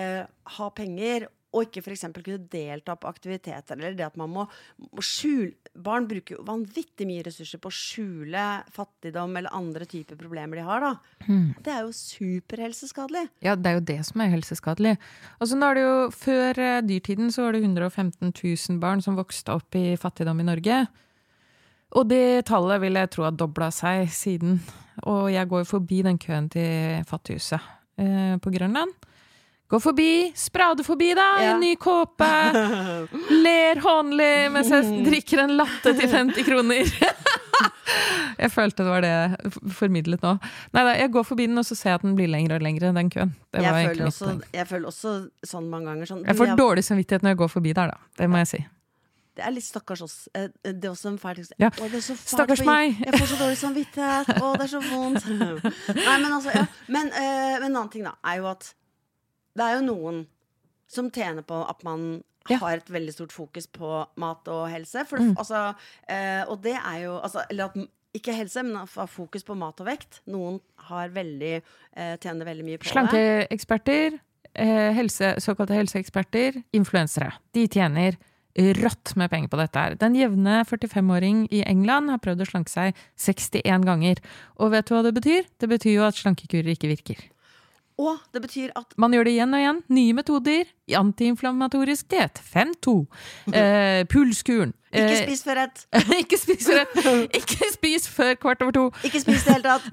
ha 0.55 0.69
penger, 0.75 1.27
og 1.49 1.65
ikke 1.65 1.81
f.eks. 1.81 2.05
kunne 2.13 2.45
delta 2.51 2.93
på 2.99 3.09
aktiviteter, 3.09 3.77
eller 3.77 3.95
det 3.97 4.05
at 4.05 4.17
man 4.19 4.29
må, 4.33 4.45
må 4.93 5.05
skjule 5.05 5.55
Barn 5.79 6.07
bruker 6.09 6.35
jo 6.35 6.43
vanvittig 6.43 7.05
mye 7.07 7.23
ressurser 7.23 7.61
på 7.61 7.69
å 7.69 7.73
skjule 7.73 8.41
fattigdom 8.73 9.37
eller 9.39 9.53
andre 9.55 9.85
typer 9.87 10.17
problemer 10.19 10.59
de 10.59 10.65
har. 10.67 10.85
Hmm. 11.23 11.53
Det 11.63 11.71
er 11.71 11.85
jo 11.85 11.93
superhelseskadelig. 11.95 13.27
Ja, 13.45 13.53
det 13.55 13.69
er 13.69 13.77
jo 13.77 13.85
det 13.87 13.99
som 14.09 14.23
er 14.23 14.33
helseskadelig. 14.33 14.95
Altså, 15.37 15.55
nå 15.55 15.69
er 15.69 15.77
det 15.77 15.85
jo, 15.85 15.93
Før 16.19 16.59
eh, 16.65 16.81
dyrtiden 16.83 17.31
så 17.31 17.45
var 17.45 17.55
det 17.55 17.63
115 17.63 18.33
000 18.33 18.81
barn 18.81 19.03
som 19.05 19.15
vokste 19.19 19.55
opp 19.55 19.77
i 19.79 19.93
fattigdom 19.99 20.41
i 20.43 20.49
Norge. 20.49 20.81
Og 21.97 22.09
det 22.09 22.45
tallet 22.49 22.81
vil 22.83 22.99
jeg 22.99 23.13
tro 23.13 23.25
har 23.25 23.37
dobla 23.37 23.69
seg 23.73 24.09
siden. 24.13 24.59
Og 25.09 25.29
jeg 25.31 25.49
går 25.49 25.69
forbi 25.69 26.03
den 26.05 26.19
køen 26.21 26.49
til 26.51 27.05
Fattighuset 27.07 27.61
eh, 28.01 28.35
på 28.41 28.51
Grønland. 28.53 28.91
Går 29.69 29.81
forbi, 29.83 30.11
sprade 30.35 30.83
forbi 30.83 31.11
i 31.11 31.15
Ja. 31.15 31.57
ny 31.57 31.75
kåpe. 31.75 32.29
Ler 33.45 33.81
hånlig 33.83 34.49
mens 34.51 34.71
jeg 34.73 35.03
drikker 35.05 35.43
en 35.43 35.57
latte 35.59 35.93
til 35.93 36.09
50 36.09 36.43
kroner. 36.47 36.89
Jeg 38.39 38.51
følte 38.53 38.85
det 38.85 38.91
var 38.91 39.01
det 39.03 39.09
jeg 39.09 39.51
formidlet 39.75 40.21
nå. 40.23 40.31
Nei 40.75 40.83
da, 40.85 40.91
jeg 40.95 41.11
går 41.11 41.25
forbi 41.27 41.47
den, 41.49 41.57
og 41.59 41.65
så 41.67 41.75
ser 41.75 41.89
jeg 41.89 41.99
at 41.99 42.05
den 42.05 42.13
blir 42.15 42.29
lengre 42.31 42.55
og 42.55 42.63
lengre, 42.63 42.91
den 42.95 43.09
køen. 43.11 43.33
Det 43.51 43.63
Jeg 43.65 43.73
føler, 43.73 44.05
også, 44.05 44.29
jeg 44.53 44.67
føler 44.69 44.87
også 44.87 45.13
sånn 45.49 45.67
mange 45.71 45.89
ganger 45.89 46.07
sånn 46.07 46.21
Jeg 46.23 46.37
får 46.37 46.51
får 46.53 46.59
dårlig 46.61 46.83
samvittighet 46.87 47.25
når 47.25 47.33
jeg 47.33 47.39
går 47.41 47.51
forbi 47.57 47.73
der, 47.75 47.91
da. 47.91 47.97
Det 48.21 48.29
må 48.31 48.39
jeg 48.39 48.49
si. 48.53 48.61
Det 49.35 49.43
er 49.47 49.53
litt 49.55 49.65
stakkars 49.67 50.01
oss. 50.05 50.15
Eh, 50.35 50.47
Det 50.63 50.87
er 50.87 50.91
også 50.93 51.11
en 51.11 51.19
fæl 51.19 51.35
tekst. 51.41 51.53
Ja. 51.59 51.69
Stakkars 51.73 52.63
meg. 52.67 52.95
Jeg 53.03 53.19
får 53.19 53.27
så 53.33 53.39
dårlig 53.43 53.59
samvittighet. 53.65 54.31
Å, 54.37 54.53
det 54.55 54.65
er 54.69 54.71
så 54.77 54.81
vondt. 54.87 55.29
Nei, 56.07 56.17
men 56.23 56.31
altså, 56.31 56.55
ja. 56.55 56.65
Men, 56.87 57.11
øh, 57.11 57.55
men 57.59 57.69
en 57.69 57.75
annen 57.75 57.91
ting, 57.93 58.07
da, 58.07 58.15
er 58.23 58.39
jo 58.39 58.49
at 58.53 58.71
det 59.57 59.65
er 59.65 59.77
jo 59.77 59.85
noen 59.87 60.25
som 60.89 61.11
tjener 61.13 61.45
på 61.45 61.61
at 61.69 61.83
man 61.85 62.23
Ja. 62.49 62.57
har 62.57 62.77
et 62.77 62.89
veldig 62.89 63.13
stort 63.13 63.31
fokus 63.31 63.67
på 63.67 64.07
mat 64.17 64.47
og 64.47 64.69
helse. 64.71 65.05
For, 65.05 65.19
mm. 65.19 65.35
altså, 65.37 65.75
eh, 66.09 66.43
og 66.49 66.63
det 66.63 66.73
er 66.73 67.03
jo 67.03 67.19
altså, 67.19 67.43
Eller 67.49 67.65
at 67.65 67.77
ikke 68.15 68.33
helse, 68.33 68.63
men 68.63 68.75
ha 68.75 69.05
fokus 69.05 69.43
på 69.43 69.55
mat 69.55 69.79
og 69.79 69.85
vekt. 69.85 70.21
Noen 70.25 70.59
har 70.89 71.09
veldig, 71.09 71.61
eh, 71.93 72.17
tjener 72.17 72.45
veldig 72.45 72.65
mye 72.65 72.77
på 72.79 72.83
det. 72.83 72.91
Slankeeksperter, 72.91 74.19
eh, 74.55 74.93
helse, 74.93 75.35
såkalte 75.37 75.77
helseeksperter, 75.77 76.63
influensere. 76.73 77.33
De 77.53 77.67
tjener 77.67 78.17
rått 78.57 79.15
med 79.15 79.29
penger 79.29 79.47
på 79.47 79.59
dette 79.59 79.79
her. 79.79 79.95
Den 79.95 80.15
jevne 80.15 80.63
45-åring 80.65 81.47
i 81.53 81.61
England 81.69 82.09
har 82.09 82.17
prøvd 82.17 82.41
å 82.43 82.49
slanke 82.49 82.71
seg 82.71 82.95
61 83.15 83.85
ganger. 83.85 84.17
Og 84.59 84.71
vet 84.71 84.89
du 84.89 84.95
hva 84.95 85.03
det 85.05 85.13
betyr? 85.15 85.45
Det 85.59 85.69
betyr 85.69 85.93
jo 85.93 86.07
at 86.07 86.17
slankekurer 86.17 86.73
ikke 86.73 86.89
virker. 86.89 87.21
Og 87.99 88.19
det 88.33 88.39
betyr 88.45 88.71
at 88.79 88.93
Man 89.01 89.11
gjør 89.11 89.27
det 89.27 89.33
igjen 89.35 89.53
og 89.55 89.59
igjen. 89.59 89.79
Nye 89.91 90.13
metoder. 90.15 90.69
Antiinflammatorisk 90.99 92.07
diett. 92.09 92.39
5-2. 92.39 92.93
Eh, 93.51 94.03
pulskuren. 94.09 94.71
ikke 94.89 95.17
Eh, 95.17 95.25
spis 95.27 95.43
før 95.45 95.59
ett. 95.65 95.83
ikke 96.23 96.37
spis 96.39 96.65
før 96.65 96.79
Ikke 97.37 97.67
spis 97.75 98.07
før 98.09 98.31
kvart 98.41 98.63
over 98.65 98.73
to. 98.77 98.85
Ikke 99.05 99.21
spis 99.21 99.43
i 99.43 99.51
det 99.51 99.57
hele 99.57 99.75
tatt. 99.75 99.83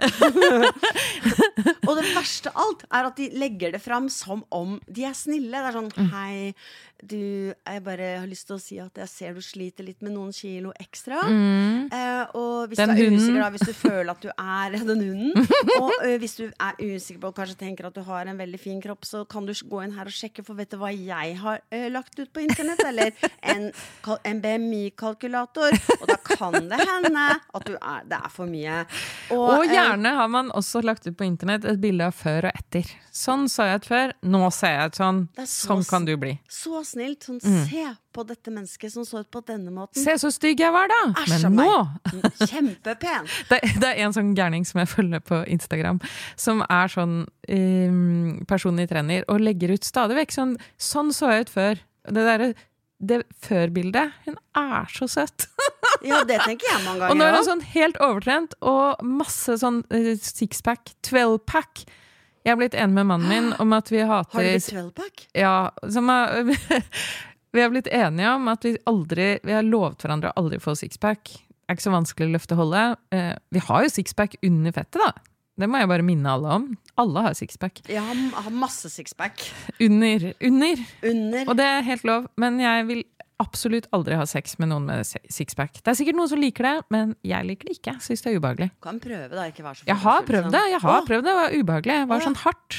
og 1.88 1.92
det 1.98 2.06
verste 2.14 2.52
av 2.54 2.62
alt 2.62 2.86
er 2.88 3.10
at 3.10 3.18
de 3.18 3.28
legger 3.42 3.74
det 3.74 3.82
fram 3.84 4.08
som 4.12 4.44
om 4.54 4.78
de 4.86 5.04
er 5.08 5.16
snille. 5.18 5.52
Det 5.52 5.72
er 5.72 5.78
sånn 5.80 5.92
Mm. 5.96 6.08
Hei, 6.12 6.52
du, 7.04 7.52
jeg 7.52 7.82
bare 7.84 8.06
har 8.22 8.26
lyst 8.26 8.46
til 8.48 8.56
å 8.56 8.60
si 8.62 8.78
at 8.80 8.96
jeg 9.02 9.08
ser 9.12 9.34
du 9.36 9.42
sliter 9.44 9.84
litt 9.84 10.00
med 10.02 10.14
noen 10.14 10.32
kilo 10.32 10.72
ekstra. 10.80 11.18
Eh, 11.26 12.22
og 12.38 12.68
hvis 12.70 12.78
Mm. 12.78 12.86
Den 12.86 12.88
du 12.88 12.94
er 12.94 13.04
hunden. 13.04 13.20
usikker, 13.20 13.40
da, 13.42 13.50
hvis 13.50 13.66
du 13.68 13.72
føler 13.76 14.10
at 14.12 14.22
du 14.22 14.28
er 14.32 14.76
den 14.90 15.02
hunden, 15.04 15.46
og 15.80 15.92
ø, 16.06 16.12
hvis 16.22 16.36
du 16.38 16.44
er 16.48 16.78
usikker 16.80 17.20
på 17.20 17.30
og 17.32 17.36
kanskje 17.36 17.58
tenker 17.60 17.86
at 17.90 17.94
du 17.94 18.02
har 18.06 18.26
en 18.30 18.38
veldig 18.38 18.60
fin 18.60 18.80
kropp, 18.82 19.04
så 19.04 19.24
kan 19.28 19.46
du 19.46 19.52
gå 19.52 19.82
inn 19.84 19.92
her 19.96 20.08
og 20.08 20.14
sjekke, 20.16 20.44
for 20.46 20.54
vet 20.58 20.70
du 20.72 20.78
hva 20.80 20.90
jeg 20.94 21.36
har 21.42 21.60
ø, 21.72 21.82
lagt 21.92 22.18
ut 22.18 22.32
på 22.32 22.44
internett? 22.46 22.80
Eller 22.86 23.12
en, 23.42 23.68
en 24.24 24.40
BMI-kalkulator. 24.44 25.76
Og 26.00 26.06
da 26.08 26.16
kan 26.26 26.56
det 26.70 26.80
hende 26.80 27.26
at 27.56 27.66
du 27.68 27.74
er, 27.76 28.04
det 28.08 28.18
er 28.22 28.32
for 28.32 28.48
mye. 28.50 28.80
Og 29.34 29.44
og 29.56 29.70
gjerne 29.72 30.12
har 30.16 30.28
man 30.30 30.50
også 30.54 30.82
lagt 30.84 31.06
ut 31.08 31.16
på 31.16 31.26
internett 31.26 31.64
et 31.68 31.80
bilde 31.82 32.06
av 32.08 32.14
før 32.16 32.48
og 32.50 32.56
etter. 32.60 32.88
Sånn 33.16 33.46
så 33.50 33.64
jeg 33.70 33.80
ut 33.82 33.88
før, 33.88 34.12
nå 34.28 34.42
ser 34.54 34.74
jeg 34.76 34.92
ut 34.92 34.98
sånn. 35.00 35.22
Så 35.42 35.66
Sånn 35.70 35.84
kan 35.88 36.04
du 36.06 36.12
bli. 36.20 36.34
Så 36.52 36.82
snilt. 36.86 37.26
Sånn, 37.26 37.40
Mm. 37.42 37.64
Se 37.68 37.84
på 38.16 38.24
dette 38.26 38.52
mennesket 38.54 38.92
som 38.92 39.04
så 39.04 39.20
ut 39.24 39.30
på 39.30 39.42
denne 39.46 39.70
måten. 39.74 40.00
Se 40.02 40.14
så 40.18 40.30
stygg 40.32 40.60
jeg 40.62 40.72
var, 40.72 40.88
da! 40.88 41.00
Æsj 41.22 41.34
Men 41.44 41.56
nå 41.58 41.66
meg. 42.14 42.38
Kjempepen. 42.46 43.26
det, 43.50 43.60
det 43.82 43.90
er 43.90 44.04
en 44.06 44.14
sånn 44.16 44.32
gærning 44.38 44.64
som 44.68 44.80
jeg 44.82 44.88
følger 44.92 45.20
på 45.26 45.42
Instagram, 45.52 46.00
som 46.40 46.62
er 46.68 46.92
sånn 46.92 47.18
um, 47.26 48.44
personlig 48.48 48.88
trener, 48.90 49.26
og 49.28 49.42
legger 49.44 49.74
ut 49.76 49.84
stadig 49.86 50.16
vekk 50.22 50.32
sånn 50.38 50.56
Sånn 50.80 51.12
så 51.14 51.30
jeg 51.34 51.46
ut 51.46 51.52
før. 51.52 51.84
Det 52.06 52.24
derre 52.26 52.54
det 52.96 53.18
før-bildet. 53.44 54.14
Hun 54.24 54.38
er 54.56 54.86
så 54.94 55.08
søt! 55.10 55.48
Ja, 56.04 56.18
det 56.28 56.36
tenker 56.44 56.66
jeg 56.68 56.82
mange 56.84 57.00
ganger. 57.00 57.10
Og 57.14 57.16
nå 57.16 57.24
er 57.24 57.34
hun 57.38 57.46
sånn 57.46 57.62
helt 57.72 57.96
overtrent 58.04 58.52
og 58.60 59.00
masse 59.06 59.54
sånn 59.62 59.78
uh, 59.88 60.10
sixpack, 60.20 60.92
twelve-pack. 61.06 61.86
Jeg 62.46 62.54
har 62.54 62.60
blitt 62.60 62.76
enig 62.78 62.94
med 62.94 63.08
mannen 63.08 63.26
min 63.26 63.48
om 63.58 63.72
at 63.74 63.88
vi 63.90 64.04
hater 64.06 64.38
Har 64.38 64.44
du 64.46 64.52
blitt 64.52 64.68
12-pack? 64.70 65.24
Ja, 65.34 65.54
som 65.90 66.10
er, 66.14 66.46
vi 67.56 67.64
har 67.64 67.72
blitt 67.72 67.90
enige 67.90 68.34
om 68.36 68.46
at 68.52 68.62
vi 68.62 68.76
aldri 68.86 69.32
Vi 69.42 69.56
har 69.56 69.66
lovet 69.66 70.04
hverandre 70.04 70.30
å 70.30 70.44
aldri 70.44 70.60
få 70.62 70.76
sixpack. 70.78 71.32
Det 71.34 71.66
er 71.66 71.74
ikke 71.74 71.88
så 71.88 71.94
vanskelig 71.96 72.28
å 72.28 72.34
løfte 72.36 72.58
holdet. 72.60 73.00
holde. 73.10 73.24
vi 73.50 73.62
har 73.66 73.82
jo 73.82 73.90
sixpack 73.90 74.38
under 74.46 74.76
fettet, 74.76 75.02
da. 75.02 75.10
Det 75.58 75.66
må 75.72 75.80
jeg 75.80 75.90
bare 75.90 76.04
minne 76.06 76.36
alle 76.36 76.54
om. 76.60 76.68
Alle 77.02 77.26
har 77.26 77.34
sixpack. 77.34 77.80
Jeg 77.90 78.04
har, 78.04 78.22
har 78.44 78.54
masse 78.54 78.92
sixpack. 78.92 79.42
Under. 79.82 80.28
Under! 80.46 80.86
Under. 81.02 81.48
Og 81.48 81.58
det 81.58 81.66
er 81.66 81.86
helt 81.88 82.06
lov, 82.06 82.28
men 82.38 82.60
jeg 82.62 82.86
vil 82.92 83.02
absolutt 83.42 83.86
aldri 83.92 84.16
ha 84.16 84.24
sex 84.26 84.58
med 84.58 84.70
noen 84.72 84.86
med 84.88 85.04
sixpack. 85.04 85.82
Det 85.82 85.92
er 85.92 85.98
sikkert 85.98 86.16
noen 86.16 86.28
som 86.30 86.40
liker 86.40 86.64
det, 86.64 86.74
men 86.90 87.14
jeg 87.26 87.44
liker 87.44 87.68
det 87.70 87.78
ikke. 87.78 87.96
Syns 88.00 88.22
det 88.24 88.32
er 88.32 88.38
ubehagelig. 88.40 88.70
Du 88.74 88.80
Kan 88.86 89.00
prøve, 89.00 89.28
da. 89.34 89.46
Ikke 89.50 89.64
være 89.66 89.80
så 89.82 89.88
Jeg 89.90 89.96
har 90.04 90.22
prøvd 90.28 90.50
det. 90.54 90.62
Jeg 90.72 90.80
har 90.80 91.00
Åh. 91.00 91.06
prøvd 91.08 91.24
det, 91.24 91.32
det 91.32 91.34
var 91.40 91.56
ubehagelig. 91.60 91.96
Det 92.00 92.08
var 92.12 92.22
Åh. 92.22 92.26
sånn 92.30 92.38
hardt. 92.44 92.78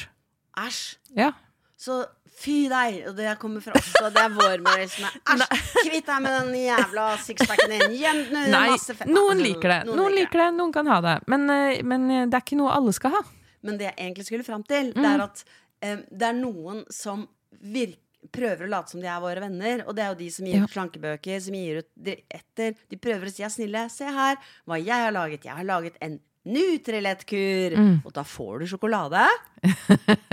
Æsj. 0.57 0.81
Ja. 1.17 1.31
Så 1.77 1.99
fy 2.37 2.55
deg. 2.69 2.97
Og 3.09 3.15
det 3.17 3.35
kommer 3.41 3.61
fra 3.61 3.73
også, 3.77 4.09
det 4.13 4.23
er 4.23 4.33
vår 4.33 4.57
moralisme. 4.65 5.11
Æsj. 5.35 5.45
Kvitt 5.87 6.09
deg 6.09 6.21
med 6.25 6.35
den 6.41 6.57
jævla 6.63 7.05
sixpacken 7.21 7.69
din. 7.75 7.95
Gjem 8.01 8.23
den 8.31 8.41
under 8.47 8.71
masse 8.73 8.97
fett. 8.97 9.07
noen 9.13 9.37
liker 9.45 9.69
det. 9.75 9.79
Noen 9.93 10.15
liker 10.17 10.41
det, 10.45 10.49
noen 10.57 10.73
kan 10.73 10.89
ha 10.89 10.99
det. 11.05 11.15
Men, 11.29 11.45
eh, 11.53 11.83
men 11.85 12.09
eh, 12.09 12.25
det 12.25 12.33
er 12.41 12.45
ikke 12.45 12.57
noe 12.59 12.73
alle 12.73 12.93
skal 12.97 13.13
ha. 13.13 13.21
Men 13.61 13.77
det 13.77 13.91
jeg 13.91 13.97
egentlig 14.07 14.25
skulle 14.25 14.45
fram 14.47 14.63
til, 14.65 14.93
Mm. 14.95 15.01
det 15.03 15.13
er 15.13 15.23
at 15.29 15.43
um, 15.85 16.03
det 16.17 16.27
er 16.27 16.33
noen 16.41 16.83
som 16.93 17.27
virk, 17.61 17.97
prøver 18.31 18.67
å 18.67 18.71
late 18.71 18.93
som 18.93 19.01
de 19.03 19.09
er 19.09 19.23
våre 19.23 19.43
venner. 19.43 19.83
Og 19.87 19.97
det 19.97 20.05
er 20.05 20.13
jo 20.13 20.21
de 20.21 20.29
som 20.33 20.47
gir 20.47 20.63
ut 20.63 20.75
slankebøker, 20.75 21.41
som 21.43 21.57
gir 21.57 21.81
ut 21.81 22.13
etter. 22.27 22.77
De 22.89 22.99
prøver 23.01 23.27
å 23.27 23.33
si 23.33 23.43
'jeg 23.43 23.49
er 23.49 23.57
snille'. 23.57 23.89
Se 23.91 24.05
her 24.05 24.37
hva 24.65 24.77
jeg 24.77 25.03
har 25.05 25.11
laget. 25.11 25.45
Jeg 25.45 25.55
har 25.55 25.63
laget 25.63 25.97
en 26.01 26.19
Nutrilett-kur. 26.47 27.75
Mm. 27.75 27.93
Og 28.05 28.13
da 28.15 28.23
får 28.23 28.63
du 28.63 28.67
sjokolade. 28.71 29.25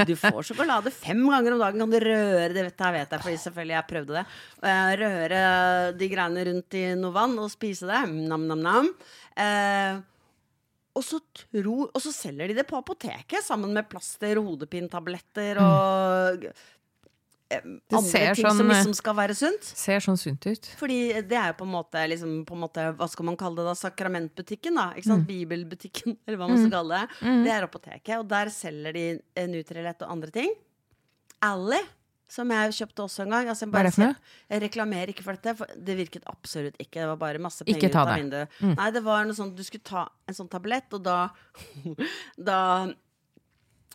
Du 0.06 0.14
får 0.18 0.46
sjokolade 0.46 0.92
fem 0.94 1.20
ganger 1.30 1.56
om 1.56 1.62
dagen. 1.62 1.82
Kan 1.82 1.90
du 1.90 1.98
røre 1.98 2.54
det 2.54 2.66
vet 2.68 2.84
jeg, 2.84 2.94
vet 2.94 3.14
jeg, 3.14 3.22
fordi 3.26 3.42
selvfølgelig 3.44 3.76
jeg 3.76 3.90
prøvde 3.90 4.18
det. 4.18 4.24
Røre 5.02 5.44
de 5.98 6.10
greiene 6.12 6.48
rundt 6.50 6.78
i 6.78 6.84
noe 7.00 7.14
vann 7.14 7.38
og 7.42 7.52
spise 7.52 7.88
det. 7.90 8.02
Nam-nam-nam. 8.30 8.90
Eh, 9.34 10.02
og 10.94 11.02
og 11.10 11.98
så 11.98 12.12
selger 12.14 12.52
de 12.52 12.54
det 12.60 12.66
på 12.68 12.78
apoteket 12.78 13.42
sammen 13.42 13.72
med 13.74 13.88
plaster, 13.90 14.38
hodepintabletter 14.38 15.58
og 15.58 16.44
eh, 16.46 16.62
andre 17.62 18.34
ting 18.34 18.44
sånn, 18.44 18.58
som 18.60 18.70
eh, 18.70 18.74
liksom 18.74 18.94
skal 18.98 19.16
være 19.18 19.36
sunt. 19.38 19.70
Ser 19.84 20.04
sånn 20.04 20.20
sunt 20.20 20.46
ut. 20.48 20.68
Fordi 20.80 20.98
det 21.22 21.38
er 21.40 21.52
jo 21.52 21.58
på 21.62 21.66
en 21.68 21.74
måte, 21.74 22.04
liksom, 22.12 22.36
på 22.48 22.56
en 22.56 22.62
måte 22.66 22.86
Hva 22.98 23.08
skal 23.10 23.28
man 23.30 23.38
kalle 23.40 23.60
det 23.60 23.66
da? 23.70 23.74
Sakramentbutikken, 23.78 24.78
da. 24.80 24.86
Ikke 24.98 25.10
sant? 25.10 25.26
Bibelbutikken, 25.28 26.18
eller 26.26 26.40
hva 26.40 26.50
man 26.50 26.62
skal 26.62 26.72
kalle 26.78 27.02
det. 27.02 27.34
Det 27.46 27.56
er 27.56 27.68
apoteket, 27.68 28.14
og 28.18 28.30
der 28.30 28.52
selger 28.54 28.96
de 28.96 29.04
eh, 29.18 29.50
Nutrilett 29.50 30.06
og 30.06 30.16
andre 30.16 30.34
ting. 30.34 30.54
Ally, 31.44 31.82
som 32.34 32.50
jeg 32.50 32.74
kjøpte 32.78 33.04
også 33.04 33.24
en 33.24 33.34
gang. 33.34 33.48
Altså, 33.52 33.68
Hva 33.68 33.70
er 33.70 33.76
bare 33.76 33.90
det 33.90 33.94
for 33.96 34.06
noe? 34.08 34.32
Jeg 34.50 34.62
reklamerer 34.64 35.12
ikke 35.12 35.24
for 35.26 35.38
dette, 35.38 35.54
for 35.58 35.80
det 35.88 35.96
virket 35.98 36.26
absolutt 36.30 36.78
ikke. 36.80 37.02
Det 37.02 37.08
var 37.12 37.20
bare 37.20 37.42
masse 37.42 37.66
penger 37.66 37.92
ut 37.92 37.98
av 38.00 38.12
vinduet. 38.14 38.58
Mm. 38.60 38.74
Nei, 38.80 38.90
det 38.96 39.02
var 39.04 39.28
noe 39.28 39.38
sånt, 39.38 39.56
du 39.56 39.66
skulle 39.66 39.86
ta 39.86 40.06
en 40.28 40.38
sånn 40.38 40.50
tablett, 40.52 40.88
og 40.96 41.04
da 41.04 41.18
Da 42.50 42.58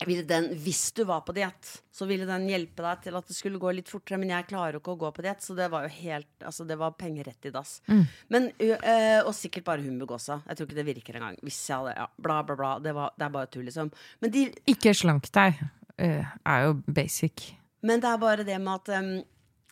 den, 0.08 0.46
hvis 0.64 0.92
du 0.96 1.04
var 1.04 1.22
på 1.28 1.34
diett, 1.36 1.70
så 1.92 2.06
ville 2.08 2.26
den 2.26 2.48
hjelpe 2.48 2.84
deg 2.86 3.02
til 3.04 3.18
at 3.20 3.28
det 3.28 3.36
skulle 3.36 3.60
gå 3.60 3.72
litt 3.76 3.90
fortere. 3.92 4.20
Men 4.22 4.32
jeg 4.32 4.48
klarer 4.48 4.78
ikke 4.80 4.94
å 4.94 5.00
gå 5.02 5.10
på 5.12 5.26
diett, 5.26 5.44
så 5.44 5.56
det 5.58 5.68
var 5.72 5.88
jo 5.88 5.92
helt 6.00 6.28
Altså, 6.48 6.64
det 6.64 6.78
var 6.80 6.96
penger 6.96 7.28
rett 7.28 7.46
i 7.50 7.52
dass. 7.52 7.82
Mm. 7.88 8.06
Men, 8.32 8.48
øh, 8.64 9.20
og 9.26 9.34
sikkert 9.36 9.66
bare 9.68 9.84
humbug 9.84 10.12
også. 10.16 10.40
Jeg 10.48 10.58
tror 10.58 10.70
ikke 10.70 10.80
det 10.80 10.88
virker 10.88 11.20
engang. 11.20 11.36
Hvis 11.44 11.60
jeg 11.68 11.78
hadde 11.78 11.98
Ja, 12.00 12.08
bla, 12.18 12.42
bla, 12.44 12.56
bla. 12.56 12.72
Det, 12.80 12.94
var, 12.96 13.12
det 13.18 13.26
er 13.28 13.34
bare 13.36 13.52
tull, 13.52 13.66
liksom. 13.68 13.92
Men, 14.22 14.32
de, 14.32 14.46
Ikke 14.72 14.94
slank 14.96 15.28
deg, 15.36 15.60
er 16.00 16.64
jo 16.64 16.78
basic. 16.88 17.54
men 17.82 18.00
det 18.00 18.08
er 18.08 18.18
bare 18.18 18.44
det 18.48 18.56
med 18.62 18.74
at 18.80 19.04
um, 19.04 19.12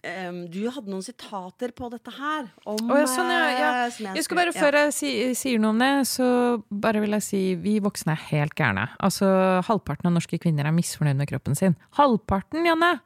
um, 0.03 0.39
du 0.51 0.59
hadde 0.73 0.91
noen 0.91 1.05
sitater 1.05 1.73
på 1.77 1.89
dette 1.93 2.13
her. 2.17 2.47
Om, 2.65 2.83
oh, 2.89 2.99
ja, 2.99 3.07
sånn, 3.09 3.31
ja, 3.33 3.47
ja. 3.53 3.71
eh, 3.87 4.13
Jeg 4.19 4.27
skal 4.27 4.41
bare. 4.41 4.53
Før 4.55 4.79
jeg 4.81 4.93
si, 4.95 5.11
sier 5.39 5.63
noe 5.63 5.73
om 5.75 5.81
det, 5.81 5.91
så 6.09 6.29
bare 6.69 7.01
vil 7.03 7.17
jeg 7.17 7.25
si 7.25 7.41
vi 7.61 7.77
voksne 7.83 8.15
er 8.15 8.23
helt 8.31 8.55
gærne. 8.57 8.87
Altså, 9.03 9.27
Halvparten 9.67 10.11
av 10.11 10.17
norske 10.19 10.39
kvinner 10.41 10.69
er 10.69 10.75
misfornøyd 10.75 11.19
med 11.19 11.29
kroppen 11.31 11.57
sin. 11.59 11.77
Halvparten, 11.99 12.65
Janne! 12.67 12.97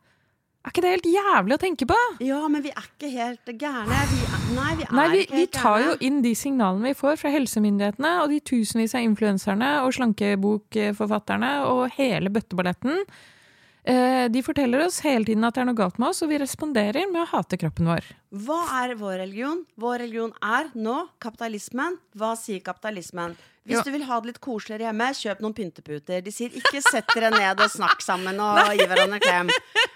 Er 0.61 0.69
ikke 0.69 0.81
det 0.85 0.89
helt 0.93 1.07
jævlig 1.09 1.55
å 1.55 1.61
tenke 1.61 1.85
på? 1.89 1.95
Ja, 2.21 2.39
men 2.53 2.61
vi 2.61 2.69
er 2.69 2.83
ikke 2.85 3.07
helt 3.09 3.49
gærne. 3.57 3.97
Vi 4.11 4.19
er, 4.21 4.43
nei, 4.53 4.73
vi 4.77 4.85
er 4.85 4.91
Nei, 4.93 5.05
vi, 5.09 5.21
ikke 5.25 5.39
vi 5.39 5.45
tar 5.49 5.63
tar 5.63 5.85
jo 5.87 5.95
inn 6.05 6.19
de 6.21 6.35
signalene 6.37 6.91
vi 6.91 6.99
får 6.99 7.17
fra 7.17 7.31
helsemyndighetene 7.33 8.11
og 8.21 8.29
de 8.29 8.37
tusenvis 8.45 8.93
av 8.93 9.07
influenserne 9.07 9.71
og 9.81 9.95
slankebokforfatterne 9.97 11.49
og 11.65 11.81
hele 11.97 12.29
bøtteballetten. 12.33 13.01
Eh, 13.83 14.29
De 14.29 14.43
forteller 14.45 14.85
oss 14.85 14.99
hele 15.01 15.25
tiden 15.25 15.43
at 15.47 15.55
det 15.55 15.63
er 15.63 15.69
noe 15.71 15.77
galt 15.77 15.97
med 16.01 16.11
oss, 16.11 16.21
og 16.21 16.29
vi 16.29 16.37
responderer 16.41 17.07
med 17.09 17.23
å 17.23 17.29
hate 17.33 17.57
kroppen 17.57 17.89
vår. 17.89 18.05
Hva 18.45 18.59
er 18.83 18.93
vår 18.99 19.17
religion? 19.23 19.63
Vår 19.75 20.03
religion 20.05 20.33
er 20.41 20.69
nå 20.77 21.07
kapitalismen. 21.19 21.97
Hva 22.15 22.35
sier 22.37 22.61
kapitalismen? 22.61 23.33
Hvis 23.61 23.77
jo. 23.77 23.83
du 23.85 23.91
vil 23.93 24.05
ha 24.09 24.15
det 24.21 24.31
litt 24.31 24.39
koseligere 24.41 24.87
hjemme, 24.87 25.07
kjøp 25.13 25.41
noen 25.43 25.53
pynteputer. 25.53 26.21
De 26.25 26.31
sier 26.33 26.53
ikke 26.57 26.81
sett 26.81 27.09
dere 27.13 27.29
ned 27.33 27.59
og 27.61 27.69
snakk 27.69 28.01
sammen 28.01 28.39
og 28.41 28.57
gi 28.77 28.87
hverandre 28.89 29.19
en 29.19 29.21
klem. 29.21 29.51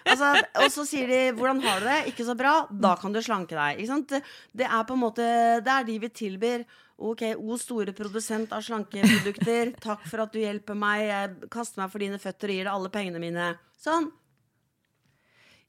Altså, 0.06 0.34
og 0.62 0.68
så 0.74 0.86
sier 0.86 1.10
de 1.10 1.22
'hvordan 1.34 1.62
har 1.66 1.80
du 1.82 1.86
det'? 1.90 2.10
Ikke 2.14 2.26
så 2.28 2.36
bra. 2.38 2.68
Da 2.70 2.96
kan 2.96 3.14
du 3.14 3.22
slanke 3.26 3.58
deg. 3.58 3.80
Ikke 3.82 3.90
sant? 3.90 4.10
Det, 4.10 4.22
det 4.54 4.68
er 4.70 4.84
på 4.86 4.94
en 4.94 5.02
måte 5.02 5.26
Det 5.66 5.74
er 5.74 5.84
de 5.84 5.98
vi 6.00 6.10
tilbyr. 6.10 6.66
Ok, 6.96 7.26
O 7.36 7.58
store 7.60 7.92
produsent 7.96 8.54
av 8.56 8.64
slankeprodukter. 8.64 9.74
Takk 9.84 10.06
for 10.08 10.24
at 10.24 10.36
du 10.36 10.40
hjelper 10.40 10.78
meg. 10.80 11.08
Jeg 11.10 11.50
kaster 11.52 11.84
meg 11.84 11.92
for 11.92 12.04
dine 12.04 12.20
føtter 12.22 12.52
og 12.54 12.60
gir 12.60 12.70
deg 12.70 12.76
alle 12.76 12.92
pengene 12.94 13.22
mine. 13.24 13.50
Sånn. 13.82 14.08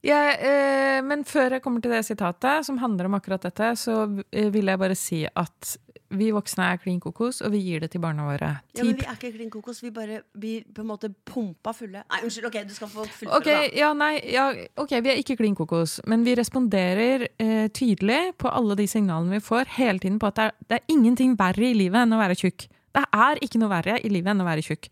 Ja, 0.06 0.20
eh, 0.30 1.00
men 1.02 1.24
før 1.26 1.56
jeg 1.56 1.64
kommer 1.64 1.82
til 1.82 1.90
det 1.96 2.04
sitatet, 2.06 2.66
som 2.68 2.78
handler 2.78 3.08
om 3.08 3.16
akkurat 3.18 3.42
dette, 3.42 3.72
så 3.80 4.04
eh, 4.30 4.52
vil 4.54 4.70
jeg 4.70 4.78
bare 4.78 4.98
si 4.98 5.24
at 5.26 5.72
vi 6.14 6.28
voksne 6.34 6.68
er 6.72 6.78
klin 6.78 7.00
kokos, 7.02 7.40
og 7.42 7.50
vi 7.54 7.60
gir 7.64 7.82
det 7.82 7.90
til 7.92 8.02
barna 8.02 8.26
våre. 8.28 8.50
Ja, 8.76 8.84
men 8.86 8.98
vi 9.00 9.06
er 9.06 9.16
ikke 9.16 9.32
klin 9.34 9.50
kokos. 9.50 9.82
Vi 9.82 9.90
bare 9.94 10.20
blir 10.38 10.62
på 10.74 10.84
en 10.84 10.90
måte 10.90 11.10
pumpa 11.26 11.74
fulle. 11.74 12.04
Nei, 12.04 12.20
unnskyld. 12.22 12.46
Ok, 12.50 12.58
du 12.68 12.74
skal 12.76 12.90
få 12.92 13.04
fullføre, 13.04 13.40
okay, 13.40 13.66
da. 13.66 13.74
ja, 13.80 13.90
nei, 13.98 14.12
ja, 14.30 14.46
ok, 14.78 14.94
vi 15.02 15.12
er 15.12 15.20
ikke 15.22 15.38
klin 15.40 15.56
kokos, 15.58 15.98
men 16.06 16.22
vi 16.26 16.36
responderer 16.38 17.26
eh, 17.42 17.66
tydelig 17.74 18.20
på 18.38 18.52
alle 18.52 18.78
de 18.78 18.86
signalene 18.90 19.38
vi 19.38 19.44
får 19.44 19.74
hele 19.80 20.02
tiden 20.02 20.20
på 20.22 20.30
at 20.30 20.38
det 20.38 20.46
er, 20.46 20.56
det 20.70 20.78
er 20.78 20.94
ingenting 20.94 21.34
verre 21.40 21.70
i 21.70 21.74
livet 21.76 22.04
enn 22.04 22.14
å 22.14 22.22
være 22.22 22.38
tjukk. 22.38 22.68
Det 22.96 23.04
er 23.12 23.42
ikke 23.44 23.60
noe 23.60 23.72
verre 23.72 23.98
i 24.00 24.12
livet 24.12 24.32
enn 24.32 24.44
å 24.44 24.48
være 24.48 24.64
tjukk. 24.64 24.88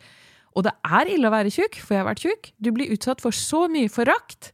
Og 0.54 0.66
det 0.66 0.74
er 0.86 1.10
ille 1.10 1.30
å 1.30 1.34
være 1.34 1.54
tjukk, 1.54 1.80
for 1.82 1.96
jeg 1.96 2.02
har 2.02 2.10
vært 2.10 2.26
tjukk. 2.26 2.52
Du 2.62 2.70
blir 2.74 2.92
utsatt 2.94 3.22
for 3.22 3.34
så 3.34 3.64
mye 3.70 3.90
forakt. 3.90 4.52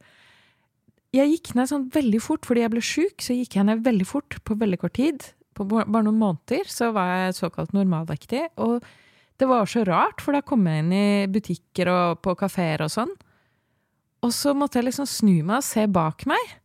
Jeg 1.16 1.32
gikk 1.32 1.52
ned 1.58 1.68
sånn 1.72 1.88
veldig 1.92 2.20
fort 2.22 2.46
fordi 2.46 2.62
jeg 2.62 2.72
ble 2.72 2.82
sjuk, 2.84 3.24
så 3.24 3.34
gikk 3.34 3.58
jeg 3.58 3.66
ned 3.66 3.82
veldig 3.84 4.06
fort 4.08 4.38
på 4.46 4.56
veldig 4.60 4.78
kort 4.80 4.96
tid. 5.00 5.26
På 5.60 5.66
bare 5.84 6.04
noen 6.06 6.16
måneder 6.20 6.68
så 6.72 6.88
var 6.96 7.10
jeg 7.26 7.36
såkalt 7.36 7.74
normalvektig. 7.76 8.46
Og 8.64 8.80
det 9.40 9.48
var 9.48 9.68
så 9.68 9.82
rart, 9.88 10.20
for 10.24 10.36
da 10.36 10.40
kom 10.44 10.64
jeg 10.68 10.82
inn 10.84 10.92
i 10.96 11.26
butikker 11.32 11.88
og 11.92 12.22
på 12.24 12.34
kafeer 12.40 12.82
og 12.86 12.92
sånn. 12.92 13.12
Og 14.24 14.32
så 14.36 14.52
måtte 14.56 14.80
jeg 14.80 14.88
liksom 14.90 15.06
snu 15.08 15.38
meg 15.44 15.58
og 15.62 15.64
se 15.68 15.86
bak 15.88 16.26
meg. 16.28 16.56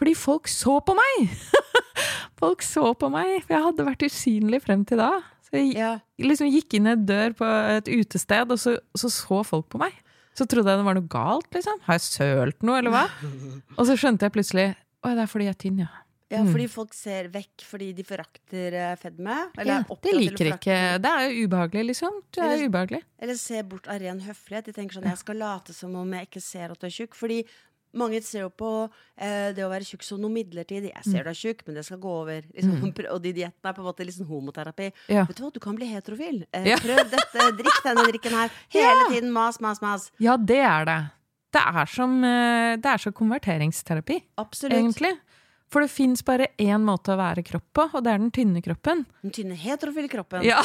Fordi 0.00 0.12
folk 0.18 0.48
så 0.50 0.78
på 0.84 0.96
meg! 0.98 1.30
folk 2.42 2.64
så 2.66 2.90
på 2.98 3.08
meg, 3.12 3.38
for 3.44 3.54
jeg 3.54 3.64
hadde 3.68 3.86
vært 3.86 4.04
usynlig 4.08 4.60
frem 4.64 4.82
til 4.88 5.00
da. 5.00 5.10
Så 5.46 5.56
jeg 5.60 5.74
Ja. 5.78 5.92
liksom 6.20 6.48
gikk 6.52 6.74
inn 6.78 6.88
en 6.90 7.04
dør 7.06 7.34
på 7.38 7.48
et 7.76 7.88
utested, 7.92 8.50
og 8.50 8.58
så, 8.60 8.76
så 8.98 9.08
så 9.12 9.42
folk 9.46 9.68
på 9.72 9.80
meg. 9.84 9.92
Så 10.36 10.46
trodde 10.48 10.72
jeg 10.72 10.80
det 10.80 10.86
var 10.88 10.96
noe 10.96 11.08
galt, 11.12 11.48
liksom. 11.52 11.80
Har 11.84 11.98
jeg 12.00 12.06
sølt 12.08 12.62
noe, 12.64 12.78
eller 12.80 12.92
hva? 12.94 13.04
Og 13.78 13.84
så 13.88 13.96
skjønte 14.00 14.24
jeg 14.24 14.32
plutselig 14.32 14.70
Å, 15.04 15.10
det 15.12 15.24
er 15.26 15.28
fordi 15.28 15.48
jeg 15.50 15.52
er 15.56 15.60
tynn, 15.60 15.80
ja. 15.84 15.90
Ja, 16.32 16.42
fordi 16.48 16.68
folk 16.72 16.94
ser 16.96 17.28
vekk 17.32 17.64
fordi 17.68 17.90
de 17.94 18.04
forakter 18.08 18.76
eh, 18.82 18.94
fedme. 19.00 19.36
Eller 19.58 19.82
ja 19.82 19.96
det 20.02 20.14
liker 20.16 20.52
ikke 20.56 20.78
Det 21.02 21.10
er 21.12 21.26
jo 21.28 21.46
ubehagelig, 21.48 21.84
liksom. 21.92 22.22
Du 22.32 22.40
er 22.40 22.48
Eller- 22.54 22.68
ubehagelig. 22.70 23.02
Eller 23.20 23.34
ser 23.40 23.62
bort 23.68 23.86
av 23.88 24.00
ren 24.00 24.20
høflighet. 24.24 24.64
De 24.64 24.72
tenker 24.72 24.98
sånn 24.98 25.10
Jeg 25.10 25.18
skal 25.18 25.36
late 25.36 25.72
som 25.76 25.94
om 25.94 26.12
jeg 26.16 26.28
ikke 26.30 26.42
ser 26.42 26.72
at 26.72 26.80
du 26.80 26.86
er 26.86 26.90
tjukk. 26.96 27.14
Fordi 27.14 27.44
mange 27.94 28.22
ser 28.24 28.46
jo 28.46 28.48
på 28.48 28.68
eh, 29.20 29.52
det 29.52 29.60
å 29.66 29.68
være 29.68 29.84
tjukk 29.84 30.02
som 30.02 30.18
noe 30.22 30.30
midlertidig. 30.32 30.88
Jeg 30.94 31.04
Mm. 31.04 31.12
ser 31.12 31.24
du 31.24 31.28
er 31.28 31.34
tjukk, 31.36 31.60
men 31.66 31.74
det 31.76 31.84
skal 31.84 31.98
gå 31.98 32.08
over. 32.22 32.40
Liksom. 32.56 32.80
Og 33.12 33.20
de 33.22 33.32
diettene 33.36 33.68
er 33.68 33.74
på 33.76 33.82
en 33.84 33.88
måte 33.90 34.06
liksom 34.08 34.26
homoterapi. 34.26 34.92
Ja. 35.12 35.26
Vet 35.28 35.36
du 35.36 35.42
hva, 35.44 35.52
du 35.52 35.60
kan 35.60 35.76
bli 35.76 35.86
heterofil. 35.92 36.46
Eh, 36.54 36.64
Ja. 36.72 36.76
Prøv 36.80 37.02
dette, 37.10 37.50
drikk 37.60 37.82
denne 37.84 38.06
drikken 38.08 38.32
her. 38.32 38.50
Hele 38.72 39.10
tiden 39.12 39.30
mas, 39.30 39.60
mas, 39.60 39.82
mas. 39.82 40.10
Ja, 40.18 40.38
det 40.38 40.56
er 40.64 40.84
det. 40.88 41.00
Det 41.52 41.60
er 41.68 41.84
som, 41.84 42.24
eh, 42.24 42.76
det 42.80 42.86
er 42.86 42.96
som 42.96 43.12
konverteringsterapi, 43.12 44.22
Absolutt. 44.40 44.72
egentlig. 44.72 45.18
For 45.72 45.80
det 45.80 45.88
fins 45.88 46.20
bare 46.26 46.50
én 46.60 46.84
måte 46.84 47.14
å 47.14 47.18
være 47.20 47.44
kropp 47.46 47.68
på, 47.72 47.84
og 47.96 48.02
det 48.04 48.12
er 48.12 48.20
den 48.20 48.32
tynne 48.34 48.60
kroppen. 48.64 49.06
Den 49.24 49.32
tynne 49.32 49.56
heterofile 49.56 50.10
kroppen. 50.12 50.44
Ja. 50.44 50.60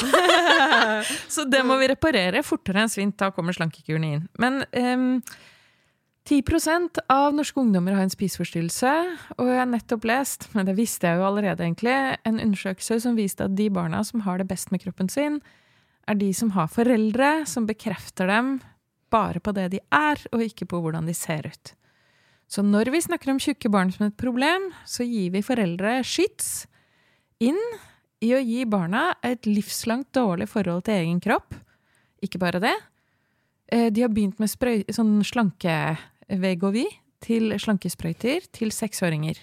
Så 1.34 1.46
det 1.48 1.62
må 1.64 1.78
vi 1.80 1.88
reparere 1.88 2.44
fortere 2.44 2.84
enn 2.84 2.92
svint. 2.92 3.16
Da 3.16 3.30
kommer 3.32 3.56
slankekuren 3.56 4.04
inn. 4.04 4.26
Men 4.42 4.60
um, 4.76 5.22
10% 6.28 7.00
av 7.08 7.32
norske 7.32 7.60
ungdommer 7.60 7.96
har 7.96 8.04
en 8.04 8.12
spiseforstyrrelse, 8.12 8.92
og 9.38 9.48
jeg 9.48 9.62
har 9.62 9.70
nettopp 9.70 10.04
lest, 10.10 10.50
men 10.52 10.68
det 10.68 10.76
visste 10.76 11.08
jeg 11.08 11.22
jo 11.22 11.28
allerede 11.30 11.64
egentlig, 11.64 11.94
en 12.28 12.42
undersøkelse 12.44 13.00
som 13.06 13.16
viste 13.16 13.46
at 13.48 13.56
de 13.56 13.70
barna 13.72 14.02
som 14.04 14.26
har 14.26 14.42
det 14.42 14.48
best 14.50 14.74
med 14.74 14.82
kroppen 14.84 15.08
sin, 15.08 15.40
er 16.08 16.20
de 16.20 16.28
som 16.36 16.52
har 16.52 16.68
foreldre 16.72 17.46
som 17.48 17.64
bekrefter 17.68 18.28
dem 18.28 18.58
bare 19.08 19.40
på 19.40 19.56
det 19.56 19.70
de 19.72 19.80
er, 19.88 20.20
og 20.32 20.44
ikke 20.44 20.68
på 20.68 20.82
hvordan 20.84 21.08
de 21.08 21.16
ser 21.16 21.48
ut. 21.48 21.72
Så 22.48 22.64
når 22.64 22.88
vi 22.94 23.00
snakker 23.04 23.30
om 23.30 23.40
tjukke 23.42 23.68
barn 23.72 23.90
som 23.92 24.06
et 24.06 24.16
problem, 24.16 24.70
så 24.88 25.04
gir 25.04 25.30
vi 25.34 25.44
foreldre 25.44 25.98
skyts 26.06 26.66
inn 27.44 27.58
i 28.24 28.32
å 28.34 28.40
gi 28.42 28.62
barna 28.66 29.10
et 29.22 29.46
livslangt 29.46 30.08
dårlig 30.16 30.48
forhold 30.50 30.86
til 30.88 30.96
egen 31.02 31.20
kropp. 31.22 31.52
Ikke 32.24 32.40
bare 32.40 32.62
det. 32.62 32.74
Eh, 33.70 33.90
De 33.90 34.02
har 34.02 34.08
begynt 34.10 34.40
med 34.40 34.50
sprøy, 34.50 34.86
sånn 34.90 35.20
slanke-Vegovi 35.28 36.86
til 37.22 37.52
slankesprøyter 37.60 38.48
til 38.54 38.72
seksåringer. 38.74 39.38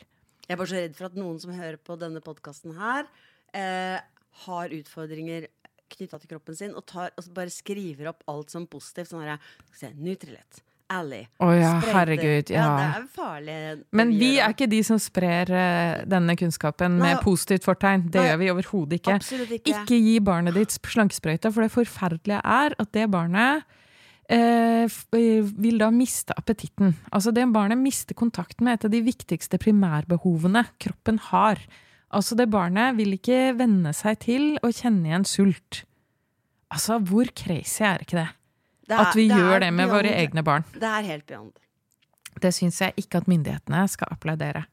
Jeg 0.46 0.54
er 0.54 0.60
bare 0.60 0.70
så 0.70 0.82
redd 0.82 0.98
for 0.98 1.08
at 1.08 1.16
noen 1.18 1.40
som 1.42 1.54
hører 1.56 1.78
på 1.82 1.96
denne 2.00 2.22
podkasten 2.26 2.76
her, 2.78 3.08
eh, 3.54 4.00
har 4.46 4.70
utfordringer 4.70 5.48
knytta 5.96 6.20
til 6.20 6.30
kroppen 6.34 6.56
sin, 6.58 6.74
og, 6.76 6.86
tar, 6.86 7.12
og 7.18 7.34
bare 7.34 7.54
skriver 7.54 8.10
opp 8.10 8.24
alt 8.28 8.50
som 8.52 8.66
positivt. 8.68 9.10
Sånn 9.14 9.24
her, 9.24 9.40
se, 9.74 9.94
Nutrilett, 9.94 10.62
Ally, 10.94 11.24
Å 11.42 11.48
ja, 11.58 11.70
sprøyter. 11.82 11.94
herregud. 11.98 12.50
Ja, 12.54 12.66
Ja. 12.66 12.74
det 12.78 12.90
er 12.96 13.08
farlig. 13.16 13.84
Men 13.92 14.12
vi 14.20 14.38
er 14.38 14.54
ikke 14.54 14.68
de 14.70 14.84
som 14.84 15.00
sprer 15.02 15.50
uh, 15.50 16.04
denne 16.06 16.36
kunnskapen 16.38 17.00
Nei, 17.00 17.14
med 17.14 17.24
positivt 17.24 17.66
fortegn. 17.66 18.04
Det 18.12 18.22
nei, 18.22 18.28
gjør 18.30 18.38
vi 18.44 18.52
overhodet 18.54 19.00
ikke. 19.00 19.16
Ikke. 19.58 19.72
Ikke 19.74 19.98
gi 19.98 20.20
barnet 20.20 20.54
ditt 20.54 20.70
slankesprøyte, 20.70 21.52
for 21.52 21.66
det 21.66 21.72
forferdelige 21.74 22.38
er 22.44 22.76
at 22.78 22.92
det 22.94 23.08
barnet 23.10 23.64
eh, 24.30 24.86
eh, 24.86 25.50
vil 25.58 25.78
da 25.82 25.90
miste 25.94 26.34
appetitten. 26.38 26.96
Altså 27.12 27.34
det 27.34 27.48
barnet 27.54 27.78
mister 27.82 28.14
kontakten 28.18 28.66
med 28.66 28.80
et 28.80 28.86
av 28.86 28.94
de 28.94 29.02
viktigste 29.02 29.58
primærbehovene 29.62 30.68
kroppen 30.82 31.18
har. 31.32 31.58
Altså 32.14 32.38
det 32.38 32.50
barnet 32.54 32.96
vil 32.98 33.18
ikke 33.18 33.58
venne 33.58 33.92
seg 33.94 34.20
til 34.26 34.48
å 34.62 34.70
kjenne 34.70 35.10
igjen 35.10 35.26
sult. 35.26 35.84
Altså, 36.74 36.98
hvor 37.00 37.26
crazy 37.38 37.84
er 37.86 38.02
ikke 38.02 38.18
det? 38.18 38.30
Er- 38.90 39.00
At 39.08 39.16
vi 39.16 39.28
gjør 39.30 39.60
det 39.60 39.74
med 39.74 39.90
våre 39.90 40.12
egne 40.14 40.44
barn. 40.44 40.64
Det 40.74 40.84
er 40.84 41.04
helt 41.04 41.26
beyond. 41.26 41.54
Det 42.42 42.52
syns 42.54 42.80
jeg 42.82 42.94
ikke 42.98 43.18
at 43.24 43.28
myndighetene 43.28 43.88
skal 43.90 44.08
applaudere. 44.12 44.66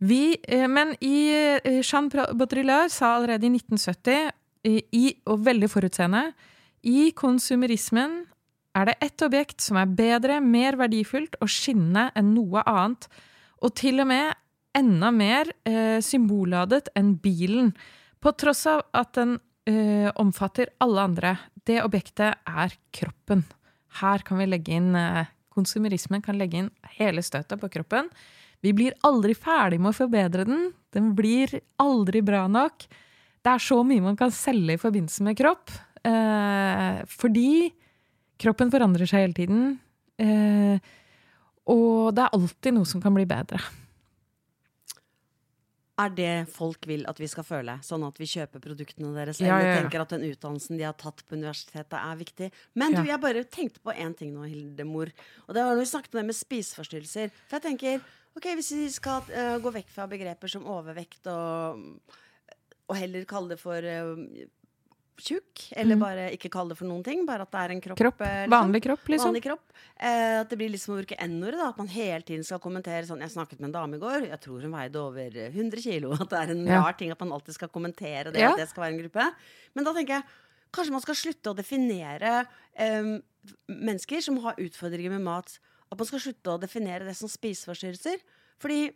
Vi, 0.00 0.36
eh, 0.48 0.66
men 0.68 0.96
i, 1.00 1.30
eh, 1.64 1.80
Jean 1.82 2.08
Baudrillard 2.10 2.90
sa 2.90 3.14
allerede 3.16 3.46
i 3.46 3.50
1970, 3.50 4.30
i, 4.64 4.82
i, 4.92 5.16
og 5.26 5.44
veldig 5.44 5.68
forutseende, 5.70 6.32
i 6.84 7.12
konsumerismen 7.16 8.24
er 8.74 8.84
det 8.86 8.96
ett 9.00 9.22
objekt 9.22 9.60
som 9.60 9.76
er 9.76 9.86
bedre, 9.86 10.40
mer 10.42 10.76
verdifullt 10.76 11.36
og 11.40 11.48
skinnende 11.48 12.10
enn 12.16 12.34
noe 12.34 12.62
annet, 12.66 13.06
og 13.62 13.74
til 13.78 14.00
og 14.00 14.08
med 14.10 14.34
enda 14.74 15.10
mer 15.14 15.46
eh, 15.64 16.00
symbolladet 16.02 16.88
enn 16.96 17.14
bilen, 17.22 17.72
på 18.20 18.32
tross 18.36 18.66
av 18.66 18.82
at 18.92 19.12
den 19.14 19.36
eh, 19.68 20.10
omfatter 20.20 20.66
alle 20.80 21.00
andre. 21.00 21.38
Det 21.64 21.80
objektet 21.82 22.40
er 22.44 22.74
kroppen. 22.94 23.44
Her 24.00 24.24
kan 24.26 24.40
vi 24.40 24.48
legge 24.50 24.74
inn 24.76 24.94
eh, 24.98 25.30
Konsumerismen 25.54 26.18
kan 26.24 26.34
legge 26.34 26.64
inn 26.64 26.70
hele 26.96 27.22
støtet 27.22 27.60
på 27.60 27.68
kroppen. 27.70 28.08
Vi 28.64 28.72
blir 28.74 28.96
aldri 29.06 29.36
ferdig 29.38 29.78
med 29.78 29.92
å 29.92 29.98
forbedre 30.00 30.46
den. 30.48 30.72
Den 30.90 31.12
blir 31.14 31.52
aldri 31.78 32.24
bra 32.26 32.48
nok. 32.50 32.88
Det 33.44 33.52
er 33.52 33.62
så 33.62 33.78
mye 33.86 34.02
man 34.02 34.18
kan 34.18 34.32
selge 34.34 34.74
i 34.74 34.80
forbindelse 34.80 35.22
med 35.26 35.38
kropp. 35.38 35.70
Eh, 36.02 37.04
fordi 37.06 37.70
kroppen 38.40 38.72
forandrer 38.74 39.06
seg 39.06 39.28
hele 39.28 39.38
tiden. 39.38 39.64
Eh, 40.18 40.82
og 41.70 42.16
det 42.16 42.24
er 42.24 42.36
alltid 42.36 42.76
noe 42.76 42.88
som 42.88 43.04
kan 43.04 43.14
bli 43.14 43.28
bedre. 43.28 43.62
Er 45.94 46.10
det 46.10 46.48
folk 46.50 46.88
vil 46.90 47.04
at 47.06 47.20
vi 47.22 47.28
skal 47.30 47.46
føle? 47.46 47.76
Sånn 47.86 48.02
at 48.02 48.16
vi 48.18 48.26
kjøper 48.26 48.62
produktene 48.62 49.12
deres? 49.14 49.38
Ja, 49.38 49.52
eller 49.54 49.68
ja, 49.68 49.74
ja. 49.76 49.82
tenker 49.84 50.02
at 50.02 50.14
den 50.16 50.24
utdannelsen 50.26 50.80
de 50.80 50.86
har 50.88 50.96
tatt 50.98 51.22
på 51.22 51.38
universitetet, 51.38 51.94
er 52.00 52.18
viktig? 52.18 52.48
Men 52.74 52.96
du, 52.96 53.04
jeg 53.06 53.22
bare 53.22 53.44
tenkte 53.46 53.82
på 53.84 53.94
én 53.94 54.16
ting 54.18 54.32
nå, 54.34 54.42
Hildemor. 54.50 55.12
Og 55.46 55.54
det 55.54 55.62
var 55.62 55.76
når 55.76 55.84
vi 55.84 55.92
snakket 55.92 56.16
om 56.16 56.20
det 56.20 56.26
med 56.32 56.38
spiseforstyrrelser. 56.40 57.30
For 57.46 57.60
jeg 57.60 57.66
tenker, 57.68 58.02
ok, 58.34 58.50
hvis 58.58 58.72
vi 58.74 58.88
skal 58.96 59.30
uh, 59.30 59.54
gå 59.62 59.74
vekk 59.78 59.94
fra 59.94 60.08
begreper 60.10 60.50
som 60.50 60.66
overvekt 60.74 61.30
og, 61.30 61.86
og 62.90 62.98
heller 62.98 63.30
kalle 63.30 63.54
det 63.54 63.62
for 63.62 63.86
eh, 63.86 64.50
tjukk, 65.20 65.72
eller 65.78 65.96
bare 65.96 66.24
ikke 66.34 66.50
kalle 66.50 66.70
det 66.74 66.78
for 66.78 66.86
noen 66.88 67.04
ting, 67.04 67.24
bare 67.26 67.42
at 67.46 67.50
det 67.52 67.60
er 67.60 67.70
en 67.74 67.80
kropp. 67.80 67.98
Mm. 67.98 68.02
Kropp. 68.04 68.20
eh, 68.20 68.34
liksom. 68.44 68.50
Vanlig 68.54 68.82
kropp, 68.82 69.04
liksom. 69.08 69.28
Vanlig 69.30 69.42
kropp. 69.44 69.72
Eh, 69.96 70.40
at 70.40 70.48
det 70.50 70.58
blir 70.58 70.70
liksom 70.72 70.94
å 70.94 70.98
bruke 71.00 71.16
n-ordet. 71.20 71.58
da, 71.60 71.68
At 71.68 71.78
man 71.78 71.86
hele 71.88 72.22
tiden 72.22 72.44
skal 72.44 72.58
kommentere 72.58 73.06
sånn 73.06 73.20
Jeg 73.20 73.30
snakket 73.30 73.60
med 73.60 73.68
en 73.68 73.76
dame 73.78 73.96
i 73.96 74.00
går, 74.00 74.26
jeg 74.28 74.40
tror 74.40 74.60
hun 74.60 74.72
veide 74.72 74.96
over 74.96 75.36
eh, 75.36 75.50
100 75.54 75.80
kilo. 75.82 76.12
At 76.12 76.28
det 76.30 76.38
er 76.40 76.50
en 76.50 76.66
Ja. 76.66 76.80
rar 76.82 76.92
ting 76.98 77.10
at 77.12 77.20
man 77.20 77.30
alltid 77.32 77.54
skal 77.54 77.68
kommentere 77.68 78.32
det, 78.32 78.40
Ja. 78.40 78.52
at 78.52 78.58
det 78.58 78.68
skal 78.68 78.82
være 78.84 78.94
en 78.94 79.02
gruppe. 79.04 79.34
Men 79.74 79.84
da 79.84 79.92
tenker 79.92 80.08
jeg 80.18 80.24
kanskje 80.72 80.90
man 80.90 81.00
skal 81.00 81.14
slutte 81.14 81.50
å 81.52 81.56
definere 81.56 82.46
eh, 82.76 83.20
mennesker 83.68 84.20
som 84.22 84.38
har 84.38 84.54
utfordringer 84.58 85.10
med 85.10 85.22
mat. 85.22 85.58
At 85.92 85.98
man 85.98 86.06
skal 86.06 86.18
slutte 86.18 86.50
å 86.50 86.58
definere 86.60 87.04
det 87.06 87.14
som 87.16 87.28
spiseforstyrrelser. 87.28 88.18
Fordi 88.58 88.90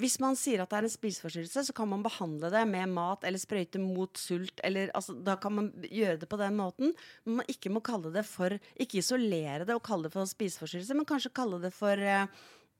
hvis 0.00 0.16
man 0.22 0.36
sier 0.38 0.62
at 0.62 0.72
det 0.72 0.78
er 0.78 0.86
en 0.88 0.92
spiseforstyrrelse, 0.92 1.64
så 1.68 1.74
kan 1.76 1.88
man 1.90 2.04
behandle 2.04 2.50
det 2.52 2.62
med 2.70 2.92
mat 2.94 3.24
eller 3.28 3.40
sprøyte 3.42 3.80
mot 3.82 4.16
sult. 4.18 4.62
Eller, 4.66 4.92
altså, 4.96 5.14
da 5.14 5.36
kan 5.40 5.56
man 5.56 5.70
gjøre 5.86 6.18
det 6.22 6.28
på 6.30 6.38
den 6.40 6.56
måten. 6.58 6.94
Men 7.26 7.40
man 7.40 7.52
ikke 7.52 7.72
må 7.72 7.84
kalle 7.84 8.12
det 8.14 8.24
for 8.28 8.56
Ikke 8.80 9.00
isolere 9.00 9.66
det 9.68 9.76
og 9.76 9.84
kalle 9.86 10.08
det 10.08 10.14
for 10.14 10.28
spiseforstyrrelse, 10.28 10.96
men 10.96 11.08
kanskje 11.08 11.34
kalle 11.36 11.60
det 11.62 11.72
for 11.76 12.00
eh, 12.00 12.26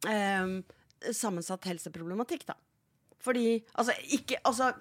eh, 0.08 0.54
sammensatt 1.16 1.68
helseproblematikk, 1.68 2.48
da. 2.50 2.56
Fordi 3.20 3.60
Altså, 3.74 3.96
ikke 4.16 4.40
Altså 4.44 4.72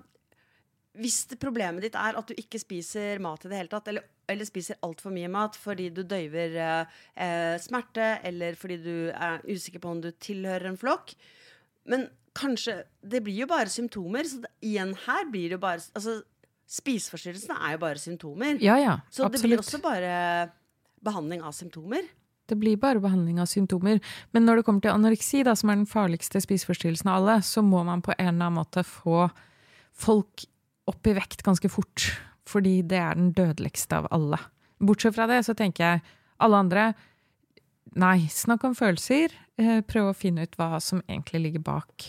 hvis 1.00 1.22
problemet 1.40 1.86
ditt 1.86 1.98
er 1.98 2.18
at 2.18 2.30
du 2.30 2.38
ikke 2.40 2.60
spiser 2.62 3.22
mat 3.24 3.44
i 3.46 3.52
det 3.52 3.60
hele 3.60 3.72
tatt, 3.72 3.90
eller, 3.92 4.06
eller 4.30 4.48
spiser 4.48 4.80
altfor 4.86 5.14
mye 5.14 5.30
mat 5.32 5.58
fordi 5.60 5.90
du 5.94 6.02
døyver 6.02 6.56
eh, 6.60 6.96
eh, 7.14 7.56
smerte, 7.62 8.16
eller 8.26 8.58
fordi 8.60 8.80
du 8.84 8.96
er 9.14 9.44
usikker 9.46 9.84
på 9.84 9.94
om 9.94 10.02
du 10.04 10.10
tilhører 10.12 10.72
en 10.72 10.80
flokk 10.80 11.14
Men 11.90 12.08
kanskje 12.38 12.84
Det 13.02 13.22
blir 13.24 13.44
jo 13.44 13.48
bare 13.50 13.72
symptomer, 13.72 14.28
så 14.28 14.42
det, 14.44 14.52
igjen 14.66 14.94
her 15.06 15.26
blir 15.32 15.50
det 15.50 15.58
jo 15.58 15.64
bare 15.64 15.82
Altså, 15.96 16.22
spiseforstyrrelsene 16.70 17.58
er 17.66 17.76
jo 17.76 17.82
bare 17.82 17.98
symptomer. 17.98 18.60
Ja, 18.62 18.78
ja. 18.78 19.00
så 19.10 19.26
det 19.34 19.42
blir 19.42 19.58
også 19.58 19.80
bare 19.82 20.52
behandling 21.02 21.42
av 21.42 21.56
symptomer. 21.58 22.06
Det 22.50 22.58
blir 22.58 22.78
bare 22.82 23.02
behandling 23.02 23.40
av 23.42 23.50
symptomer. 23.50 23.98
Men 24.34 24.46
når 24.46 24.60
det 24.60 24.66
kommer 24.68 24.84
til 24.84 24.94
anoreksi, 24.94 25.44
da, 25.46 25.56
som 25.58 25.72
er 25.72 25.80
den 25.80 25.90
farligste 25.90 26.42
spiseforstyrrelsen 26.42 27.10
av 27.10 27.22
alle, 27.22 27.40
så 27.46 27.64
må 27.66 27.82
man 27.88 28.04
på 28.06 28.14
en 28.18 28.36
eller 28.36 28.50
annen 28.50 28.60
måte 28.60 28.84
få 28.86 29.28
folk 29.98 30.46
opp 30.90 31.10
i 31.10 31.16
vekt 31.18 31.42
ganske 31.46 31.70
fort. 31.74 32.12
Fordi 32.50 32.80
det 32.90 33.02
er 33.02 33.18
den 33.18 33.34
dødeligste 33.38 34.02
av 34.02 34.10
alle. 34.14 34.40
Bortsett 34.82 35.18
fra 35.18 35.28
det 35.30 35.44
så 35.46 35.58
tenker 35.58 35.86
jeg 35.86 36.18
alle 36.40 36.66
andre 36.66 36.90
Nei, 37.98 38.28
snakk 38.30 38.62
om 38.68 38.76
følelser. 38.78 39.34
Eh, 39.58 39.80
prøv 39.82 40.12
å 40.12 40.18
finne 40.18 40.44
ut 40.46 40.54
hva 40.60 40.78
som 40.78 41.00
egentlig 41.08 41.40
ligger 41.42 41.64
bak. 41.66 42.06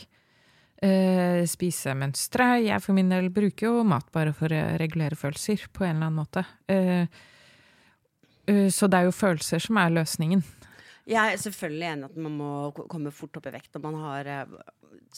Eh, 0.80 1.42
spisemønstre. 1.44 2.46
Jeg 2.64 2.80
for 2.80 2.96
min 2.96 3.10
del 3.12 3.28
bruker 3.28 3.66
jo 3.68 3.82
mat 3.84 4.06
bare 4.14 4.32
for 4.32 4.48
å 4.48 4.60
regulere 4.80 5.18
følelser 5.18 5.66
på 5.76 5.84
en 5.84 5.98
eller 5.98 6.06
annen 6.08 6.20
måte. 6.22 6.44
Eh, 6.72 7.04
eh, 8.48 8.68
så 8.72 8.88
det 8.88 9.02
er 9.02 9.10
jo 9.10 9.12
følelser 9.12 9.60
som 9.60 9.76
er 9.76 9.92
løsningen. 9.98 10.40
Jeg 11.10 11.34
er 11.34 11.40
selvfølgelig 11.42 11.88
enig 11.90 12.08
at 12.08 12.16
man 12.16 12.32
må 12.38 12.50
komme 12.88 13.12
fort 13.12 13.36
opp 13.36 13.48
i 13.50 13.52
vekt 13.58 13.74
når 13.76 13.82
man 13.82 13.98
har 14.06 14.30
eh, 14.30 14.58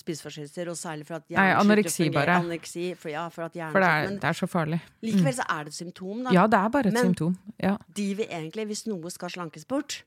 spiseforstyrrelser, 0.03 0.71
og 0.73 0.79
særlig 0.81 1.07
for 1.07 1.21
at 1.21 1.27
hjernen 1.31 1.53
Nei, 1.53 1.61
anoreksi 1.63 2.07
bare. 2.15 2.37
Anoreksi, 2.43 2.85
for, 2.99 3.13
ja, 3.13 3.27
for 3.31 3.47
at 3.47 3.55
hjernen 3.59 3.75
For 3.77 3.85
det 3.85 3.91
er, 3.93 4.15
det 4.23 4.31
er 4.31 4.39
så 4.39 4.49
farlig. 4.51 4.81
likevel 5.05 5.35
så 5.37 5.47
er 5.47 5.67
det 5.69 5.75
et 5.75 5.79
symptom, 5.79 6.23
da. 6.27 6.33
Ja, 6.35 6.47
det 6.51 6.59
er 6.59 6.73
bare 6.75 6.89
et 6.91 6.97
Men- 6.97 7.11
symptom. 7.13 7.37
Ja. 7.61 7.77
De 7.95 8.15
vil 8.19 8.27
egentlig, 8.27 8.67
hvis 8.73 8.87
noe 8.91 9.11
skal 9.15 9.31
slankes 9.31 9.69
bort, 9.69 10.03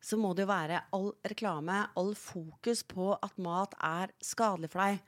så 0.00 0.16
må 0.18 0.32
det 0.34 0.42
jo 0.46 0.50
være 0.50 0.80
all 0.96 1.10
reklame, 1.28 1.82
all 2.00 2.14
fokus 2.16 2.80
på 2.88 3.12
at 3.22 3.34
mat 3.42 3.74
er 3.84 4.08
skadelig 4.24 4.70
for 4.72 4.80
deg. 4.86 5.00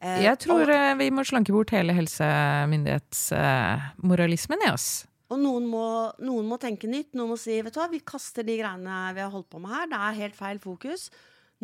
Eh, 0.00 0.22
Jeg 0.26 0.38
tror 0.44 0.62
og, 0.66 0.70
eh, 0.74 0.94
vi 1.00 1.08
må 1.10 1.24
slanke 1.24 1.52
bort 1.56 1.70
hele 1.72 1.92
helsemyndighetsmoralismen 1.96 4.60
i 4.66 4.70
oss. 4.72 5.06
og 5.30 5.38
noen 5.42 5.64
må, 5.66 5.86
noen 6.22 6.46
må 6.46 6.54
tenke 6.62 6.86
nytt. 6.86 7.14
Noen 7.18 7.32
må 7.32 7.36
si 7.40 7.56
vet 7.60 7.74
du 7.74 7.80
hva, 7.80 7.88
vi 7.90 7.98
kaster 8.06 8.44
de 8.46 8.54
greiene 8.60 8.98
vi 9.16 9.20
har 9.24 9.32
holdt 9.32 9.48
på 9.50 9.58
med 9.58 9.72
her. 9.74 9.86
Det 9.90 9.98
er 9.98 10.20
helt 10.22 10.36
feil 10.38 10.58
fokus. 10.62 11.08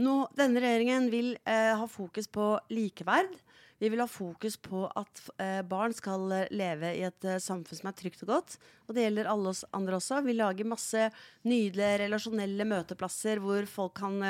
Nå, 0.02 0.16
denne 0.34 0.58
regjeringen 0.64 1.06
vil 1.12 1.36
eh, 1.44 1.70
ha 1.78 1.86
fokus 1.86 2.26
på 2.32 2.56
likeverd. 2.72 3.30
Vi 3.82 3.88
vil 3.90 3.98
ha 3.98 4.06
fokus 4.06 4.54
på 4.62 4.84
at 4.94 5.20
eh, 5.42 5.58
barn 5.66 5.90
skal 5.90 6.30
eh, 6.30 6.50
leve 6.54 6.92
i 6.94 7.00
et 7.02 7.24
eh, 7.26 7.40
samfunn 7.42 7.80
som 7.80 7.88
er 7.90 7.96
trygt 7.98 8.20
og 8.22 8.28
godt. 8.30 8.54
Og 8.86 8.94
det 8.94 9.08
gjelder 9.08 9.30
alle 9.32 9.50
oss 9.50 9.64
andre 9.74 9.96
også. 9.98 10.20
Vi 10.22 10.36
lager 10.36 10.68
masse 10.70 11.08
nydelige 11.50 11.96
relasjonelle 12.04 12.66
møteplasser 12.70 13.42
hvor 13.42 13.66
folk 13.66 13.96
kan, 13.98 14.20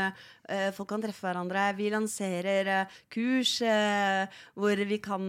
folk 0.77 0.89
kan 0.89 1.05
treffe 1.05 1.27
hverandre. 1.27 1.67
Vi 1.77 1.91
lanserer 1.93 2.87
kurs 3.13 3.59
hvor 4.57 4.83
vi 4.89 4.99
kan 5.03 5.29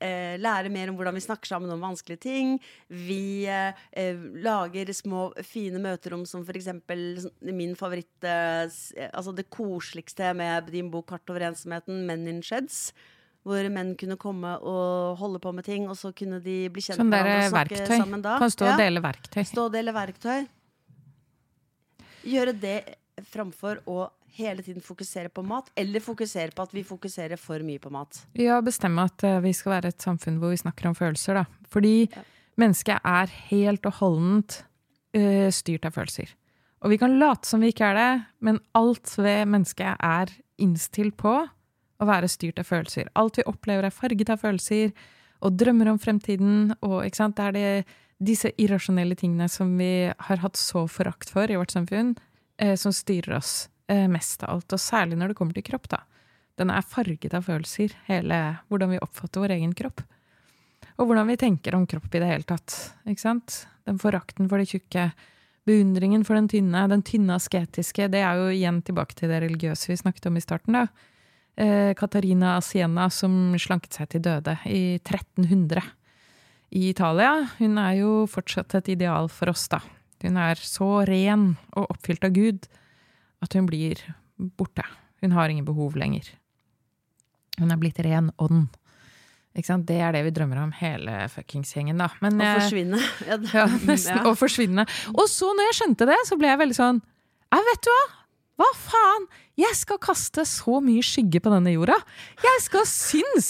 eh, 0.00 0.08
eh, 0.08 0.38
lære 0.40 0.70
mer 0.72 0.90
om 0.90 0.96
hvordan 0.98 1.16
vi 1.16 1.24
snakker 1.24 1.46
sammen 1.50 1.70
om 1.74 1.82
vanskelige 1.82 2.22
ting. 2.22 2.56
Vi 2.88 3.46
eh, 3.46 3.72
eh, 3.92 4.16
lager 4.44 4.92
små, 4.94 5.28
fine 5.46 5.80
møterom 5.82 6.24
som 6.28 6.44
f.eks. 6.46 6.70
min 7.42 7.76
favoritt 7.78 8.24
eh, 8.24 8.64
eh, 8.96 9.10
Altså 9.12 9.34
det 9.34 9.48
koseligste 9.50 10.34
med 10.36 10.70
din 10.72 10.90
bok 10.90 11.08
'Kart 11.08 11.30
over 11.30 11.40
ensomheten', 11.50 12.04
'Men 12.06 12.28
in 12.28 12.42
Sheds'. 12.42 12.92
Hvor 13.46 13.64
menn 13.70 13.94
kunne 13.96 14.18
komme 14.18 14.58
og 14.60 15.16
holde 15.16 15.38
på 15.40 15.52
med 15.54 15.64
ting, 15.64 15.88
og 15.88 15.96
så 15.96 16.12
kunne 16.12 16.42
de 16.42 16.68
bli 16.68 16.82
kjent 16.82 16.98
Sånn 16.98 17.08
med 17.08 17.22
hverandre 17.22 17.46
og 17.46 17.52
snakke 17.54 17.76
verktøy. 17.78 17.96
sammen 17.96 18.22
da. 18.22 18.38
Kan 18.38 18.50
stå 18.50 18.66
og 18.72 18.78
dele 18.78 19.00
verktøy. 19.00 19.44
Stå 19.46 19.64
og 19.64 19.72
dele 19.72 19.92
verktøy. 19.94 20.48
Gjøre 22.28 22.52
det 22.60 22.96
framfor 23.30 23.80
å 23.86 24.10
hele 24.36 24.62
tiden 24.62 24.84
fokusere 24.84 25.30
på 25.32 25.42
mat, 25.46 25.70
eller 25.78 26.02
fokusere 26.04 26.54
på 26.54 26.66
at 26.66 26.74
vi 26.74 26.84
fokuserer 26.86 27.40
for 27.40 27.62
mye 27.66 27.80
på 27.82 27.92
mat. 27.94 28.22
Ja, 28.38 28.60
bestemme 28.64 29.06
at 29.08 29.24
eh, 29.26 29.40
vi 29.44 29.52
skal 29.56 29.78
være 29.78 29.92
et 29.92 30.04
samfunn 30.04 30.40
hvor 30.42 30.54
vi 30.54 30.60
snakker 30.60 30.90
om 30.90 30.96
følelser, 30.98 31.40
da. 31.40 31.44
Fordi 31.72 32.08
mennesket 32.58 33.04
er 33.06 33.32
helt 33.50 33.86
og 33.86 34.00
holdent 34.00 34.62
uh, 35.16 35.46
styrt 35.54 35.86
av 35.86 35.94
følelser. 35.94 36.32
Og 36.82 36.92
vi 36.92 36.98
kan 37.00 37.16
late 37.18 37.46
som 37.48 37.62
vi 37.62 37.70
ikke 37.72 37.86
er 37.90 37.98
det, 37.98 38.10
men 38.44 38.58
alt 38.78 39.14
ved 39.18 39.46
mennesket 39.50 40.02
er 40.04 40.32
innstilt 40.62 41.16
på 41.18 41.36
å 41.98 42.06
være 42.06 42.30
styrt 42.30 42.58
av 42.62 42.68
følelser. 42.68 43.10
Alt 43.18 43.40
vi 43.40 43.46
opplever 43.50 43.88
er 43.88 43.94
farget 43.94 44.30
av 44.34 44.42
følelser, 44.42 44.92
og 45.38 45.54
drømmer 45.58 45.92
om 45.92 45.98
fremtiden, 46.02 46.74
og 46.82 47.06
det 47.06 47.44
er 47.44 47.54
det, 47.54 47.70
disse 48.18 48.50
irrasjonelle 48.58 49.14
tingene 49.14 49.46
som 49.50 49.76
vi 49.78 50.10
har 50.10 50.40
hatt 50.42 50.58
så 50.58 50.88
forakt 50.90 51.30
for 51.30 51.46
i 51.46 51.58
vårt 51.58 51.70
samfunn, 51.70 52.16
eh, 52.58 52.74
som 52.74 52.90
styrer 52.94 53.36
oss 53.38 53.68
mest 53.88 54.42
av 54.44 54.58
alt, 54.58 54.74
og 54.76 54.80
særlig 54.82 55.16
når 55.16 55.32
det 55.32 55.38
kommer 55.38 55.56
til 55.56 55.64
kropp, 55.64 55.88
da. 55.88 56.02
Den 56.58 56.72
er 56.74 56.86
farget 56.86 57.34
av 57.36 57.46
følelser, 57.46 57.94
hele 58.08 58.38
hvordan 58.68 58.92
vi 58.92 59.02
oppfatter 59.02 59.44
vår 59.44 59.54
egen 59.56 59.74
kropp. 59.78 60.02
Og 60.98 61.06
hvordan 61.06 61.28
vi 61.30 61.38
tenker 61.38 61.76
om 61.78 61.86
kropp 61.86 62.10
i 62.10 62.22
det 62.22 62.30
hele 62.30 62.46
tatt. 62.46 62.74
Ikke 63.06 63.22
sant? 63.22 63.60
Den 63.86 64.00
forakten 64.02 64.48
for 64.50 64.58
det 64.58 64.70
tjukke, 64.72 65.12
beundringen 65.68 66.24
for 66.26 66.38
den 66.38 66.48
tynne, 66.50 66.86
den 66.90 67.04
tynne 67.06 67.36
asketiske, 67.38 68.08
det 68.10 68.24
er 68.24 68.40
jo 68.40 68.48
igjen 68.54 68.80
tilbake 68.86 69.14
til 69.18 69.30
det 69.30 69.42
religiøse 69.44 69.92
vi 69.92 69.98
snakket 70.00 70.28
om 70.30 70.40
i 70.40 70.42
starten, 70.42 70.78
da. 70.80 70.86
Eh, 71.58 71.92
Katarina 71.98 72.56
Asiena 72.56 73.08
som 73.10 73.54
slanket 73.58 73.98
seg 73.98 74.10
til 74.12 74.24
døde 74.26 74.58
i 74.70 74.98
1300. 74.98 75.82
i 76.70 76.90
Italia, 76.90 77.48
hun 77.56 77.78
er 77.80 77.94
jo 77.96 78.26
fortsatt 78.28 78.74
et 78.76 78.90
ideal 78.92 79.30
for 79.32 79.48
oss, 79.48 79.68
da. 79.72 79.80
Hun 80.20 80.36
er 80.36 80.58
så 80.60 81.06
ren 81.08 81.54
og 81.72 81.94
oppfylt 81.94 82.26
av 82.26 82.34
Gud 82.36 82.66
at 83.44 83.54
hun 83.54 83.66
blir 83.68 84.00
borte. 84.58 84.84
Hun 85.22 85.32
har 85.34 85.50
ingen 85.50 85.66
behov 85.66 85.96
lenger. 85.98 86.28
Hun 87.58 87.72
er 87.74 87.80
blitt 87.80 87.98
ren 88.06 88.30
ånd. 88.38 88.68
Ikke 89.58 89.66
sant? 89.72 89.86
Det 89.88 89.96
er 89.98 90.12
det 90.14 90.20
vi 90.28 90.30
drømmer 90.36 90.60
om, 90.62 90.72
hele 90.78 91.24
fuckings 91.32 91.72
gjengen, 91.74 91.98
da. 91.98 92.06
Men, 92.22 92.38
Å 92.38 92.44
eh, 92.46 92.58
forsvinne. 92.60 93.00
Ja, 93.30 93.38
det- 93.42 93.50
ja, 93.54 93.64
nesten. 93.90 94.20
Ja. 94.20 94.26
Å 94.30 94.36
forsvinne. 94.38 94.84
Og 95.16 95.26
så, 95.32 95.50
når 95.56 95.70
jeg 95.72 95.78
skjønte 95.80 96.06
det, 96.12 96.18
så 96.28 96.38
ble 96.38 96.52
jeg 96.52 96.60
veldig 96.62 96.78
sånn 96.78 97.00
Ja, 97.54 97.58
vet 97.72 97.82
du 97.86 97.90
hva? 97.94 98.04
Hva 98.58 98.68
faen? 98.74 99.26
Jeg 99.58 99.74
skal 99.78 99.98
kaste 100.02 100.42
så 100.46 100.78
mye 100.82 101.02
skygge 101.06 101.38
på 101.42 101.50
denne 101.50 101.70
jorda. 101.76 101.94
Jeg 102.42 102.62
skal 102.64 102.84
synes! 102.90 103.48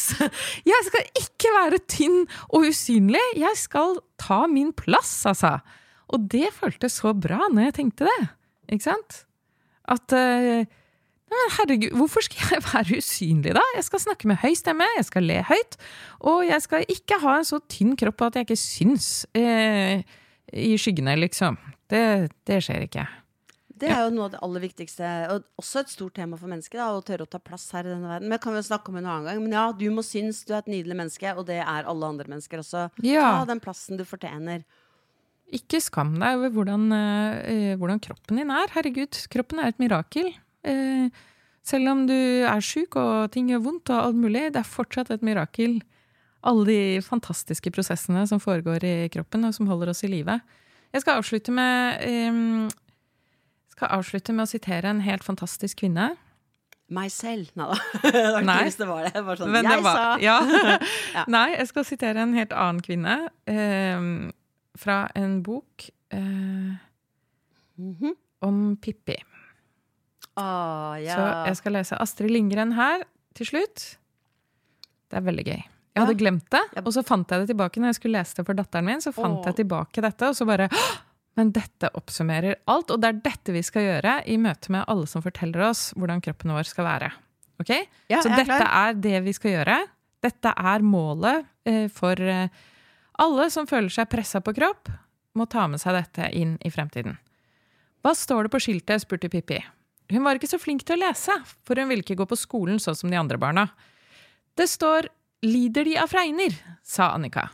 Jeg 0.69 0.85
skal 0.87 1.07
ikke 1.21 1.53
være 1.55 1.79
tynn 1.89 2.19
og 2.49 2.67
usynlig. 2.69 3.23
Jeg 3.41 3.57
skal 3.61 3.97
ta 4.21 4.43
min 4.53 4.69
plass, 4.77 5.15
altså. 5.29 5.55
Og 6.13 6.25
det 6.33 6.51
føltes 6.57 6.97
så 7.01 7.13
bra 7.17 7.41
når 7.53 7.69
jeg 7.71 7.77
tenkte 7.81 8.09
det. 8.09 8.19
Ikke 8.73 8.85
sant? 8.89 9.23
At 9.89 10.15
eh, 10.17 10.69
herregud, 11.59 11.95
hvorfor 11.97 12.25
skal 12.25 12.55
jeg 12.55 12.65
være 12.67 13.01
usynlig, 13.03 13.55
da? 13.57 13.65
Jeg 13.77 13.87
skal 13.89 14.05
snakke 14.05 14.31
med 14.31 14.41
høy 14.43 14.55
stemme, 14.59 14.89
jeg 14.97 15.07
skal 15.09 15.29
le 15.29 15.43
høyt, 15.49 15.79
og 16.21 16.43
jeg 16.49 16.65
skal 16.65 16.89
ikke 16.89 17.21
ha 17.25 17.39
en 17.39 17.49
så 17.49 17.61
tynn 17.71 17.97
kropp 17.99 18.29
at 18.29 18.41
jeg 18.41 18.49
ikke 18.49 18.61
syns 18.61 19.09
eh, 19.39 20.05
i 20.53 20.75
skyggene, 20.81 21.17
liksom. 21.21 21.59
Det, 21.89 22.05
det 22.49 22.63
skjer 22.65 22.85
ikke. 22.89 23.07
Det 23.79 23.91
er 23.93 24.01
jo 24.09 24.15
noe 24.15 24.27
av 24.27 24.33
det 24.33 24.41
aller 24.43 24.65
viktigste, 24.65 25.09
og 25.31 25.45
også 25.63 25.85
et 25.85 25.93
stort 25.93 26.17
tema 26.19 26.39
for 26.41 26.51
mennesket. 26.51 26.81
Da, 26.81 26.89
å 26.91 27.05
tørre 27.05 27.29
å 27.29 27.31
ta 27.31 27.39
plass 27.43 27.69
her 27.77 27.87
i 27.87 27.93
denne 27.93 28.11
verden. 28.11 28.27
Men 28.27 28.35
det 28.35 28.43
kan 28.43 28.57
vi 28.57 28.63
snakke 28.67 28.91
om 28.91 28.99
en 28.99 29.07
annen 29.07 29.29
gang. 29.29 29.43
Men 29.45 29.55
ja, 29.55 29.65
du 29.77 29.87
må 29.95 30.03
synes 30.07 30.41
du 30.49 30.51
er 30.55 30.65
et 30.65 30.73
nydelig 30.73 30.97
menneske, 30.99 31.35
og 31.39 31.47
det 31.47 31.61
er 31.63 31.87
alle 31.87 32.11
andre 32.11 32.27
mennesker 32.33 32.65
også. 32.65 32.89
Ja. 33.07 33.29
Ta 33.39 33.47
den 33.53 33.63
plassen 33.63 34.01
du 34.01 34.03
fortjener. 34.09 34.65
Ikke 35.57 35.81
skam 35.81 36.15
deg 36.21 36.37
over 36.37 36.51
hvordan, 36.53 36.83
eh, 36.93 37.77
hvordan 37.81 38.01
kroppen 38.05 38.37
din 38.37 38.51
er. 38.53 38.69
Herregud, 38.75 39.17
kroppen 39.33 39.63
er 39.63 39.69
et 39.73 39.79
mirakel. 39.81 40.35
Eh, 40.69 41.09
selv 41.65 41.89
om 41.93 42.07
du 42.09 42.13
er 42.45 42.61
sjuk 42.65 42.97
og 43.01 43.31
ting 43.33 43.49
gjør 43.49 43.63
vondt 43.65 43.91
og 43.95 44.03
alt 44.11 44.17
mulig, 44.21 44.47
det 44.53 44.61
er 44.61 44.69
fortsatt 44.69 45.11
et 45.15 45.25
mirakel. 45.25 45.79
Alle 46.45 46.65
de 46.69 47.01
fantastiske 47.03 47.71
prosessene 47.75 48.27
som 48.29 48.39
foregår 48.41 48.85
i 48.85 49.09
kroppen, 49.13 49.45
og 49.49 49.55
som 49.57 49.67
holder 49.67 49.91
oss 49.91 50.05
i 50.05 50.09
live. 50.13 50.39
Jeg 50.95 51.03
skal 51.03 51.19
avslutte 51.23 51.53
med 51.53 52.05
eh, 52.05 52.71
skal 53.75 53.93
avslutte 53.99 54.33
med 54.35 54.45
å 54.47 54.51
sitere 54.51 54.91
en 54.93 55.01
helt 55.05 55.25
fantastisk 55.27 55.81
kvinne. 55.83 56.11
Meg 56.91 57.11
selv. 57.13 57.51
Da. 57.59 57.75
Det 58.03 58.13
var 58.33 58.45
Nei. 58.49 58.63
hvis 58.65 58.79
det 58.81 58.87
var 58.89 59.05
det. 59.09 59.21
Bare 59.27 59.37
sånn, 59.37 59.57
jeg 59.61 59.83
var- 59.85 59.99
sa 59.99 60.19
Ja. 60.25 60.39
Ja. 61.17 61.25
Nei, 61.29 61.51
jeg 61.57 61.69
skal 61.73 61.85
sitere 61.85 62.23
en 62.25 62.33
helt 62.37 62.53
annen 62.57 62.81
kvinne. 62.85 63.17
eh, 63.47 64.33
fra 64.79 65.09
en 65.19 65.41
bok 65.43 65.91
eh, 66.15 66.77
-hmm. 67.79 68.15
om 68.41 68.77
Pippi. 68.77 69.17
Å, 70.39 70.45
ja. 71.03 71.17
Så 71.17 71.25
jeg 71.51 71.57
skal 71.57 71.75
lese 71.79 71.99
Astrid 71.99 72.31
Lindgren 72.31 72.77
her 72.79 73.03
til 73.39 73.51
slutt. 73.53 73.99
Det 75.09 75.19
er 75.19 75.27
veldig 75.27 75.45
gøy. 75.47 75.61
Jeg 75.99 76.07
hadde 76.07 76.19
glemt 76.21 76.47
det, 76.55 76.63
og 76.85 76.93
så 76.95 77.03
fant 77.03 77.31
jeg 77.33 77.43
det 77.43 77.51
tilbake 77.51 77.81
når 77.81 77.91
jeg 77.91 77.99
skulle 77.99 78.21
lese 78.21 78.39
det 78.39 78.47
for 78.47 78.59
datteren 78.59 78.87
min. 78.87 79.01
Så 79.03 79.11
fant 79.15 79.41
oh. 79.41 79.47
jeg 79.49 79.65
tilbake 79.65 80.05
dette, 80.05 80.31
og 80.31 80.37
så 80.39 80.47
bare 80.49 80.69
Men 81.39 81.53
dette 81.55 81.87
oppsummerer 81.95 82.57
alt, 82.67 82.91
og 82.91 82.99
det 82.99 83.09
er 83.13 83.19
dette 83.23 83.53
vi 83.55 83.61
skal 83.63 83.85
gjøre 83.85 84.17
i 84.27 84.35
møte 84.43 84.73
med 84.75 84.83
alle 84.91 85.07
som 85.07 85.23
forteller 85.23 85.69
oss 85.69 85.93
hvordan 85.95 86.19
kroppen 86.25 86.51
vår 86.51 86.67
skal 86.67 86.89
være. 86.89 87.13
Ok? 87.63 87.71
Ja, 88.11 88.19
så 88.25 88.33
dette 88.33 88.49
klar. 88.49 88.67
er 88.67 88.97
det 88.99 89.21
vi 89.23 89.35
skal 89.37 89.53
gjøre. 89.53 89.77
Dette 90.27 90.51
er 90.51 90.83
målet 90.83 91.47
eh, 91.63 91.87
for 91.95 92.19
eh, 92.19 92.51
alle 93.19 93.49
som 93.51 93.67
føler 93.67 93.93
seg 93.93 94.11
pressa 94.11 94.41
på 94.45 94.55
kropp, 94.57 94.91
må 95.35 95.47
ta 95.51 95.67
med 95.71 95.83
seg 95.83 95.97
dette 95.97 96.31
inn 96.35 96.57
i 96.65 96.71
fremtiden. 96.71 97.19
Hva 98.03 98.15
står 98.15 98.47
det 98.47 98.55
på 98.55 98.63
skiltet? 98.63 99.03
spurte 99.03 99.31
Pippi. 99.31 99.59
Hun 100.09 100.25
var 100.25 100.39
ikke 100.39 100.49
så 100.49 100.61
flink 100.61 100.87
til 100.87 100.97
å 100.97 101.03
lese, 101.03 101.35
for 101.67 101.77
hun 101.77 101.91
ville 101.91 102.05
ikke 102.05 102.17
gå 102.19 102.27
på 102.29 102.39
skolen 102.39 102.79
sånn 102.81 102.97
som 102.97 103.11
de 103.13 103.19
andre 103.21 103.39
barna. 103.39 103.69
Det 104.57 104.69
står 104.71 105.11
'Lider 105.43 105.85
de 105.85 105.99
av 105.99 106.11
fregner', 106.11 106.57
sa 106.83 107.13
Annika. 107.15 107.51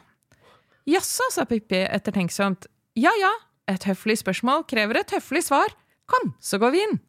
Jaså, 0.86 1.26
sa 1.30 1.44
Pippi 1.44 1.82
ettertenksomt. 1.84 2.66
Ja 2.96 3.10
ja, 3.20 3.32
et 3.68 3.84
høflig 3.84 4.16
spørsmål 4.20 4.64
krever 4.68 5.00
et 5.00 5.10
høflig 5.10 5.42
svar. 5.44 5.68
Kom, 6.06 6.34
så 6.40 6.58
går 6.58 6.70
vi 6.72 6.82
inn. 6.84 7.00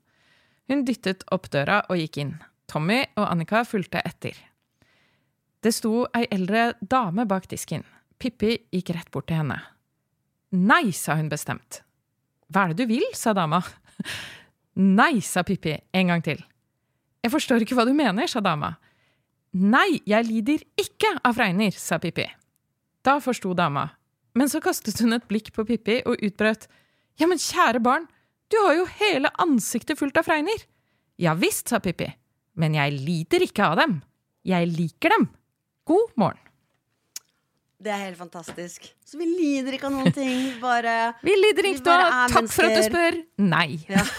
Hun 0.68 0.84
dyttet 0.84 1.24
opp 1.32 1.50
døra 1.52 1.86
og 1.90 1.98
gikk 2.00 2.18
inn. 2.18 2.36
Tommy 2.68 3.04
og 3.16 3.28
Annika 3.30 3.64
fulgte 3.64 4.02
etter. 4.04 4.36
Det 5.62 5.74
sto 5.74 6.06
ei 6.16 6.26
eldre 6.32 6.74
dame 6.82 7.26
bak 7.26 7.48
disken. 7.48 7.86
Pippi 8.22 8.58
gikk 8.74 8.94
rett 8.96 9.12
bort 9.12 9.28
til 9.30 9.42
henne. 9.42 9.58
Nei, 10.56 10.92
sa 10.96 11.18
hun 11.20 11.30
bestemt. 11.32 11.82
Hva 12.52 12.66
er 12.66 12.74
det 12.74 12.86
du 12.86 12.94
vil? 12.94 13.06
sa 13.18 13.34
dama. 13.36 13.62
Nei, 15.00 15.20
sa 15.24 15.44
Pippi 15.48 15.76
en 15.96 16.12
gang 16.14 16.24
til. 16.24 16.42
Jeg 17.26 17.34
forstår 17.34 17.64
ikke 17.66 17.78
hva 17.78 17.88
du 17.88 17.94
mener, 17.98 18.30
sa 18.30 18.42
dama. 18.44 18.76
Nei, 19.56 20.02
jeg 20.06 20.28
lider 20.28 20.64
ikke 20.80 21.16
av 21.24 21.38
fregner, 21.38 21.76
sa 21.76 21.98
Pippi. 22.04 22.28
Da 23.06 23.18
forsto 23.24 23.54
dama, 23.56 23.88
men 24.36 24.52
så 24.52 24.60
kastet 24.64 25.00
hun 25.04 25.16
et 25.16 25.28
blikk 25.30 25.52
på 25.56 25.66
Pippi 25.68 26.02
og 26.04 26.20
utbrøt. 26.20 26.68
Ja, 27.22 27.30
men 27.32 27.40
kjære 27.40 27.80
barn, 27.84 28.08
du 28.52 28.58
har 28.62 28.76
jo 28.78 28.88
hele 29.00 29.32
ansiktet 29.42 30.00
fullt 30.00 30.18
av 30.20 30.28
fregner. 30.28 30.66
Ja 31.22 31.34
visst, 31.40 31.72
sa 31.72 31.80
Pippi, 31.80 32.10
men 32.60 32.76
jeg 32.76 32.98
lider 33.00 33.48
ikke 33.48 33.72
av 33.72 33.80
dem. 33.80 34.00
Jeg 34.46 34.70
liker 34.76 35.16
dem. 35.16 35.30
God 35.88 36.12
morgen. 36.20 36.45
Det 37.76 37.92
er 37.92 38.06
helt 38.06 38.18
fantastisk. 38.18 38.86
Så 39.06 39.18
vi 39.20 39.26
lider 39.28 39.76
ikke 39.76 39.90
av 39.90 39.96
noen 39.98 40.14
ting. 40.16 40.54
Bare 40.64 41.14
Vi 41.26 41.34
lider 41.36 41.68
ikke 41.74 41.92
av 41.92 42.32
Takk 42.32 42.38
mennesker. 42.38 42.56
For 42.56 42.64
at 42.70 42.76
du 42.78 42.84
spør. 42.88 43.18
Nei. 43.44 43.70
Ja. 43.92 44.04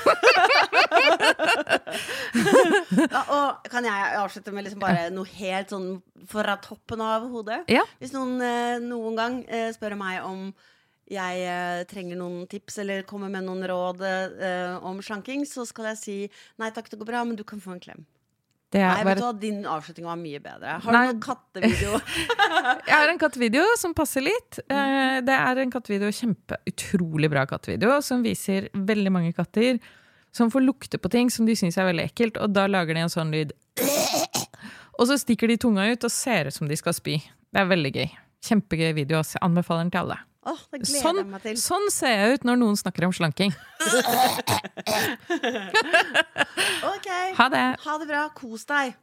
ja, 3.16 3.22
og 3.32 3.68
kan 3.72 3.86
jeg 3.88 4.16
avslutte 4.20 4.52
med 4.54 4.66
liksom 4.66 4.82
bare 4.82 5.08
noe 5.14 5.28
helt 5.38 5.72
sånn 5.72 5.88
fra 6.30 6.56
toppen 6.62 7.02
av 7.04 7.26
hodet? 7.32 7.62
Ja. 7.72 7.84
Hvis 8.00 8.14
noen 8.14 8.40
eh, 8.44 8.76
noen 8.82 9.18
gang 9.18 9.38
eh, 9.48 9.70
spør 9.74 9.96
meg 9.98 10.24
om 10.26 10.50
jeg 11.10 11.44
eh, 11.46 11.84
trenger 11.88 12.18
noen 12.18 12.46
tips 12.50 12.80
eller 12.82 13.06
kommer 13.08 13.30
med 13.32 13.46
noen 13.46 13.62
råd 13.70 14.02
om 14.86 15.00
slanking, 15.04 15.46
så 15.48 15.64
skal 15.68 15.92
jeg 15.92 16.02
si 16.02 16.16
nei 16.60 16.72
takk, 16.74 16.90
det 16.90 16.98
går 17.00 17.10
bra, 17.12 17.24
men 17.24 17.38
du 17.38 17.44
kan 17.46 17.62
få 17.62 17.76
en 17.76 17.82
klem. 17.82 18.04
Det 18.72 18.80
Nei, 18.82 19.04
bare... 19.06 19.12
vet 19.14 19.20
du 19.20 19.24
hva, 19.26 19.34
Din 19.40 19.60
avslutning 19.70 20.08
var 20.08 20.16
mye 20.18 20.40
bedre. 20.42 20.78
Har 20.82 20.92
Nei. 20.96 21.02
du 21.06 21.12
noen 21.12 21.20
kattevideo? 21.22 22.00
Jeg 22.88 22.96
har 22.96 23.12
en 23.12 23.20
kattevideo 23.22 23.66
som 23.78 23.94
passer 23.96 24.24
litt. 24.26 24.58
Eh, 24.66 25.20
Det 25.26 25.36
er 25.36 25.62
en 25.62 25.70
kattevideo, 25.72 26.10
kjempe, 26.14 26.58
utrolig 26.66 27.30
bra 27.32 27.46
kattevideo, 27.46 28.00
som 28.02 28.24
viser 28.26 28.68
veldig 28.74 29.12
mange 29.14 29.32
katter 29.36 29.78
som 30.36 30.50
får 30.52 30.66
lukte 30.66 30.98
på 31.00 31.08
ting 31.12 31.30
som 31.32 31.46
de 31.48 31.54
syns 31.56 31.78
er 31.80 31.86
veldig 31.88 32.10
ekkelt, 32.10 32.36
og 32.42 32.52
da 32.52 32.66
lager 32.68 32.96
de 32.98 33.06
en 33.06 33.12
sånn 33.12 33.30
lyd. 33.32 33.54
Og 34.98 35.08
så 35.10 35.16
stikker 35.20 35.48
de 35.48 35.58
tunga 35.60 35.84
ut 35.92 36.04
og 36.08 36.12
ser 36.12 36.48
ut 36.48 36.56
som 36.56 36.68
de 36.68 36.76
skal 36.80 36.94
spy. 36.96 37.18
Det 37.52 37.60
er 37.60 37.66
veldig 37.68 37.90
gøy. 37.92 38.06
Kjempegøy 38.48 38.94
video. 38.96 39.20
Jeg 39.20 39.42
anbefaler 39.44 39.84
den 39.84 39.90
til 39.92 40.00
alle. 40.06 40.16
Åh, 40.46 40.60
det 40.70 40.78
gleder 40.84 41.02
Sånn, 41.02 41.16
jeg 41.18 41.26
meg 41.32 41.42
til. 41.42 41.56
sånn 41.58 41.88
ser 41.90 42.12
jeg 42.14 42.36
ut 42.38 42.44
når 42.46 42.58
noen 42.60 42.76
snakker 42.78 43.08
om 43.08 43.14
slanking. 43.16 43.50
Ok, 46.86 47.08
Ha 47.36 47.48
det! 47.52 47.64
ha 47.84 47.96
det 48.00 48.06
bra. 48.08 48.22
Kos 48.36 48.64
deg 48.68 48.94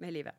med 0.00 0.12
livet. 0.14 0.34